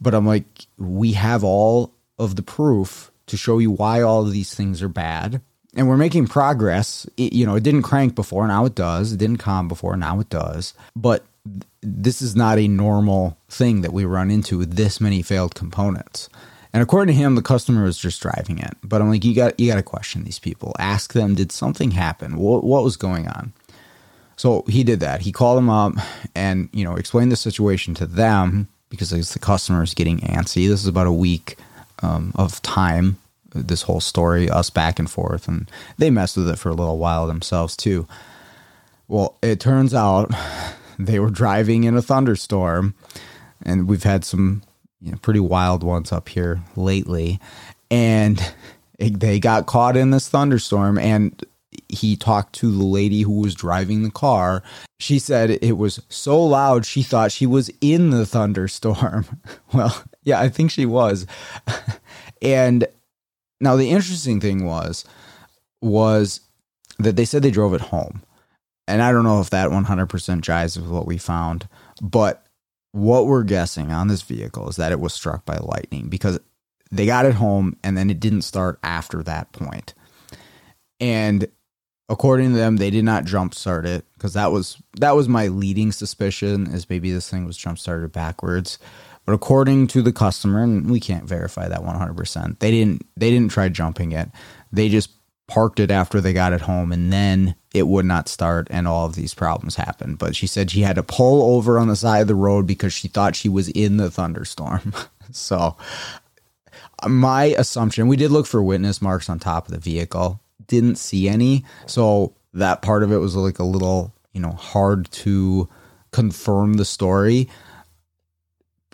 But 0.02 0.14
I'm 0.14 0.26
like, 0.26 0.46
we 0.78 1.14
have 1.14 1.44
all 1.44 1.94
of 2.18 2.36
the 2.36 2.42
proof 2.42 3.12
to 3.28 3.38
show 3.38 3.60
you 3.60 3.72
why 3.72 4.02
all 4.02 4.26
of 4.26 4.32
these 4.32 4.54
things 4.54 4.82
are 4.82 4.90
bad. 4.90 5.42
And 5.76 5.88
we're 5.88 5.98
making 5.98 6.28
progress. 6.28 7.08
It, 7.16 7.34
you 7.34 7.46
know, 7.46 7.56
it 7.56 7.64
didn't 7.64 7.84
crank 7.84 8.16
before, 8.16 8.48
now 8.48 8.66
it 8.66 8.76
does. 8.76 9.14
It 9.14 9.18
didn't 9.18 9.38
com 9.38 9.68
before, 9.68 9.96
now 9.96 10.20
it 10.20 10.30
does. 10.30 10.74
But 10.96 11.26
th- 11.46 11.64
this 11.82 12.22
is 12.22 12.36
not 12.36 12.58
a 12.58 12.68
normal 12.68 13.38
thing 13.50 13.82
that 13.82 13.94
we 13.94 14.04
run 14.04 14.32
into 14.32 14.58
with 14.58 14.76
this 14.76 15.00
many 15.00 15.22
failed 15.22 15.56
components. 15.56 16.28
And 16.74 16.84
according 16.84 17.14
to 17.14 17.20
him, 17.20 17.36
the 17.36 17.42
customer 17.42 17.84
was 17.84 17.98
just 17.98 18.22
driving 18.22 18.60
it. 18.60 18.76
But 18.84 19.02
I'm 19.02 19.10
like, 19.10 19.24
you 19.24 19.34
got 19.36 19.60
you 19.60 19.68
got 19.68 19.78
to 19.78 19.84
question 19.84 20.24
these 20.24 20.40
people. 20.40 20.76
Ask 20.78 21.14
them, 21.14 21.36
did 21.36 21.52
something 21.52 21.92
happen? 21.92 22.38
What 22.38 22.64
what 22.64 22.84
was 22.84 22.96
going 22.98 23.28
on? 23.28 23.54
So 24.40 24.64
he 24.70 24.86
did 24.86 25.02
that. 25.02 25.20
He 25.20 25.34
called 25.34 25.58
them 25.58 25.70
up 25.70 25.96
and, 26.34 26.70
you 26.72 26.86
know, 26.86 26.96
explained 26.96 27.30
the 27.30 27.36
situation 27.36 27.94
to 27.96 28.06
them 28.06 28.70
because 28.88 29.10
the 29.10 29.40
customer 29.40 29.84
is 29.84 29.94
getting 29.94 30.20
antsy. 30.20 30.70
This 30.70 30.80
is 30.80 30.88
about 30.88 31.08
a 31.08 31.12
week 31.12 31.58
um, 32.04 32.32
of 32.36 32.62
time, 32.62 33.18
this 33.54 33.82
whole 33.82 34.00
story, 34.00 34.50
us 34.50 34.70
back 34.70 34.98
and 34.98 35.12
forth. 35.12 35.50
And 35.50 35.70
they 35.98 36.10
messed 36.10 36.38
with 36.38 36.48
it 36.48 36.58
for 36.58 36.70
a 36.70 36.74
little 36.74 36.98
while 36.98 37.28
themselves, 37.28 37.76
too. 37.76 38.08
Well, 39.10 39.36
it 39.42 39.60
turns 39.60 39.94
out 39.94 40.34
they 40.98 41.20
were 41.20 41.32
driving 41.32 41.84
in 41.84 41.98
a 41.98 42.02
thunderstorm, 42.02 42.96
and 43.62 43.90
we've 43.90 44.04
had 44.04 44.24
some 44.24 44.64
you 45.02 45.12
know, 45.12 45.18
pretty 45.18 45.42
wild 45.42 45.84
ones 45.84 46.14
up 46.14 46.30
here 46.30 46.62
lately. 46.78 47.42
And 47.92 48.42
they 49.00 49.42
got 49.42 49.66
caught 49.66 49.98
in 49.98 50.12
this 50.12 50.30
thunderstorm, 50.30 50.98
and 50.98 51.44
he 51.90 52.16
talked 52.16 52.54
to 52.54 52.72
the 52.72 52.86
lady 52.86 53.24
who 53.24 53.40
was 53.42 53.56
driving 53.56 54.04
the 54.04 54.12
car. 54.12 54.64
She 55.00 55.20
said 55.20 55.50
it 55.50 55.78
was 55.78 56.02
so 56.08 56.42
loud 56.42 56.86
she 56.86 57.02
thought 57.02 57.32
she 57.32 57.48
was 57.48 57.72
in 57.82 58.12
the 58.12 58.26
thunderstorm. 58.26 59.26
well, 59.74 60.04
yeah, 60.24 60.40
I 60.40 60.50
think 60.50 60.72
she 60.72 60.86
was. 60.86 61.26
and 62.42 62.88
now 63.60 63.76
the 63.76 63.90
interesting 63.90 64.40
thing 64.40 64.66
was 64.66 65.04
was 65.82 66.42
that 67.00 67.16
they 67.16 67.26
said 67.26 67.42
they 67.42 67.52
drove 67.52 67.74
it 67.74 67.82
home. 67.82 68.22
And 68.88 69.02
I 69.02 69.12
don't 69.12 69.24
know 69.24 69.40
if 69.40 69.52
that 69.52 69.70
100% 69.70 69.86
jives 69.86 70.78
with 70.78 70.90
what 70.90 71.06
we 71.06 71.18
found, 71.18 71.68
but 72.02 72.46
what 72.92 73.28
we're 73.28 73.44
guessing 73.44 73.92
on 73.92 74.08
this 74.08 74.24
vehicle 74.24 74.68
is 74.68 74.78
that 74.78 74.92
it 74.92 75.00
was 75.00 75.14
struck 75.14 75.46
by 75.46 75.58
lightning 75.58 76.10
because 76.10 76.40
they 76.92 77.06
got 77.06 77.26
it 77.26 77.36
home 77.36 77.78
and 77.84 77.96
then 77.96 78.10
it 78.10 78.20
didn't 78.20 78.42
start 78.42 78.80
after 78.84 79.22
that 79.24 79.52
point. 79.52 79.94
And 81.00 81.48
according 82.10 82.52
to 82.52 82.58
them, 82.58 82.78
they 82.78 82.90
did 82.90 83.06
not 83.06 83.26
jump 83.26 83.54
start 83.54 83.86
it 83.86 84.06
because 84.16 84.34
that 84.34 84.52
was 84.52 84.82
that 84.98 85.16
was 85.16 85.30
my 85.30 85.48
leading 85.48 85.92
suspicion 85.92 86.68
is 86.68 86.90
maybe 86.90 87.12
this 87.12 87.30
thing 87.30 87.46
was 87.46 87.58
jump 87.58 87.80
started 87.80 88.12
backwards. 88.12 88.80
But 89.26 89.34
according 89.34 89.88
to 89.88 90.02
the 90.02 90.12
customer, 90.12 90.64
and 90.64 90.90
we 90.90 91.00
can't 91.00 91.26
verify 91.26 91.68
that 91.68 91.82
100%, 91.82 92.60
they 92.60 92.72
didn't 92.72 93.06
they 93.16 93.30
didn't 93.30 93.52
try 93.52 93.70
jumping 93.70 94.12
it. 94.12 94.30
They 94.72 94.90
just 94.90 95.12
parked 95.48 95.80
it 95.80 95.92
after 95.92 96.22
they 96.22 96.34
got 96.34 96.54
it 96.54 96.62
home 96.62 96.92
and 96.92 97.12
then 97.12 97.56
it 97.74 97.88
would 97.88 98.06
not 98.06 98.28
start 98.28 98.68
and 98.70 98.88
all 98.88 99.06
of 99.06 99.16
these 99.16 99.34
problems 99.34 99.76
happened. 99.76 100.18
But 100.18 100.36
she 100.36 100.48
said 100.48 100.72
she 100.72 100.82
had 100.82 100.96
to 100.96 101.04
pull 101.04 101.56
over 101.56 101.80
on 101.80 101.88
the 101.88 101.96
side 101.96 102.22
of 102.22 102.28
the 102.28 102.36
road 102.36 102.68
because 102.68 102.94
she 102.94 103.08
thought 103.08 103.36
she 103.36 103.50
was 103.50 103.68
in 103.70 103.98
the 103.98 104.12
thunderstorm. 104.12 104.94
so 105.32 105.76
uh, 107.02 107.10
my 107.10 107.46
assumption, 107.58 108.08
we 108.08 108.18
did 108.18 108.32
look 108.32 108.46
for 108.46 108.62
witness 108.62 109.02
marks 109.02 109.30
on 109.30 109.40
top 109.40 109.68
of 109.68 109.74
the 109.74 109.80
vehicle 109.80 110.40
didn't 110.70 110.96
see 110.96 111.28
any. 111.28 111.66
So 111.86 112.34
that 112.54 112.82
part 112.82 113.04
of 113.04 113.12
it 113.12 113.18
was 113.18 113.36
like 113.36 113.60
a 113.60 113.64
little, 113.64 114.14
you 114.32 114.40
know, 114.40 114.52
hard 114.52 115.12
to 115.12 115.68
confirm 116.12 116.76
the 116.76 116.86
story. 116.86 117.50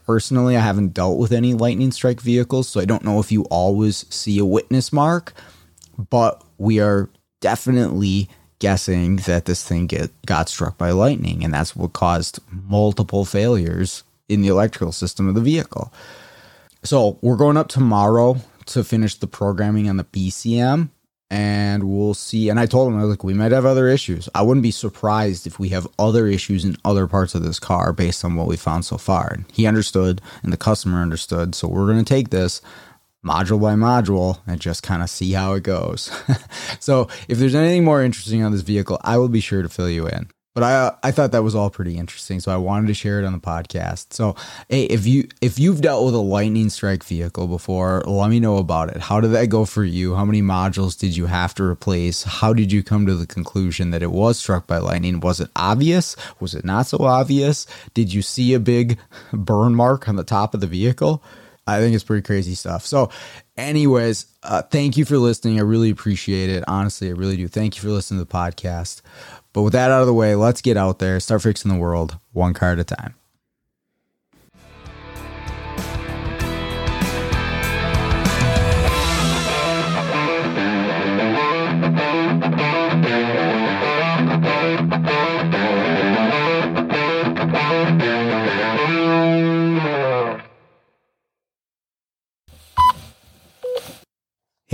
Personally, 0.06 0.58
I 0.58 0.62
haven't 0.62 0.94
dealt 0.94 1.20
with 1.20 1.32
any 1.32 1.54
lightning 1.54 1.92
strike 1.92 2.22
vehicles, 2.22 2.68
so 2.68 2.80
I 2.80 2.86
don't 2.86 3.04
know 3.04 3.20
if 3.20 3.32
you 3.32 3.44
always 3.46 4.06
see 4.14 4.40
a 4.40 4.46
witness 4.46 4.92
mark, 4.92 5.34
but 6.10 6.44
we 6.58 6.80
are 6.80 7.10
definitely 7.40 8.30
guessing 8.60 9.18
that 9.18 9.46
this 9.46 9.68
thing 9.68 9.88
get, 9.88 10.12
got 10.26 10.50
struck 10.50 10.78
by 10.78 10.92
lightning, 10.92 11.44
and 11.44 11.54
that's 11.54 11.76
what 11.76 11.94
caused 11.94 12.40
multiple 12.50 13.26
failures 13.26 14.04
in 14.30 14.42
the 14.42 14.48
electrical 14.48 14.92
system 14.92 15.28
of 15.28 15.36
the 15.36 15.42
vehicle. 15.42 15.92
So 16.84 17.18
we're 17.22 17.36
going 17.36 17.58
up 17.58 17.68
tomorrow 17.68 18.38
to 18.68 18.84
finish 18.84 19.16
the 19.16 19.28
programming 19.28 19.90
on 19.90 19.98
the 19.98 20.04
BCM 20.04 20.90
and 21.30 21.84
we'll 21.84 22.14
see. 22.14 22.50
And 22.50 22.60
I 22.60 22.66
told 22.66 22.92
him, 22.92 23.00
I 23.00 23.02
was 23.02 23.10
like, 23.10 23.24
we 23.24 23.34
might 23.34 23.52
have 23.52 23.66
other 23.66 23.88
issues. 23.88 24.30
I 24.36 24.42
wouldn't 24.42 24.64
be 24.64 24.72
surprised 24.72 25.48
if 25.48 25.60
we 25.60 25.70
have 25.70 25.88
other 25.98 26.28
issues 26.28 26.66
in 26.66 26.78
other 26.86 27.08
parts 27.08 27.36
of 27.36 27.44
this 27.44 27.60
car 27.60 27.94
based 27.94 28.24
on 28.24 28.36
what 28.36 28.48
we 28.48 28.58
found 28.58 28.86
so 28.86 28.98
far. 28.98 29.32
And 29.34 29.46
he 29.52 29.66
understood, 29.66 30.22
and 30.44 30.54
the 30.54 30.58
customer 30.58 31.02
understood. 31.02 31.56
So 31.56 31.68
we're 31.68 31.88
going 31.88 32.04
to 32.04 32.06
take 32.06 32.30
this 32.30 32.62
module 33.26 33.60
by 33.60 33.74
module 33.74 34.40
and 34.46 34.62
just 34.62 34.84
kind 34.84 35.02
of 35.02 35.10
see 35.10 35.32
how 35.32 35.54
it 35.54 35.64
goes. 35.64 36.12
so 36.80 37.08
if 37.28 37.40
there's 37.40 37.56
anything 37.56 37.84
more 37.84 38.04
interesting 38.04 38.44
on 38.44 38.52
this 38.52 38.62
vehicle, 38.62 39.00
I 39.04 39.18
will 39.18 39.30
be 39.30 39.40
sure 39.40 39.64
to 39.64 39.70
fill 39.70 39.90
you 39.90 40.08
in 40.08 40.30
but 40.56 40.64
I 40.64 40.96
I 41.04 41.12
thought 41.12 41.34
that 41.34 41.44
was 41.44 41.54
all 41.54 41.70
pretty 41.70 41.98
interesting, 41.98 42.40
so 42.40 42.52
I 42.52 42.56
wanted 42.56 42.88
to 42.88 42.94
share 42.96 43.20
it 43.20 43.26
on 43.26 43.34
the 43.34 43.40
podcast. 43.40 44.14
So, 44.14 44.36
hey, 44.70 44.86
if 44.86 45.06
you 45.06 45.28
if 45.42 45.60
you've 45.60 45.82
dealt 45.82 46.06
with 46.06 46.16
a 46.16 46.20
lightning 46.20 46.70
strike 46.70 47.04
vehicle 47.04 47.48
before, 47.48 48.02
let 48.08 48.30
me 48.32 48.40
know 48.40 48.58
about 48.58 48.90
it. 48.90 49.02
How 49.02 49.20
did 49.20 49.34
that 49.34 49.50
go 49.50 49.66
for 49.66 49.84
you? 49.84 50.16
How 50.16 50.24
many 50.26 50.42
modules 50.42 50.98
did 50.98 51.16
you 51.16 51.26
have 51.28 51.54
to 51.56 51.64
replace? 51.64 52.24
How 52.24 52.54
did 52.54 52.72
you 52.72 52.82
come 52.82 53.06
to 53.06 53.16
the 53.16 53.28
conclusion 53.28 53.92
that 53.92 54.02
it 54.02 54.12
was 54.12 54.40
struck 54.40 54.66
by 54.66 54.78
lightning? 54.78 55.20
Was 55.20 55.42
it 55.42 55.50
obvious? 55.58 56.16
Was 56.40 56.56
it 56.56 56.64
not 56.64 56.88
so 56.88 57.00
obvious? 57.00 57.68
Did 57.94 58.14
you 58.14 58.22
see 58.22 58.54
a 58.54 58.60
big 58.60 58.98
burn 59.34 59.76
mark 59.76 60.08
on 60.08 60.16
the 60.16 60.24
top 60.24 60.54
of 60.54 60.62
the 60.62 60.68
vehicle? 60.68 61.22
I 61.68 61.80
think 61.80 61.96
it's 61.96 62.04
pretty 62.04 62.22
crazy 62.22 62.54
stuff. 62.54 62.86
So, 62.86 63.10
anyways, 63.58 64.28
uh, 64.44 64.62
thank 64.62 64.98
you 64.98 65.04
for 65.04 65.18
listening. 65.18 65.60
I 65.60 65.64
really 65.64 65.90
appreciate 65.90 66.50
it. 66.50 66.64
Honestly, 66.68 67.10
I 67.10 67.14
really 67.14 67.38
do. 67.38 67.48
Thank 67.48 67.76
you 67.76 67.82
for 67.82 67.90
listening 67.90 68.24
to 68.24 68.26
the 68.26 68.32
podcast. 68.32 69.02
But 69.56 69.62
with 69.62 69.72
that 69.72 69.90
out 69.90 70.02
of 70.02 70.08
the 70.08 70.14
way, 70.14 70.36
let's 70.36 70.60
get 70.60 70.76
out 70.76 71.00
there, 71.00 71.18
start 71.22 71.42
fixing 71.42 71.72
the 71.72 71.78
world 71.78 72.20
one 72.34 72.54
car 72.54 72.74
at 72.74 72.80
a 72.80 72.84
time. 72.84 73.16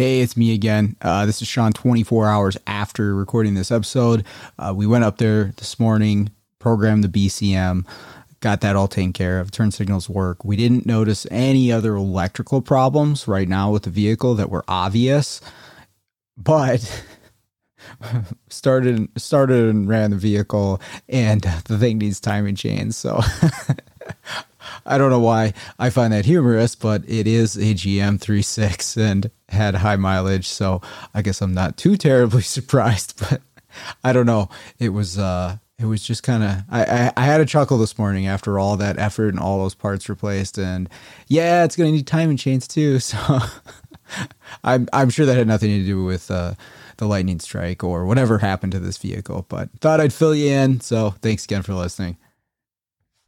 Hey, 0.02 0.22
it's 0.22 0.36
me 0.36 0.56
again. 0.56 0.96
Uh, 1.00 1.28
this 1.28 1.44
is 1.44 1.48
Sean 1.48 1.74
24 1.74 2.28
hours 2.28 2.58
after 2.66 3.14
recording 3.14 3.54
this 3.54 3.70
episode. 3.72 4.26
Uh, 4.58 4.74
we 4.76 4.88
went 4.88 5.04
up 5.04 5.20
there 5.20 5.54
this 5.58 5.80
morning, 5.80 6.32
programmed 6.58 7.04
the 7.04 7.08
BCM, 7.08 7.86
got 8.40 8.62
that 8.62 8.76
all 8.76 8.88
taken 8.88 9.14
care 9.14 9.40
of. 9.40 9.52
Turn 9.52 9.70
signals 9.70 10.10
work. 10.10 10.44
We 10.44 10.56
didn't 10.56 10.88
notice 10.88 11.28
any 11.30 11.72
other 11.72 11.94
electrical 11.94 12.64
problems 12.64 13.28
right 13.28 13.48
now 13.48 13.70
with 13.70 13.84
the 13.84 13.92
vehicle 13.92 14.34
that 14.34 14.50
were 14.50 14.66
obvious, 14.68 15.40
but 16.36 17.06
started 18.50 19.08
started 19.22 19.70
and 19.70 19.88
ran 19.88 20.10
the 20.10 20.18
vehicle 20.18 20.82
and 21.10 21.42
the 21.66 21.78
thing 21.78 22.00
needs 22.00 22.20
timing 22.20 22.56
chains. 22.56 22.98
So 22.98 23.22
I 24.86 24.98
don't 24.98 25.10
know 25.10 25.20
why 25.20 25.54
I 25.80 25.90
find 25.90 26.14
that 26.14 26.26
humorous, 26.26 26.76
but 26.76 27.04
it 27.08 27.28
is 27.28 27.56
a 27.58 27.74
GM 27.74 28.20
36 28.20 28.98
and 28.98 29.32
had 29.50 29.76
high 29.76 29.96
mileage, 29.96 30.48
so 30.48 30.82
I 31.14 31.22
guess 31.22 31.42
I'm 31.42 31.54
not 31.54 31.78
too 31.78 31.98
terribly 31.98 32.42
surprised. 32.58 33.20
But 33.20 33.42
I 34.04 34.14
don't 34.14 34.26
know. 34.26 34.50
It 34.80 34.90
was 34.90 35.18
uh, 35.18 35.58
it 35.80 35.86
was 35.86 36.04
just 36.04 36.24
kind 36.24 36.44
of 36.44 36.64
I, 36.70 36.84
I, 36.84 37.14
I 37.18 37.26
had 37.26 37.42
a 37.42 37.46
chuckle 37.46 37.78
this 37.78 37.98
morning 37.98 38.28
after 38.28 38.60
all 38.60 38.78
that 38.78 39.00
effort 39.00 39.30
and 39.30 39.40
all 39.40 39.60
those 39.60 39.76
parts 39.76 40.10
replaced, 40.10 40.58
and 40.58 40.90
yeah, 41.28 41.64
it's 41.64 41.76
gonna 41.76 41.92
need 41.92 42.08
timing 42.08 42.38
chains 42.38 42.68
too. 42.68 43.00
So 43.12 43.40
I'm 44.64 44.90
I'm 44.92 45.10
sure 45.10 45.26
that 45.26 45.38
had 45.38 45.48
nothing 45.48 45.70
to 45.70 45.86
do 45.86 46.04
with 46.04 46.30
uh, 46.30 46.56
the 46.98 47.08
lightning 47.08 47.40
strike 47.40 47.84
or 47.84 48.06
whatever 48.06 48.40
happened 48.40 48.74
to 48.74 48.80
this 48.80 48.98
vehicle. 48.98 49.46
But 49.48 49.70
thought 49.80 50.02
I'd 50.02 50.12
fill 50.14 50.36
you 50.36 50.52
in. 50.52 50.82
So 50.82 51.12
thanks 51.22 51.46
again 51.46 51.62
for 51.62 51.74
listening. 51.74 52.18